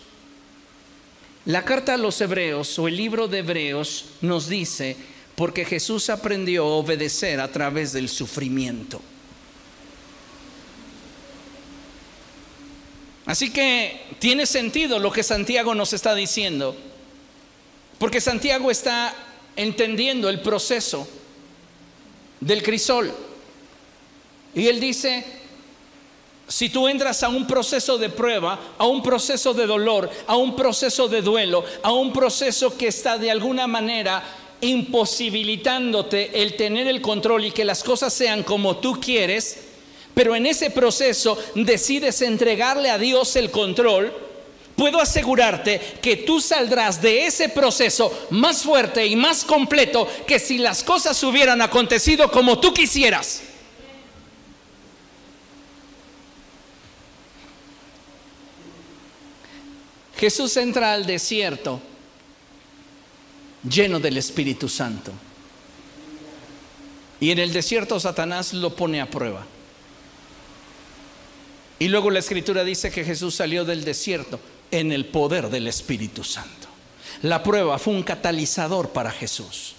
La 1.46 1.64
carta 1.64 1.94
a 1.94 1.98
los 1.98 2.20
hebreos 2.20 2.78
o 2.78 2.88
el 2.88 2.96
libro 2.96 3.28
de 3.28 3.38
hebreos 3.38 4.06
nos 4.22 4.48
dice, 4.48 4.96
porque 5.34 5.64
Jesús 5.64 6.10
aprendió 6.10 6.64
a 6.64 6.76
obedecer 6.76 7.40
a 7.40 7.52
través 7.52 7.92
del 7.92 8.08
sufrimiento. 8.08 9.00
Así 13.26 13.50
que 13.50 14.00
tiene 14.18 14.46
sentido 14.46 14.98
lo 14.98 15.10
que 15.10 15.22
Santiago 15.22 15.74
nos 15.74 15.92
está 15.92 16.14
diciendo, 16.14 16.76
porque 17.98 18.20
Santiago 18.20 18.70
está 18.70 19.14
entendiendo 19.56 20.28
el 20.28 20.40
proceso 20.40 21.08
del 22.40 22.62
crisol. 22.62 23.12
Y 24.54 24.68
él 24.68 24.78
dice, 24.78 25.24
si 26.46 26.68
tú 26.68 26.88
entras 26.88 27.22
a 27.22 27.28
un 27.28 27.46
proceso 27.46 27.96
de 27.96 28.10
prueba, 28.10 28.58
a 28.76 28.86
un 28.86 29.02
proceso 29.02 29.54
de 29.54 29.66
dolor, 29.66 30.10
a 30.26 30.36
un 30.36 30.54
proceso 30.54 31.08
de 31.08 31.22
duelo, 31.22 31.64
a 31.82 31.92
un 31.92 32.12
proceso 32.12 32.76
que 32.76 32.88
está 32.88 33.16
de 33.16 33.30
alguna 33.30 33.66
manera 33.66 34.22
imposibilitándote 34.60 36.42
el 36.42 36.56
tener 36.56 36.86
el 36.86 37.00
control 37.00 37.46
y 37.46 37.50
que 37.50 37.64
las 37.64 37.82
cosas 37.82 38.12
sean 38.12 38.42
como 38.42 38.76
tú 38.76 39.00
quieres, 39.00 39.58
pero 40.14 40.36
en 40.36 40.46
ese 40.46 40.70
proceso 40.70 41.38
decides 41.54 42.22
entregarle 42.22 42.90
a 42.90 42.98
Dios 42.98 43.36
el 43.36 43.50
control, 43.50 44.12
puedo 44.76 45.00
asegurarte 45.00 45.80
que 46.02 46.16
tú 46.16 46.40
saldrás 46.40 47.00
de 47.00 47.26
ese 47.26 47.48
proceso 47.48 48.12
más 48.30 48.62
fuerte 48.62 49.06
y 49.06 49.16
más 49.16 49.44
completo 49.44 50.06
que 50.26 50.38
si 50.38 50.58
las 50.58 50.82
cosas 50.82 51.22
hubieran 51.22 51.62
acontecido 51.62 52.30
como 52.30 52.58
tú 52.60 52.72
quisieras. 52.74 53.53
Jesús 60.16 60.56
entra 60.56 60.92
al 60.92 61.06
desierto 61.06 61.80
lleno 63.68 63.98
del 63.98 64.16
Espíritu 64.16 64.68
Santo. 64.68 65.12
Y 67.20 67.30
en 67.30 67.38
el 67.38 67.52
desierto 67.52 67.98
Satanás 67.98 68.52
lo 68.52 68.74
pone 68.76 69.00
a 69.00 69.10
prueba. 69.10 69.46
Y 71.78 71.88
luego 71.88 72.10
la 72.10 72.18
escritura 72.18 72.64
dice 72.64 72.90
que 72.90 73.04
Jesús 73.04 73.34
salió 73.34 73.64
del 73.64 73.84
desierto 73.84 74.38
en 74.70 74.92
el 74.92 75.06
poder 75.06 75.48
del 75.50 75.66
Espíritu 75.66 76.22
Santo. 76.22 76.68
La 77.22 77.42
prueba 77.42 77.78
fue 77.78 77.94
un 77.94 78.02
catalizador 78.02 78.90
para 78.90 79.10
Jesús. 79.10 79.74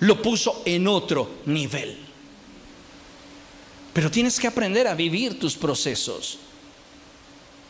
Lo 0.00 0.22
puso 0.22 0.62
en 0.64 0.88
otro 0.88 1.30
nivel. 1.46 1.98
Pero 3.92 4.10
tienes 4.10 4.40
que 4.40 4.46
aprender 4.46 4.86
a 4.86 4.94
vivir 4.94 5.38
tus 5.38 5.56
procesos 5.56 6.38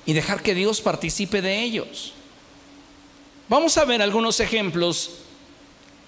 y 0.06 0.12
dejar 0.12 0.42
que 0.42 0.54
Dios 0.54 0.80
participe 0.80 1.42
de 1.42 1.62
ellos. 1.62 2.12
Vamos 3.48 3.76
a 3.78 3.84
ver 3.84 4.00
algunos 4.00 4.40
ejemplos 4.40 5.10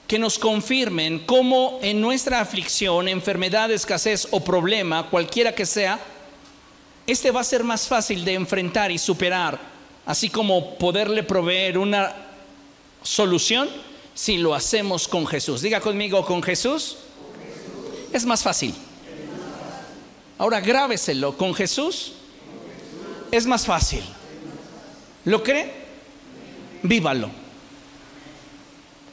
que 0.07 0.19
nos 0.19 0.39
confirmen 0.39 1.21
cómo 1.21 1.79
en 1.83 2.01
nuestra 2.01 2.41
aflicción, 2.41 3.09
enfermedad, 3.09 3.71
escasez 3.71 4.29
o 4.31 4.45
problema, 4.45 5.09
cualquiera 5.09 5.55
que 5.55 5.67
sea, 5.67 5.99
este 7.07 7.31
va 7.31 7.41
a 7.41 7.45
ser 7.45 7.65
más 7.65 7.89
fácil 7.89 8.25
de 8.25 8.35
enfrentar 8.35 8.91
y 8.91 8.99
superar, 8.99 9.59
así 10.07 10.29
como 10.31 10.77
poderle 10.77 11.23
proveer 11.23 11.79
una 11.79 12.15
solución 13.03 13.69
si 14.15 14.39
lo 14.39 14.55
hacemos 14.55 15.09
con 15.09 15.27
Jesús. 15.27 15.63
Diga 15.63 15.81
conmigo, 15.81 16.25
con 16.25 16.43
Jesús 16.43 16.99
es 18.13 18.25
más 18.25 18.43
fácil. 18.43 18.75
Ahora 20.39 20.61
grábeselo, 20.61 21.37
con 21.37 21.55
Jesús 21.55 22.13
es 23.33 23.47
más 23.47 23.65
fácil. 23.67 24.05
¿Lo 25.25 25.43
cree? 25.43 25.73
Vívalo. 26.83 27.31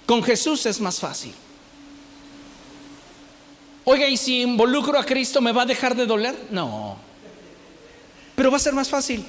Con 0.05 0.21
Jesús 0.21 0.65
es 0.65 0.79
más 0.81 0.99
fácil. 0.99 1.33
Oiga, 3.85 4.07
¿y 4.07 4.17
si 4.17 4.41
involucro 4.41 4.99
a 4.99 5.05
Cristo 5.05 5.39
me 5.39 5.53
va 5.53 5.63
a 5.63 5.65
dejar 5.65 5.95
de 5.95 6.05
doler? 6.05 6.35
No. 6.51 6.97
Pero 8.35 8.51
va 8.51 8.57
a 8.57 8.59
ser 8.59 8.73
más 8.73 8.89
fácil. 8.89 9.25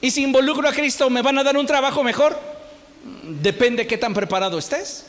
¿Y 0.00 0.10
si 0.10 0.22
involucro 0.22 0.68
a 0.68 0.72
Cristo 0.72 1.08
me 1.08 1.22
van 1.22 1.38
a 1.38 1.42
dar 1.42 1.56
un 1.56 1.66
trabajo 1.66 2.04
mejor? 2.04 2.38
Depende 3.22 3.86
qué 3.86 3.96
tan 3.96 4.12
preparado 4.12 4.58
estés. 4.58 5.06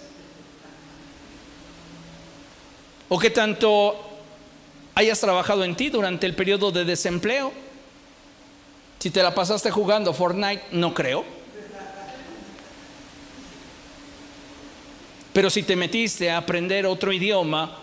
O 3.09 3.19
qué 3.19 3.29
tanto 3.29 3.95
hayas 4.95 5.19
trabajado 5.19 5.65
en 5.65 5.75
ti 5.75 5.89
durante 5.89 6.25
el 6.25 6.35
periodo 6.35 6.71
de 6.71 6.85
desempleo. 6.85 7.51
Si 9.03 9.11
te 9.11 9.21
la 9.21 9.35
pasaste 9.35 9.69
jugando 9.69 10.13
Fortnite, 10.13 10.63
no 10.71 10.93
creo. 10.93 11.25
Pero 15.33 15.49
si 15.49 15.63
te 15.63 15.75
metiste 15.75 16.31
a 16.31 16.37
aprender 16.37 16.85
otro 16.85 17.11
idioma, 17.11 17.79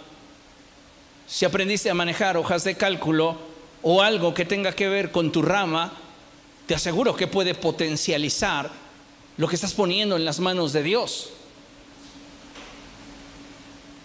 si 1.26 1.44
aprendiste 1.44 1.90
a 1.90 1.94
manejar 1.94 2.38
hojas 2.38 2.64
de 2.64 2.74
cálculo 2.74 3.36
o 3.82 4.00
algo 4.00 4.32
que 4.32 4.46
tenga 4.46 4.72
que 4.72 4.88
ver 4.88 5.10
con 5.12 5.30
tu 5.30 5.42
rama, 5.42 5.92
te 6.64 6.74
aseguro 6.74 7.14
que 7.14 7.26
puede 7.26 7.54
potencializar 7.54 8.70
lo 9.36 9.46
que 9.46 9.56
estás 9.56 9.74
poniendo 9.74 10.16
en 10.16 10.24
las 10.24 10.40
manos 10.40 10.72
de 10.72 10.82
Dios. 10.82 11.32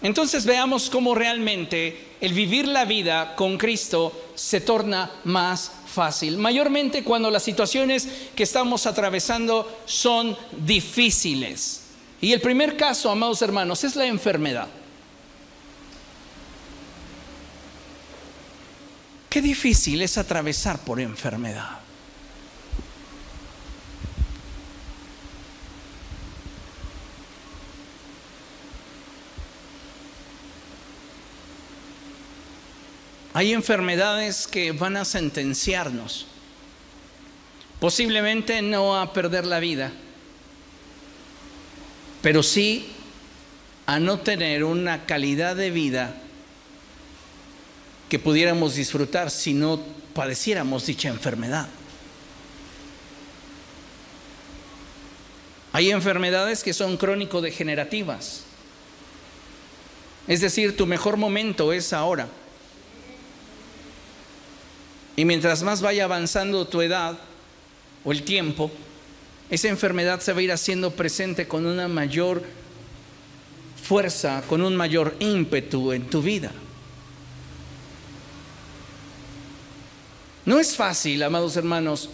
Entonces 0.02 0.46
veamos 0.46 0.90
cómo 0.90 1.16
realmente 1.16 2.18
el 2.20 2.34
vivir 2.34 2.68
la 2.68 2.84
vida 2.84 3.38
con 3.38 3.58
Cristo 3.58 4.25
se 4.36 4.62
torna 4.62 5.12
más 5.24 5.72
fácil, 5.88 6.38
mayormente 6.38 7.04
cuando 7.04 7.32
las 7.32 7.44
situaciones 7.44 8.08
que 8.36 8.44
estamos 8.44 8.86
atravesando 8.86 9.82
son 9.86 10.38
difíciles. 10.52 11.82
Y 12.22 12.34
el 12.34 12.42
primer 12.42 12.78
caso, 12.78 13.10
amados 13.10 13.42
hermanos, 13.42 13.84
es 13.84 13.96
la 13.96 14.06
enfermedad. 14.06 14.68
Qué 19.30 19.42
difícil 19.42 20.02
es 20.02 20.18
atravesar 20.18 20.80
por 20.80 21.00
enfermedad. 21.00 21.85
Hay 33.36 33.52
enfermedades 33.52 34.48
que 34.48 34.72
van 34.72 34.96
a 34.96 35.04
sentenciarnos, 35.04 36.26
posiblemente 37.82 38.62
no 38.62 38.98
a 38.98 39.12
perder 39.12 39.46
la 39.46 39.60
vida, 39.60 39.92
pero 42.22 42.42
sí 42.42 42.88
a 43.88 44.00
no 44.00 44.22
tener 44.22 44.64
una 44.64 45.06
calidad 45.06 45.58
de 45.58 45.70
vida 45.70 46.16
que 48.08 48.20
pudiéramos 48.20 48.76
disfrutar 48.76 49.30
si 49.30 49.54
no 49.54 49.82
padeciéramos 50.14 50.86
dicha 50.86 51.10
enfermedad. 51.10 51.68
Hay 55.74 55.92
enfermedades 55.92 56.64
que 56.64 56.72
son 56.72 56.96
crónico-degenerativas. 56.96 58.46
Es 60.26 60.40
decir, 60.40 60.78
tu 60.78 60.86
mejor 60.86 61.18
momento 61.18 61.74
es 61.74 61.92
ahora. 61.92 62.30
Y 65.16 65.26
mientras 65.26 65.64
más 65.64 65.82
vaya 65.82 66.04
avanzando 66.04 66.68
tu 66.68 66.82
edad 66.82 67.18
o 68.04 68.12
el 68.12 68.24
tiempo, 68.24 68.70
esa 69.50 69.70
enfermedad 69.70 70.20
se 70.20 70.34
va 70.34 70.40
a 70.40 70.44
ir 70.44 70.52
haciendo 70.52 70.92
presente 70.92 71.48
con 71.48 71.66
una 71.66 71.88
mayor 71.88 72.44
fuerza, 73.82 74.44
con 74.48 74.62
un 74.62 74.76
mayor 74.76 75.16
ímpetu 75.20 75.94
en 75.94 76.10
tu 76.10 76.22
vida. 76.22 76.52
No 80.46 80.60
es 80.60 80.76
fácil, 80.76 81.24
amados 81.24 81.56
hermanos, 81.56 82.10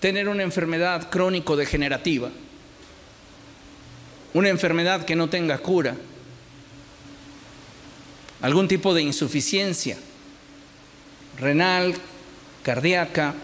tener 0.00 0.28
una 0.28 0.42
enfermedad 0.42 1.08
crónico-degenerativa, 1.10 2.30
una 4.34 4.48
enfermedad 4.48 5.04
que 5.04 5.16
no 5.16 5.28
tenga 5.28 5.58
cura, 5.58 5.96
algún 8.40 8.68
tipo 8.68 8.92
de 8.92 9.02
insuficiencia 9.02 9.96
renal, 11.38 11.94
cardíaca, 12.62 13.34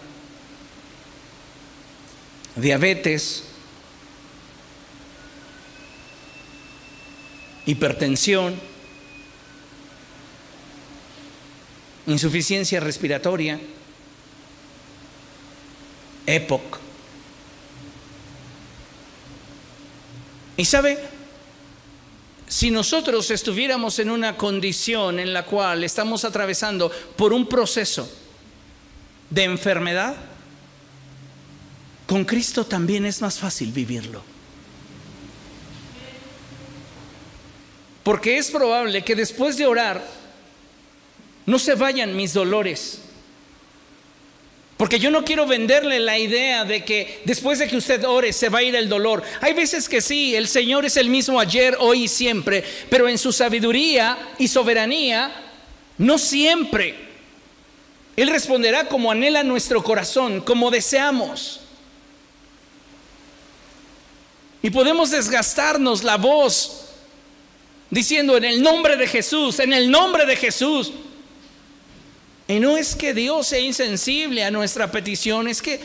diabetes, 2.55 3.43
hipertensión, 7.65 8.55
insuficiencia 12.07 12.79
respiratoria, 12.79 13.59
EPOC. 16.25 16.79
Y 20.57 20.65
sabe, 20.65 20.97
si 22.49 22.71
nosotros 22.71 23.29
estuviéramos 23.29 23.99
en 23.99 24.09
una 24.09 24.35
condición 24.35 25.19
en 25.19 25.33
la 25.33 25.45
cual 25.45 25.83
estamos 25.83 26.25
atravesando 26.25 26.91
por 27.15 27.31
un 27.31 27.47
proceso 27.47 28.11
de 29.29 29.43
enfermedad, 29.43 30.15
con 32.07 32.25
Cristo 32.25 32.65
también 32.65 33.05
es 33.05 33.21
más 33.21 33.37
fácil 33.37 33.71
vivirlo. 33.71 34.23
Porque 38.01 38.39
es 38.39 38.49
probable 38.49 39.03
que 39.03 39.15
después 39.15 39.55
de 39.55 39.67
orar 39.67 40.03
no 41.45 41.59
se 41.59 41.75
vayan 41.75 42.15
mis 42.15 42.33
dolores. 42.33 43.01
Porque 44.79 44.97
yo 44.97 45.11
no 45.11 45.25
quiero 45.25 45.45
venderle 45.45 45.99
la 45.99 46.17
idea 46.17 46.63
de 46.63 46.85
que 46.85 47.19
después 47.25 47.59
de 47.59 47.67
que 47.67 47.75
usted 47.75 48.01
ore 48.05 48.31
se 48.31 48.47
va 48.47 48.59
a 48.59 48.63
ir 48.63 48.77
el 48.77 48.87
dolor. 48.87 49.21
Hay 49.41 49.51
veces 49.51 49.89
que 49.89 49.99
sí, 49.99 50.33
el 50.37 50.47
Señor 50.47 50.85
es 50.85 50.95
el 50.95 51.09
mismo 51.09 51.37
ayer, 51.37 51.75
hoy 51.81 52.03
y 52.03 52.07
siempre, 52.07 52.63
pero 52.89 53.09
en 53.09 53.17
su 53.17 53.33
sabiduría 53.33 54.17
y 54.37 54.47
soberanía, 54.47 55.33
no 55.97 56.17
siempre. 56.17 56.95
Él 58.15 58.29
responderá 58.29 58.87
como 58.87 59.11
anhela 59.11 59.43
nuestro 59.43 59.83
corazón, 59.83 60.39
como 60.39 60.71
deseamos. 60.71 61.59
Y 64.61 64.69
podemos 64.69 65.11
desgastarnos 65.11 66.05
la 66.05 66.15
voz 66.15 66.85
diciendo 67.89 68.37
en 68.37 68.45
el 68.45 68.61
nombre 68.61 68.95
de 68.95 69.07
Jesús, 69.07 69.59
en 69.59 69.73
el 69.73 69.91
nombre 69.91 70.25
de 70.25 70.37
Jesús. 70.37 70.93
Y 72.49 72.59
no 72.59 72.77
es 72.77 72.95
que 72.95 73.13
Dios 73.13 73.45
sea 73.45 73.59
insensible 73.59 74.43
a 74.43 74.49
nuestra 74.49 74.91
petición, 74.91 75.47
es 75.47 75.61
que 75.61 75.79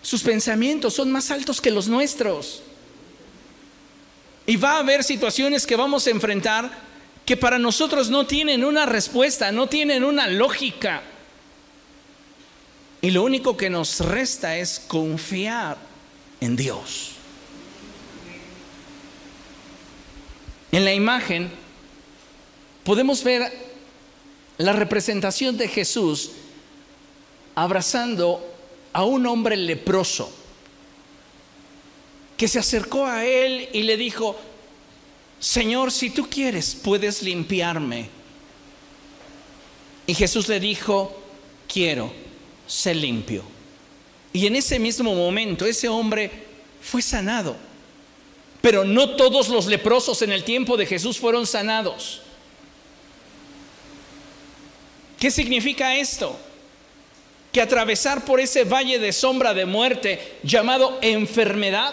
sus 0.00 0.22
pensamientos 0.22 0.94
son 0.94 1.12
más 1.12 1.30
altos 1.30 1.60
que 1.60 1.70
los 1.70 1.86
nuestros. 1.86 2.62
Y 4.46 4.56
va 4.56 4.76
a 4.76 4.78
haber 4.78 5.04
situaciones 5.04 5.66
que 5.66 5.76
vamos 5.76 6.06
a 6.06 6.10
enfrentar 6.10 6.70
que 7.26 7.36
para 7.36 7.58
nosotros 7.58 8.08
no 8.08 8.26
tienen 8.26 8.64
una 8.64 8.86
respuesta, 8.86 9.52
no 9.52 9.68
tienen 9.68 10.02
una 10.02 10.28
lógica. 10.28 11.02
Y 13.02 13.10
lo 13.10 13.22
único 13.22 13.58
que 13.58 13.68
nos 13.68 14.00
resta 14.00 14.56
es 14.56 14.80
confiar 14.80 15.76
en 16.40 16.56
Dios. 16.56 17.10
En 20.72 20.86
la 20.86 20.94
imagen 20.94 21.50
podemos 22.82 23.22
ver 23.22 23.69
la 24.60 24.74
representación 24.74 25.56
de 25.56 25.68
Jesús 25.68 26.32
abrazando 27.54 28.46
a 28.92 29.04
un 29.04 29.26
hombre 29.26 29.56
leproso 29.56 30.30
que 32.36 32.46
se 32.46 32.58
acercó 32.58 33.06
a 33.06 33.24
él 33.24 33.70
y 33.72 33.82
le 33.82 33.96
dijo, 33.96 34.36
Señor, 35.38 35.90
si 35.90 36.10
tú 36.10 36.28
quieres, 36.28 36.74
puedes 36.74 37.22
limpiarme. 37.22 38.10
Y 40.06 40.14
Jesús 40.14 40.46
le 40.48 40.60
dijo, 40.60 41.18
quiero, 41.66 42.12
sé 42.66 42.94
limpio. 42.94 43.42
Y 44.32 44.46
en 44.46 44.56
ese 44.56 44.78
mismo 44.78 45.14
momento 45.14 45.64
ese 45.64 45.88
hombre 45.88 46.30
fue 46.82 47.00
sanado. 47.00 47.56
Pero 48.60 48.84
no 48.84 49.16
todos 49.16 49.48
los 49.48 49.66
leprosos 49.66 50.20
en 50.20 50.32
el 50.32 50.44
tiempo 50.44 50.76
de 50.76 50.84
Jesús 50.84 51.18
fueron 51.18 51.46
sanados. 51.46 52.20
¿Qué 55.20 55.30
significa 55.30 55.94
esto? 55.96 56.34
Que 57.52 57.60
atravesar 57.60 58.24
por 58.24 58.40
ese 58.40 58.64
valle 58.64 58.98
de 58.98 59.12
sombra 59.12 59.52
de 59.52 59.66
muerte 59.66 60.38
llamado 60.42 60.98
enfermedad, 61.02 61.92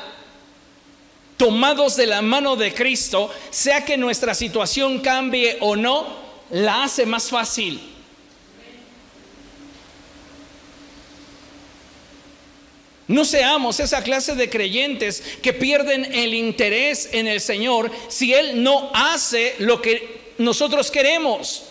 tomados 1.36 1.98
de 1.98 2.06
la 2.06 2.22
mano 2.22 2.56
de 2.56 2.74
Cristo, 2.74 3.30
sea 3.50 3.84
que 3.84 3.98
nuestra 3.98 4.34
situación 4.34 5.00
cambie 5.00 5.58
o 5.60 5.76
no, 5.76 6.08
la 6.52 6.86
hace 6.86 7.06
más 7.06 7.30
fácil. 7.30 7.82
No 13.10 13.26
seamos 13.26 13.82
esa 13.82 14.04
clase 14.04 14.36
de 14.36 14.50
creyentes 14.50 15.22
que 15.42 15.52
pierden 15.52 16.06
el 16.14 16.34
interés 16.34 17.10
en 17.12 17.28
el 17.28 17.42
Señor 17.42 17.92
si 18.08 18.34
Él 18.34 18.64
no 18.64 18.90
hace 18.94 19.56
lo 19.60 19.82
que 19.82 20.34
nosotros 20.38 20.90
queremos. 20.90 21.67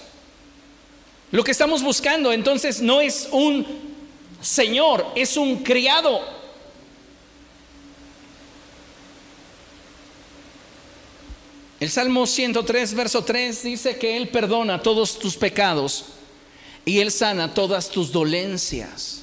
Lo 1.32 1.42
que 1.42 1.50
estamos 1.50 1.82
buscando 1.82 2.32
entonces 2.32 2.80
no 2.80 3.00
es 3.00 3.28
un 3.32 3.66
señor, 4.40 5.06
es 5.14 5.36
un 5.36 5.62
criado. 5.62 6.20
El 11.78 11.90
Salmo 11.90 12.26
103, 12.26 12.94
verso 12.94 13.22
3 13.22 13.62
dice 13.62 13.98
que 13.98 14.16
Él 14.16 14.28
perdona 14.28 14.82
todos 14.82 15.18
tus 15.18 15.36
pecados 15.36 16.06
y 16.84 17.00
Él 17.00 17.10
sana 17.10 17.52
todas 17.52 17.90
tus 17.90 18.12
dolencias. 18.12 19.22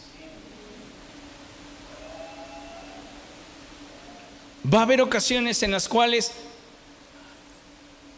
Va 4.71 4.79
a 4.79 4.83
haber 4.83 5.01
ocasiones 5.01 5.63
en 5.63 5.71
las 5.71 5.89
cuales 5.89 6.31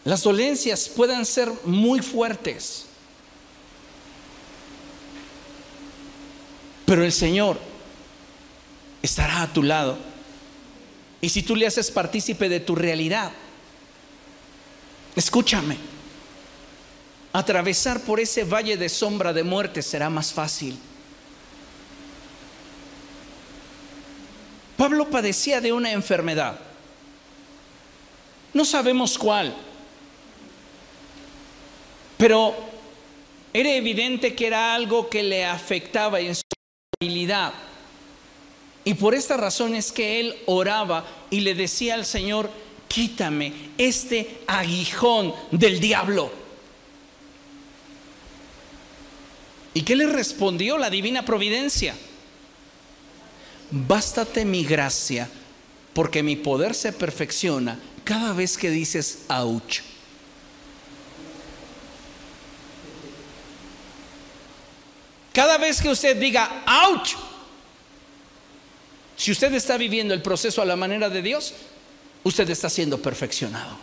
las 0.04 0.22
dolencias 0.22 0.90
puedan 0.90 1.26
ser 1.26 1.52
muy 1.64 2.02
fuertes. 2.02 2.85
Pero 6.86 7.04
el 7.04 7.12
Señor 7.12 7.60
estará 9.02 9.42
a 9.42 9.54
tu 9.54 9.64
lado. 9.64 9.98
Y 11.22 11.30
si 11.30 11.42
tú 11.42 11.56
le 11.56 11.66
haces 11.66 11.90
partícipe 11.92 12.50
de 12.50 12.60
tu 12.60 12.76
realidad, 12.76 13.32
escúchame, 15.16 15.78
atravesar 17.34 18.02
por 18.02 18.20
ese 18.20 18.44
valle 18.44 18.78
de 18.78 18.90
sombra 18.90 19.34
de 19.34 19.44
muerte 19.44 19.82
será 19.82 20.10
más 20.10 20.32
fácil. 20.32 20.78
Pablo 24.78 25.10
padecía 25.10 25.62
de 25.62 25.74
una 25.74 25.92
enfermedad. 25.92 26.60
No 28.54 28.64
sabemos 28.64 29.18
cuál, 29.18 29.56
pero 32.18 32.56
era 33.54 33.70
evidente 33.72 34.36
que 34.36 34.48
era 34.48 34.74
algo 34.74 35.10
que 35.10 35.24
le 35.24 35.46
afectaba 35.46 36.20
en 36.20 36.36
su 36.36 36.42
y 38.84 38.94
por 38.94 39.16
esta 39.16 39.36
razón 39.36 39.76
es 39.76 39.92
que 39.92 40.20
él 40.20 40.36
oraba 40.46 41.06
y 41.32 41.40
le 41.40 41.56
decía 41.56 41.96
al 41.96 42.06
Señor, 42.06 42.50
quítame 42.88 43.52
este 43.78 44.42
aguijón 44.46 45.34
del 45.52 45.80
diablo. 45.80 46.32
¿Y 49.74 49.82
qué 49.82 49.96
le 49.96 50.06
respondió 50.06 50.78
la 50.78 50.90
divina 50.90 51.26
providencia? 51.26 51.96
Bástate 53.72 54.46
mi 54.46 54.64
gracia, 54.64 55.30
porque 55.94 56.22
mi 56.22 56.36
poder 56.36 56.76
se 56.76 56.94
perfecciona 56.94 57.80
cada 58.04 58.34
vez 58.34 58.56
que 58.56 58.70
dices, 58.70 59.24
ouch. 59.28 59.82
Cada 65.36 65.58
vez 65.58 65.82
que 65.82 65.90
usted 65.90 66.16
diga, 66.16 66.64
ouch, 66.66 67.16
si 69.18 69.34
usted 69.34 69.54
está 69.54 69.76
viviendo 69.76 70.14
el 70.14 70.22
proceso 70.22 70.62
a 70.62 70.66
la 70.66 70.78
manera 70.78 71.10
de 71.10 71.22
Dios, 71.22 71.54
usted 72.24 72.50
está 72.50 72.70
siendo 72.70 73.02
perfeccionado. 73.02 73.76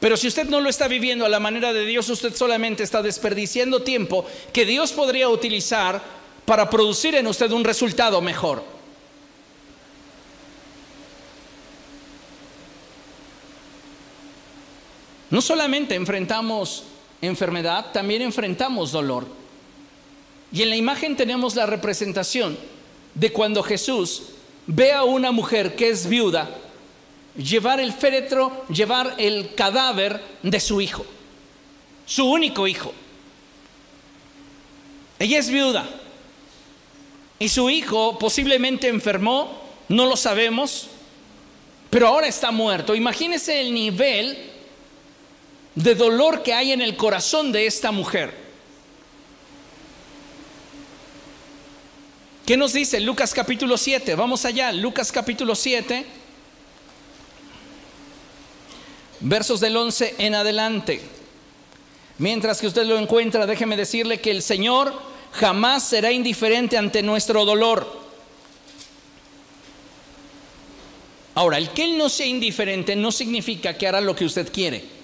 Pero 0.00 0.16
si 0.16 0.26
usted 0.26 0.48
no 0.48 0.60
lo 0.60 0.68
está 0.68 0.88
viviendo 0.88 1.24
a 1.24 1.28
la 1.28 1.38
manera 1.38 1.72
de 1.72 1.86
Dios, 1.86 2.08
usted 2.08 2.34
solamente 2.34 2.82
está 2.82 3.00
desperdiciando 3.00 3.82
tiempo 3.82 4.26
que 4.52 4.66
Dios 4.66 4.90
podría 4.90 5.28
utilizar 5.28 6.02
para 6.44 6.68
producir 6.68 7.14
en 7.14 7.28
usted 7.28 7.52
un 7.52 7.62
resultado 7.62 8.20
mejor. 8.20 8.64
No 15.30 15.40
solamente 15.40 15.94
enfrentamos 15.94 16.82
enfermedad, 17.22 17.92
también 17.92 18.22
enfrentamos 18.22 18.90
dolor. 18.90 19.39
Y 20.52 20.62
en 20.62 20.70
la 20.70 20.76
imagen 20.76 21.16
tenemos 21.16 21.54
la 21.54 21.66
representación 21.66 22.58
de 23.14 23.32
cuando 23.32 23.62
Jesús 23.62 24.22
ve 24.66 24.92
a 24.92 25.04
una 25.04 25.32
mujer 25.32 25.76
que 25.76 25.88
es 25.88 26.08
viuda 26.08 26.50
llevar 27.36 27.80
el 27.80 27.92
féretro, 27.92 28.64
llevar 28.68 29.14
el 29.18 29.54
cadáver 29.54 30.20
de 30.42 30.60
su 30.60 30.80
hijo, 30.80 31.04
su 32.06 32.24
único 32.26 32.66
hijo. 32.66 32.92
Ella 35.18 35.38
es 35.38 35.50
viuda 35.50 35.88
y 37.38 37.48
su 37.48 37.70
hijo 37.70 38.18
posiblemente 38.18 38.88
enfermó, 38.88 39.60
no 39.88 40.06
lo 40.06 40.16
sabemos, 40.16 40.88
pero 41.90 42.08
ahora 42.08 42.26
está 42.26 42.50
muerto. 42.50 42.94
Imagínese 42.94 43.60
el 43.60 43.74
nivel 43.74 44.50
de 45.74 45.94
dolor 45.94 46.42
que 46.42 46.54
hay 46.54 46.72
en 46.72 46.80
el 46.80 46.96
corazón 46.96 47.52
de 47.52 47.66
esta 47.66 47.90
mujer. 47.90 48.49
¿Qué 52.50 52.56
nos 52.56 52.72
dice 52.72 52.98
Lucas 52.98 53.32
capítulo 53.32 53.78
7? 53.78 54.16
Vamos 54.16 54.44
allá, 54.44 54.72
Lucas 54.72 55.12
capítulo 55.12 55.54
7, 55.54 56.04
versos 59.20 59.60
del 59.60 59.76
11 59.76 60.16
en 60.18 60.34
adelante. 60.34 61.00
Mientras 62.18 62.60
que 62.60 62.66
usted 62.66 62.86
lo 62.86 62.98
encuentra, 62.98 63.46
déjeme 63.46 63.76
decirle 63.76 64.20
que 64.20 64.32
el 64.32 64.42
Señor 64.42 64.92
jamás 65.30 65.84
será 65.84 66.10
indiferente 66.10 66.76
ante 66.76 67.04
nuestro 67.04 67.44
dolor. 67.44 67.86
Ahora, 71.36 71.56
el 71.56 71.70
que 71.70 71.84
Él 71.84 71.98
no 71.98 72.08
sea 72.08 72.26
indiferente 72.26 72.96
no 72.96 73.12
significa 73.12 73.78
que 73.78 73.86
hará 73.86 74.00
lo 74.00 74.16
que 74.16 74.24
usted 74.24 74.52
quiere. 74.52 74.99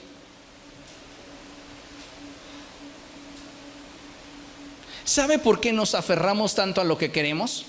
¿Sabe 5.06 5.38
por 5.38 5.60
qué 5.60 5.72
nos 5.72 5.94
aferramos 5.94 6.56
tanto 6.56 6.80
a 6.80 6.84
lo 6.84 6.98
que 6.98 7.12
queremos? 7.12 7.64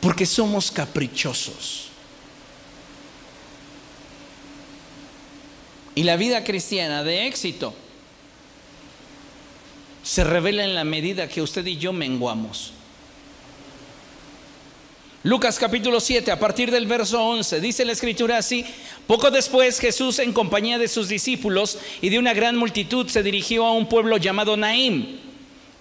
Porque 0.00 0.24
somos 0.24 0.70
caprichosos. 0.70 1.88
Y 5.94 6.04
la 6.04 6.16
vida 6.16 6.42
cristiana 6.42 7.04
de 7.04 7.26
éxito 7.26 7.74
se 10.02 10.24
revela 10.24 10.64
en 10.64 10.74
la 10.74 10.84
medida 10.84 11.28
que 11.28 11.42
usted 11.42 11.66
y 11.66 11.76
yo 11.76 11.92
menguamos. 11.92 12.72
Lucas 15.22 15.58
capítulo 15.58 16.00
7, 16.00 16.30
a 16.30 16.38
partir 16.38 16.70
del 16.70 16.86
verso 16.86 17.22
11, 17.22 17.60
dice 17.60 17.84
la 17.84 17.92
escritura 17.92 18.38
así, 18.38 18.64
poco 19.06 19.30
después 19.30 19.78
Jesús 19.78 20.18
en 20.18 20.32
compañía 20.32 20.78
de 20.78 20.88
sus 20.88 21.08
discípulos 21.08 21.76
y 22.00 22.08
de 22.08 22.18
una 22.18 22.32
gran 22.32 22.56
multitud 22.56 23.06
se 23.06 23.22
dirigió 23.22 23.66
a 23.66 23.72
un 23.72 23.86
pueblo 23.86 24.16
llamado 24.16 24.56
Naim. 24.56 25.18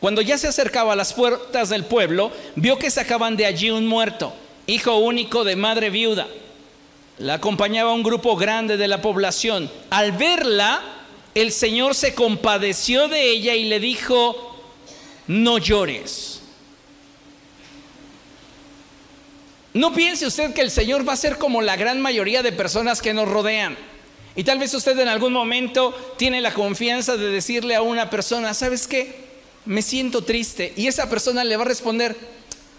Cuando 0.02 0.22
ya 0.22 0.38
se 0.38 0.50
acercaba 0.50 0.92
a 0.92 0.98
las 0.98 1.14
puertas 1.14 1.70
del 1.70 1.86
pueblo, 1.86 2.34
vio 2.56 2.78
que 2.78 2.92
sacaban 2.92 3.38
de 3.38 3.46
allí 3.46 3.70
un 3.70 3.88
muerto, 3.88 4.34
hijo 4.68 4.98
único 4.98 5.46
de 5.46 5.56
madre 5.56 5.90
viuda. 5.90 6.28
La 7.18 7.36
acompañaba 7.36 7.94
un 7.94 8.04
grupo 8.04 8.36
grande 8.36 8.76
de 8.76 8.90
la 8.90 9.02
población. 9.02 9.72
Al 9.90 10.12
verla, 10.12 10.82
el 11.34 11.54
Señor 11.54 11.96
se 11.96 12.14
compadeció 12.14 13.08
de 13.08 13.30
ella 13.30 13.56
y 13.56 13.66
le 13.66 13.80
dijo, 13.80 14.58
no 15.28 15.60
llores. 15.60 16.39
No 19.74 19.94
piense 19.94 20.26
usted 20.26 20.54
que 20.54 20.62
el 20.62 20.72
Señor 20.72 21.08
va 21.08 21.14
a 21.14 21.18
ser 21.18 21.38
como 21.38 21.62
la 21.62 21.76
gran 21.76 22.02
mayoría 22.02 22.42
de 22.42 22.52
personas 22.52 23.02
que 23.02 23.14
nos 23.14 23.28
rodean. 23.28 23.78
Y 24.36 24.44
tal 24.44 24.58
vez 24.58 24.74
usted 24.74 24.98
en 24.98 25.08
algún 25.08 25.34
momento 25.34 25.94
tiene 26.18 26.42
la 26.42 26.54
confianza 26.54 27.18
de 27.18 27.30
decirle 27.30 27.76
a 27.76 27.82
una 27.82 28.10
persona, 28.10 28.54
¿sabes 28.54 28.88
qué? 28.88 29.30
Me 29.66 29.82
siento 29.82 30.24
triste. 30.24 30.74
Y 30.76 30.88
esa 30.88 31.10
persona 31.10 31.44
le 31.44 31.58
va 31.58 31.64
a 31.64 31.68
responder, 31.68 32.16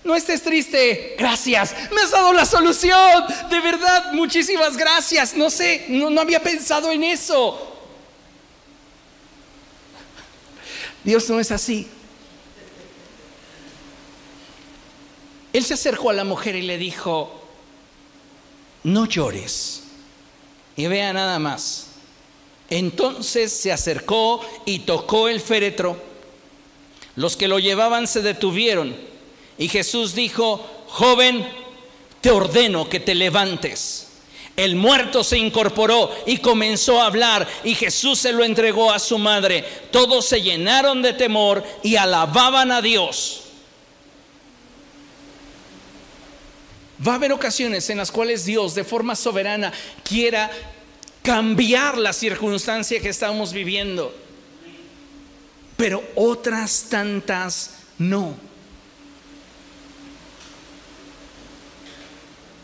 no 0.02 0.16
estés 0.16 0.42
triste, 0.42 1.14
gracias, 1.18 1.74
me 1.92 2.00
has 2.00 2.10
dado 2.10 2.32
la 2.32 2.46
solución. 2.46 3.24
De 3.50 3.60
verdad, 3.60 4.12
muchísimas 4.12 4.76
gracias. 4.76 5.34
No 5.34 5.50
sé, 5.50 5.84
no, 5.88 6.10
no 6.10 6.20
había 6.20 6.42
pensado 6.42 6.90
en 6.90 7.04
eso. 7.04 7.66
Dios 11.04 11.28
no 11.28 11.38
es 11.38 11.50
así. 11.50 11.86
Él 15.52 15.64
se 15.64 15.74
acercó 15.74 16.10
a 16.10 16.14
la 16.14 16.24
mujer 16.24 16.54
y 16.54 16.62
le 16.62 16.78
dijo, 16.78 17.40
no 18.84 19.06
llores. 19.06 19.82
Y 20.76 20.86
vea 20.86 21.12
nada 21.12 21.38
más. 21.38 21.88
Entonces 22.70 23.52
se 23.52 23.72
acercó 23.72 24.40
y 24.64 24.80
tocó 24.80 25.28
el 25.28 25.40
féretro. 25.40 25.96
Los 27.16 27.36
que 27.36 27.48
lo 27.48 27.58
llevaban 27.58 28.06
se 28.06 28.22
detuvieron. 28.22 28.96
Y 29.58 29.68
Jesús 29.68 30.14
dijo, 30.14 30.64
joven, 30.86 31.46
te 32.20 32.30
ordeno 32.30 32.88
que 32.88 33.00
te 33.00 33.14
levantes. 33.14 34.06
El 34.56 34.76
muerto 34.76 35.24
se 35.24 35.38
incorporó 35.38 36.10
y 36.26 36.38
comenzó 36.38 37.00
a 37.00 37.06
hablar 37.06 37.48
y 37.64 37.74
Jesús 37.74 38.18
se 38.18 38.32
lo 38.32 38.44
entregó 38.44 38.92
a 38.92 38.98
su 38.98 39.18
madre. 39.18 39.64
Todos 39.90 40.26
se 40.26 40.42
llenaron 40.42 41.02
de 41.02 41.12
temor 41.12 41.64
y 41.82 41.96
alababan 41.96 42.70
a 42.70 42.82
Dios. 42.82 43.49
Va 47.06 47.12
a 47.12 47.14
haber 47.14 47.32
ocasiones 47.32 47.88
en 47.88 47.96
las 47.96 48.10
cuales 48.10 48.44
Dios 48.44 48.74
de 48.74 48.84
forma 48.84 49.16
soberana 49.16 49.72
quiera 50.04 50.50
cambiar 51.22 51.96
la 51.96 52.12
circunstancia 52.12 53.00
que 53.00 53.08
estamos 53.08 53.52
viviendo, 53.52 54.14
pero 55.76 56.02
otras 56.14 56.86
tantas 56.90 57.74
no. 57.98 58.34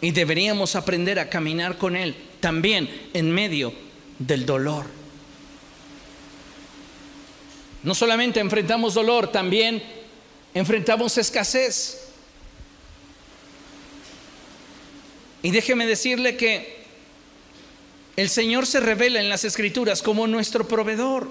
Y 0.00 0.10
deberíamos 0.10 0.76
aprender 0.76 1.18
a 1.18 1.30
caminar 1.30 1.78
con 1.78 1.96
Él 1.96 2.14
también 2.40 3.08
en 3.14 3.30
medio 3.30 3.72
del 4.18 4.44
dolor. 4.44 4.86
No 7.82 7.94
solamente 7.94 8.40
enfrentamos 8.40 8.94
dolor, 8.94 9.32
también 9.32 9.82
enfrentamos 10.54 11.16
escasez. 11.18 12.05
Y 15.42 15.50
déjeme 15.50 15.86
decirle 15.86 16.36
que 16.36 16.76
el 18.16 18.30
Señor 18.30 18.66
se 18.66 18.80
revela 18.80 19.20
en 19.20 19.28
las 19.28 19.44
escrituras 19.44 20.02
como 20.02 20.26
nuestro 20.26 20.66
proveedor. 20.66 21.28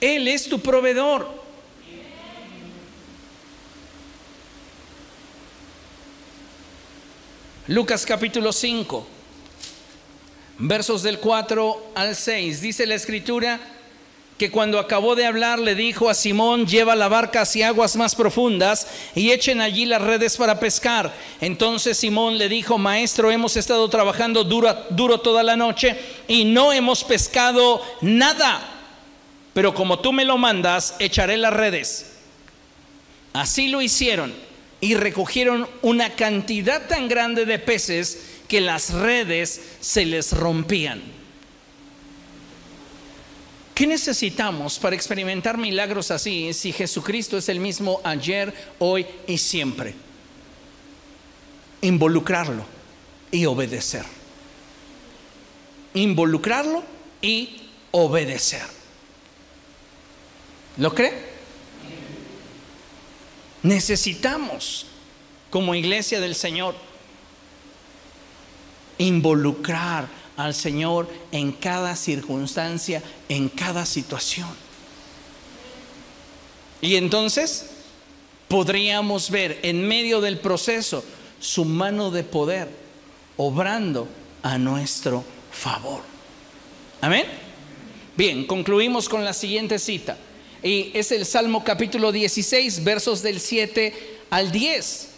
Él 0.00 0.26
es 0.26 0.48
tu 0.48 0.60
proveedor. 0.60 1.42
Lucas 7.68 8.04
capítulo 8.04 8.52
5, 8.52 9.06
versos 10.58 11.04
del 11.04 11.20
4 11.20 11.92
al 11.94 12.16
6, 12.16 12.60
dice 12.60 12.86
la 12.86 12.96
escritura, 12.96 13.60
que 14.38 14.50
cuando 14.50 14.78
acabó 14.78 15.14
de 15.14 15.26
hablar 15.26 15.58
le 15.58 15.74
dijo 15.74 16.10
a 16.10 16.14
Simón, 16.14 16.66
lleva 16.66 16.96
la 16.96 17.08
barca 17.08 17.42
hacia 17.42 17.68
aguas 17.68 17.96
más 17.96 18.14
profundas 18.14 18.88
y 19.14 19.30
echen 19.30 19.60
allí 19.60 19.84
las 19.84 20.02
redes 20.02 20.36
para 20.36 20.58
pescar. 20.58 21.14
Entonces 21.40 21.98
Simón 21.98 22.38
le 22.38 22.48
dijo, 22.48 22.78
maestro, 22.78 23.30
hemos 23.30 23.56
estado 23.56 23.88
trabajando 23.88 24.42
duro, 24.44 24.74
duro 24.90 25.20
toda 25.20 25.42
la 25.42 25.56
noche 25.56 25.96
y 26.26 26.44
no 26.44 26.72
hemos 26.72 27.04
pescado 27.04 27.82
nada, 28.00 28.60
pero 29.52 29.74
como 29.74 30.00
tú 30.00 30.12
me 30.12 30.24
lo 30.24 30.38
mandas, 30.38 30.96
echaré 30.98 31.36
las 31.36 31.52
redes. 31.52 32.12
Así 33.32 33.68
lo 33.68 33.80
hicieron 33.80 34.34
y 34.80 34.94
recogieron 34.94 35.68
una 35.82 36.10
cantidad 36.10 36.88
tan 36.88 37.06
grande 37.08 37.44
de 37.46 37.58
peces 37.58 38.30
que 38.48 38.60
las 38.60 38.92
redes 38.92 39.60
se 39.80 40.04
les 40.04 40.32
rompían. 40.32 41.21
¿Qué 43.82 43.88
necesitamos 43.88 44.78
para 44.78 44.94
experimentar 44.94 45.58
milagros 45.58 46.12
así 46.12 46.52
si 46.52 46.70
Jesucristo 46.70 47.36
es 47.36 47.48
el 47.48 47.58
mismo 47.58 48.00
ayer, 48.04 48.54
hoy 48.78 49.04
y 49.26 49.36
siempre? 49.38 49.92
Involucrarlo 51.80 52.64
y 53.32 53.44
obedecer. 53.44 54.04
Involucrarlo 55.94 56.84
y 57.20 57.60
obedecer. 57.90 58.62
¿Lo 60.76 60.94
cree? 60.94 61.14
Necesitamos, 63.64 64.86
como 65.50 65.74
iglesia 65.74 66.20
del 66.20 66.36
Señor, 66.36 66.76
involucrar 68.98 70.06
al 70.36 70.54
Señor 70.54 71.08
en 71.30 71.52
cada 71.52 71.96
circunstancia, 71.96 73.02
en 73.28 73.48
cada 73.48 73.86
situación. 73.86 74.48
Y 76.80 76.96
entonces 76.96 77.66
podríamos 78.48 79.30
ver 79.30 79.60
en 79.62 79.86
medio 79.86 80.20
del 80.20 80.38
proceso 80.38 81.04
su 81.40 81.64
mano 81.64 82.10
de 82.10 82.24
poder 82.24 82.68
obrando 83.36 84.08
a 84.42 84.58
nuestro 84.58 85.24
favor. 85.50 86.02
Amén. 87.00 87.26
Bien, 88.16 88.46
concluimos 88.46 89.08
con 89.08 89.24
la 89.24 89.32
siguiente 89.32 89.78
cita. 89.78 90.16
Y 90.62 90.90
es 90.94 91.10
el 91.12 91.26
Salmo 91.26 91.64
capítulo 91.64 92.12
16, 92.12 92.84
versos 92.84 93.22
del 93.22 93.40
7 93.40 94.20
al 94.30 94.52
10. 94.52 95.08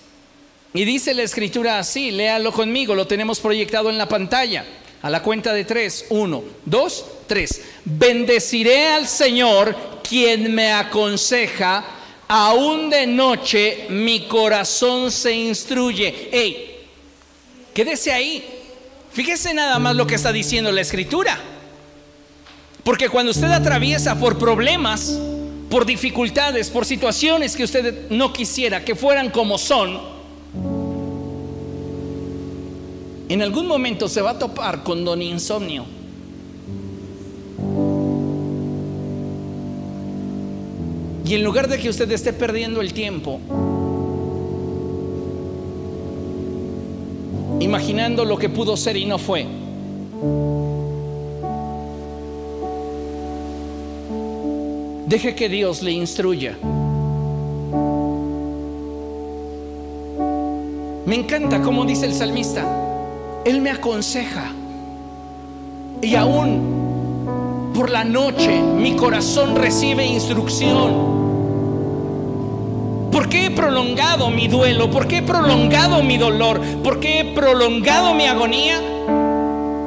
Y 0.75 0.85
dice 0.85 1.13
la 1.15 1.23
escritura 1.23 1.79
así, 1.79 2.11
léalo 2.11 2.53
conmigo, 2.53 2.95
lo 2.95 3.07
tenemos 3.07 3.41
proyectado 3.41 3.91
en 3.91 3.99
la 3.99 4.09
pantalla. 4.09 4.65
A 5.05 5.11
la 5.11 5.23
cuenta 5.23 5.53
de 5.53 5.67
tres. 5.67 6.07
Uno, 6.09 6.43
dos, 6.65 7.05
tres. 7.27 7.61
Bendeciré 7.85 8.89
al 8.89 9.07
Señor 9.07 9.77
quien 10.03 10.55
me 10.55 10.73
aconseja. 10.73 11.85
Aún 12.27 12.89
de 12.89 13.07
noche 13.07 13.85
mi 13.91 14.27
corazón 14.27 15.11
se 15.11 15.35
instruye. 15.35 16.31
Hey, 16.33 16.87
quédese 17.75 18.13
ahí. 18.13 18.63
Fíjese 19.13 19.53
nada 19.53 19.79
más 19.79 19.95
lo 19.95 20.07
que 20.07 20.15
está 20.15 20.33
diciendo 20.33 20.73
la 20.73 20.81
escritura. 20.81 21.39
Porque 22.83 23.11
cuando 23.11 23.33
usted 23.33 23.51
atraviesa 23.51 24.19
por 24.19 24.39
problemas, 24.39 25.19
por 25.69 25.85
dificultades, 25.85 26.71
por 26.71 26.87
situaciones 26.87 27.57
que 27.57 27.65
usted 27.65 28.09
no 28.09 28.33
quisiera 28.33 28.83
que 28.83 28.95
fueran 28.95 29.29
como 29.29 29.59
son, 29.59 30.14
en 33.35 33.43
algún 33.43 33.67
momento 33.67 34.07
se 34.07 34.23
va 34.23 34.31
a 34.31 34.39
topar 34.39 34.85
con 34.85 35.05
don 35.05 35.21
insomnio. 35.21 35.85
Y 41.27 41.35
en 41.35 41.43
lugar 41.43 41.67
de 41.67 41.79
que 41.79 41.89
usted 41.89 42.09
esté 42.13 42.33
perdiendo 42.33 42.81
el 42.81 42.93
tiempo, 42.93 43.41
imaginando 47.59 48.25
lo 48.25 48.39
que 48.39 48.49
pudo 48.49 48.77
ser 48.77 48.97
y 48.97 49.05
no 49.05 49.19
fue, 49.19 49.49
deje 55.09 55.35
que 55.35 55.49
Dios 55.49 55.83
le 55.83 55.91
instruya. 55.91 56.57
Me 61.05 61.17
encanta 61.17 61.61
cómo 61.63 61.85
dice 61.85 62.07
el 62.07 62.15
salmista. 62.15 62.93
Él 63.45 63.61
me 63.61 63.71
aconseja 63.71 64.51
y 66.01 66.15
aún 66.15 67.73
por 67.75 67.91
la 67.91 68.05
noche 68.05 68.63
mi 68.63 68.97
corazón 68.97 69.57
recibe 69.57 70.07
instrucción. 70.07 71.15
¿Por 73.11 73.29
qué 73.29 73.47
he 73.47 73.51
prolongado 73.51 74.31
mi 74.31 74.49
duelo? 74.49 74.91
¿Por 74.91 75.07
qué 75.07 75.19
he 75.19 75.23
prolongado 75.23 76.03
mi 76.03 76.17
dolor? 76.17 76.61
¿Por 76.83 77.01
qué 77.01 77.21
he 77.21 77.25
prolongado 77.35 78.15
mi 78.15 78.27
agonía? 78.27 78.81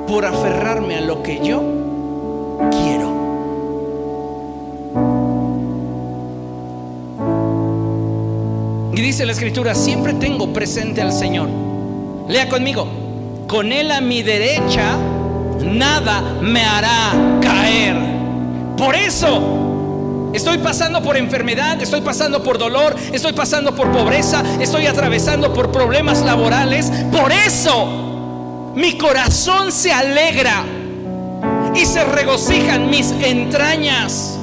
Por 0.07 0.25
aferrarme 0.25 0.95
a 0.95 1.01
lo 1.01 1.23
que 1.23 1.39
yo 1.43 1.61
quiero. 2.71 3.07
Y 8.93 9.01
dice 9.01 9.25
la 9.25 9.31
escritura, 9.31 9.75
siempre 9.75 10.13
tengo 10.13 10.53
presente 10.53 11.01
al 11.01 11.11
Señor. 11.11 11.49
Lea 12.27 12.47
conmigo, 12.49 12.87
con 13.47 13.71
Él 13.71 13.91
a 13.91 14.01
mi 14.01 14.21
derecha, 14.21 14.97
nada 15.63 16.21
me 16.41 16.63
hará 16.63 17.13
caer. 17.41 17.95
Por 18.77 18.93
eso 18.93 20.31
estoy 20.33 20.57
pasando 20.57 21.01
por 21.01 21.17
enfermedad, 21.17 21.81
estoy 21.81 22.01
pasando 22.01 22.43
por 22.43 22.57
dolor, 22.57 22.95
estoy 23.11 23.33
pasando 23.33 23.73
por 23.73 23.91
pobreza, 23.91 24.43
estoy 24.59 24.85
atravesando 24.85 25.53
por 25.53 25.71
problemas 25.71 26.21
laborales. 26.21 26.91
Por 27.11 27.31
eso 27.31 28.73
mi 28.75 28.97
corazón 28.97 29.71
se 29.71 29.93
alegra 29.93 30.63
y 31.73 31.85
se 31.85 32.03
regocijan 32.03 32.89
mis 32.89 33.11
entrañas. 33.11 34.36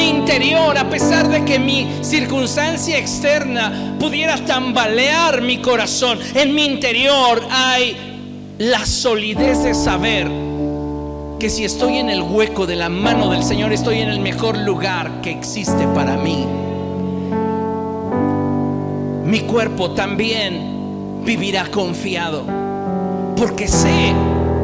Interior, 0.00 0.76
a 0.76 0.88
pesar 0.88 1.28
de 1.28 1.44
que 1.44 1.58
mi 1.58 1.86
circunstancia 2.02 2.98
externa 2.98 3.96
pudiera 3.98 4.36
tambalear 4.36 5.42
mi 5.42 5.58
corazón, 5.58 6.18
en 6.34 6.54
mi 6.54 6.64
interior 6.64 7.42
hay 7.50 7.96
la 8.58 8.84
solidez 8.84 9.62
de 9.62 9.74
saber 9.74 10.28
que 11.38 11.48
si 11.48 11.64
estoy 11.64 11.96
en 11.96 12.10
el 12.10 12.22
hueco 12.22 12.66
de 12.66 12.76
la 12.76 12.90
mano 12.90 13.30
del 13.30 13.42
Señor, 13.42 13.72
estoy 13.72 14.00
en 14.00 14.10
el 14.10 14.20
mejor 14.20 14.58
lugar 14.58 15.22
que 15.22 15.30
existe 15.30 15.86
para 15.94 16.16
mí. 16.16 16.46
Mi 19.24 19.40
cuerpo 19.40 19.92
también 19.92 21.22
vivirá 21.24 21.66
confiado, 21.70 22.44
porque 23.36 23.68
sé 23.68 24.12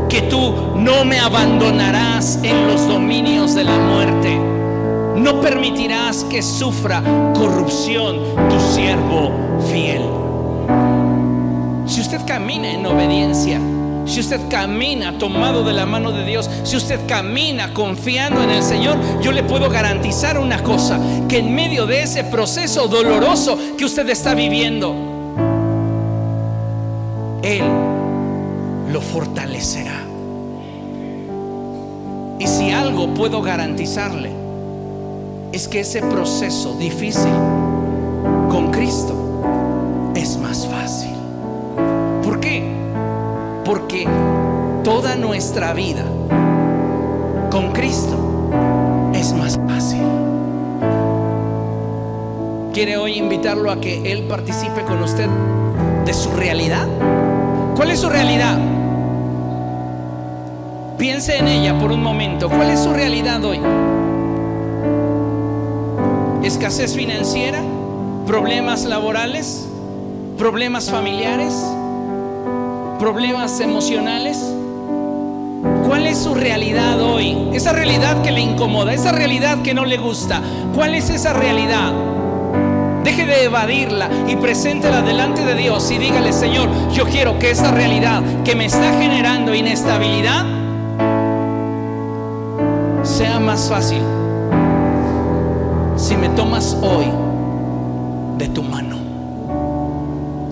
que 0.08 0.22
tú 0.22 0.52
no 0.76 1.04
me 1.04 1.18
abandonarás 1.18 2.38
en 2.42 2.66
los 2.66 2.86
dominios 2.86 3.54
de 3.54 3.64
la 3.64 3.78
muerte. 3.78 4.55
No 5.16 5.40
permitirás 5.40 6.24
que 6.24 6.42
sufra 6.42 7.02
corrupción 7.34 8.20
tu 8.48 8.60
siervo 8.74 9.32
fiel. 9.70 10.02
Si 11.86 12.00
usted 12.00 12.20
camina 12.26 12.70
en 12.70 12.84
obediencia, 12.84 13.60
si 14.04 14.20
usted 14.20 14.40
camina 14.48 15.18
tomado 15.18 15.64
de 15.64 15.72
la 15.72 15.86
mano 15.86 16.12
de 16.12 16.24
Dios, 16.24 16.48
si 16.64 16.76
usted 16.76 17.00
camina 17.06 17.72
confiando 17.72 18.42
en 18.42 18.50
el 18.50 18.62
Señor, 18.62 18.98
yo 19.20 19.32
le 19.32 19.42
puedo 19.42 19.68
garantizar 19.70 20.38
una 20.38 20.62
cosa, 20.62 21.00
que 21.28 21.38
en 21.38 21.54
medio 21.54 21.86
de 21.86 22.02
ese 22.02 22.22
proceso 22.24 22.86
doloroso 22.86 23.58
que 23.76 23.84
usted 23.84 24.08
está 24.10 24.34
viviendo, 24.34 24.94
Él 27.42 27.64
lo 28.92 29.00
fortalecerá. 29.00 30.02
Y 32.38 32.46
si 32.46 32.70
algo 32.70 33.14
puedo 33.14 33.40
garantizarle, 33.42 34.45
es 35.56 35.68
que 35.68 35.80
ese 35.80 36.02
proceso 36.02 36.74
difícil 36.74 37.32
con 38.50 38.70
Cristo 38.70 39.14
es 40.14 40.36
más 40.36 40.66
fácil. 40.66 41.14
¿Por 42.22 42.40
qué? 42.40 42.62
Porque 43.64 44.06
toda 44.84 45.16
nuestra 45.16 45.72
vida 45.72 46.04
con 47.50 47.72
Cristo 47.72 48.50
es 49.14 49.32
más 49.32 49.58
fácil. 49.66 50.02
¿Quiere 52.74 52.98
hoy 52.98 53.16
invitarlo 53.16 53.70
a 53.70 53.80
que 53.80 54.12
Él 54.12 54.24
participe 54.24 54.82
con 54.82 55.02
usted 55.02 55.30
de 56.04 56.12
su 56.12 56.32
realidad? 56.32 56.86
¿Cuál 57.74 57.92
es 57.92 58.00
su 58.00 58.10
realidad? 58.10 58.58
Piense 60.98 61.38
en 61.38 61.48
ella 61.48 61.78
por 61.78 61.92
un 61.92 62.02
momento. 62.02 62.50
¿Cuál 62.50 62.68
es 62.68 62.80
su 62.80 62.92
realidad 62.92 63.42
hoy? 63.42 63.58
¿Escasez 66.46 66.94
financiera? 66.94 67.60
¿Problemas 68.24 68.84
laborales? 68.84 69.66
¿Problemas 70.38 70.88
familiares? 70.88 71.52
¿Problemas 73.00 73.58
emocionales? 73.58 74.38
¿Cuál 75.88 76.06
es 76.06 76.18
su 76.18 76.36
realidad 76.36 77.00
hoy? 77.00 77.50
Esa 77.52 77.72
realidad 77.72 78.22
que 78.22 78.30
le 78.30 78.42
incomoda, 78.42 78.94
esa 78.94 79.10
realidad 79.10 79.60
que 79.62 79.74
no 79.74 79.84
le 79.84 79.96
gusta. 79.96 80.40
¿Cuál 80.72 80.94
es 80.94 81.10
esa 81.10 81.32
realidad? 81.32 81.92
Deje 83.02 83.26
de 83.26 83.44
evadirla 83.46 84.08
y 84.28 84.36
preséntela 84.36 85.02
delante 85.02 85.44
de 85.44 85.56
Dios 85.56 85.90
y 85.90 85.98
dígale, 85.98 86.32
Señor, 86.32 86.68
yo 86.92 87.06
quiero 87.06 87.40
que 87.40 87.50
esa 87.50 87.72
realidad 87.72 88.22
que 88.44 88.54
me 88.54 88.66
está 88.66 88.96
generando 89.00 89.52
inestabilidad 89.52 90.46
sea 93.02 93.40
más 93.40 93.68
fácil 93.68 94.15
si 96.06 96.16
me 96.16 96.28
tomas 96.28 96.76
hoy 96.82 97.06
de 98.38 98.46
tu 98.50 98.62
mano. 98.62 98.96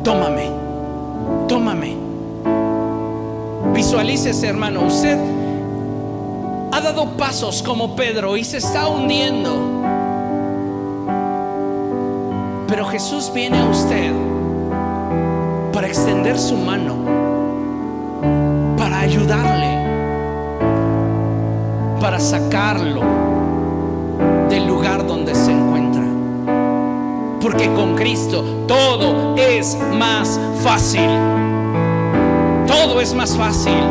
Tómame, 0.02 0.50
tómame. 1.46 1.96
Visualícese, 3.72 4.48
hermano, 4.48 4.80
usted 4.84 5.16
ha 6.72 6.80
dado 6.80 7.16
pasos 7.16 7.62
como 7.62 7.94
Pedro 7.94 8.36
y 8.36 8.42
se 8.42 8.56
está 8.56 8.88
hundiendo. 8.88 9.52
Pero 12.66 12.86
Jesús 12.86 13.30
viene 13.32 13.60
a 13.60 13.66
usted 13.66 14.12
para 15.72 15.86
extender 15.86 16.36
su 16.36 16.56
mano, 16.56 16.96
para 18.76 18.98
ayudarle, 18.98 19.78
para 22.00 22.18
sacarlo 22.18 23.23
del 24.48 24.66
lugar 24.66 25.06
donde 25.06 25.34
se 25.34 25.50
encuentra. 25.50 26.04
Porque 27.40 27.72
con 27.74 27.94
Cristo 27.94 28.42
todo 28.66 29.36
es 29.36 29.76
más 29.98 30.40
fácil. 30.62 31.08
Todo 32.66 33.00
es 33.00 33.14
más 33.14 33.36
fácil. 33.36 33.82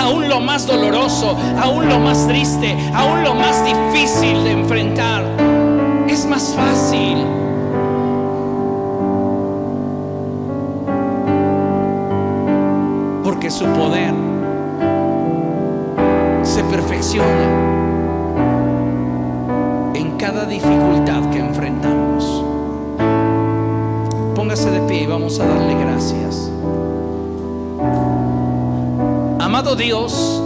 Aún 0.00 0.28
lo 0.28 0.40
más 0.40 0.66
doloroso, 0.66 1.36
aún 1.62 1.88
lo 1.88 1.98
más 1.98 2.26
triste, 2.26 2.76
aún 2.94 3.22
lo 3.22 3.34
más 3.34 3.64
difícil 3.64 4.44
de 4.44 4.52
enfrentar, 4.52 5.24
es 6.08 6.26
más 6.26 6.54
fácil. 6.54 7.24
Porque 13.22 13.50
su 13.50 13.64
poder 13.66 14.14
se 16.42 16.62
perfecciona 16.64 17.73
cada 20.24 20.46
dificultad 20.46 21.28
que 21.30 21.38
enfrentamos. 21.38 22.42
Póngase 24.34 24.70
de 24.70 24.80
pie 24.88 25.02
y 25.02 25.06
vamos 25.06 25.38
a 25.38 25.44
darle 25.44 25.74
gracias. 25.74 26.50
Amado 29.38 29.76
Dios, 29.76 30.42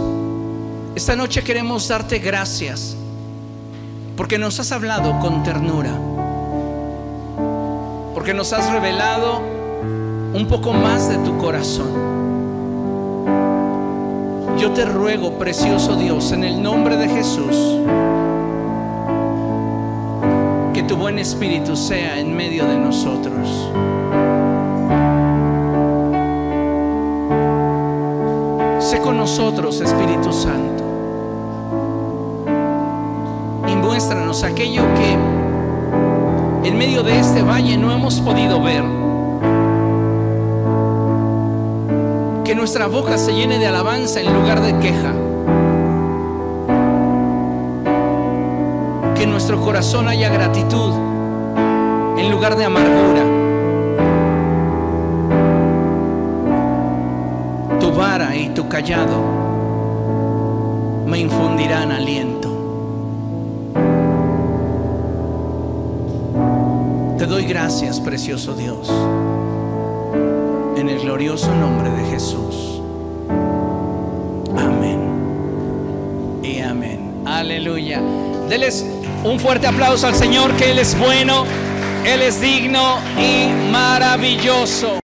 esta 0.95 1.15
noche 1.15 1.45
queremos 1.45 1.87
darte 1.87 2.19
gracias 2.19 2.97
porque 4.17 4.37
nos 4.37 4.59
has 4.59 4.73
hablado 4.73 5.17
con 5.19 5.43
ternura, 5.43 5.93
porque 8.13 8.33
nos 8.33 8.51
has 8.51 8.69
revelado 8.73 9.39
un 10.33 10.45
poco 10.49 10.73
más 10.73 11.07
de 11.07 11.19
tu 11.19 11.37
corazón. 11.37 11.87
Yo 14.57 14.71
te 14.71 14.83
ruego, 14.83 15.39
precioso 15.39 15.95
Dios, 15.95 16.33
en 16.33 16.43
el 16.43 16.61
nombre 16.61 16.97
de 16.97 17.07
Jesús, 17.07 17.79
buen 20.99 21.17
espíritu 21.17 21.77
sea 21.77 22.19
en 22.19 22.35
medio 22.35 22.65
de 22.65 22.77
nosotros. 22.77 23.71
Sé 28.79 28.99
con 28.99 29.17
nosotros, 29.17 29.79
Espíritu 29.79 30.33
Santo. 30.33 30.89
muéstranos 33.75 34.43
aquello 34.43 34.83
que 34.93 36.67
en 36.67 36.77
medio 36.77 37.01
de 37.03 37.19
este 37.19 37.41
valle 37.41 37.77
no 37.77 37.91
hemos 37.91 38.19
podido 38.21 38.61
ver. 38.61 38.83
Que 42.43 42.55
nuestra 42.55 42.87
boca 42.87 43.17
se 43.17 43.33
llene 43.33 43.57
de 43.57 43.67
alabanza 43.67 44.19
en 44.21 44.33
lugar 44.33 44.61
de 44.61 44.77
queja. 44.79 45.28
Nuestro 49.49 49.65
corazón 49.65 50.07
haya 50.07 50.29
gratitud 50.29 50.93
en 52.19 52.29
lugar 52.29 52.55
de 52.55 52.65
amargura. 52.65 53.23
Tu 57.79 57.91
vara 57.91 58.35
y 58.35 58.49
tu 58.49 58.69
callado 58.69 59.23
me 61.07 61.17
infundirán 61.17 61.91
aliento. 61.91 62.47
Te 67.17 67.25
doy 67.25 67.45
gracias, 67.45 67.99
precioso 67.99 68.53
Dios, 68.53 68.87
en 70.77 70.89
el 70.89 70.99
glorioso 70.99 71.55
nombre 71.55 71.89
de 71.89 72.05
Jesús. 72.11 72.83
Amén. 74.55 76.39
Y 76.43 76.59
amén. 76.59 77.23
Aleluya. 77.25 77.99
Deles 78.47 78.85
un 79.23 79.39
fuerte 79.39 79.67
aplauso 79.67 80.07
al 80.07 80.15
Señor, 80.15 80.55
que 80.55 80.71
Él 80.71 80.79
es 80.79 80.97
bueno, 80.97 81.45
Él 82.05 82.21
es 82.21 82.41
digno 82.41 82.99
y 83.17 83.71
maravilloso. 83.71 84.99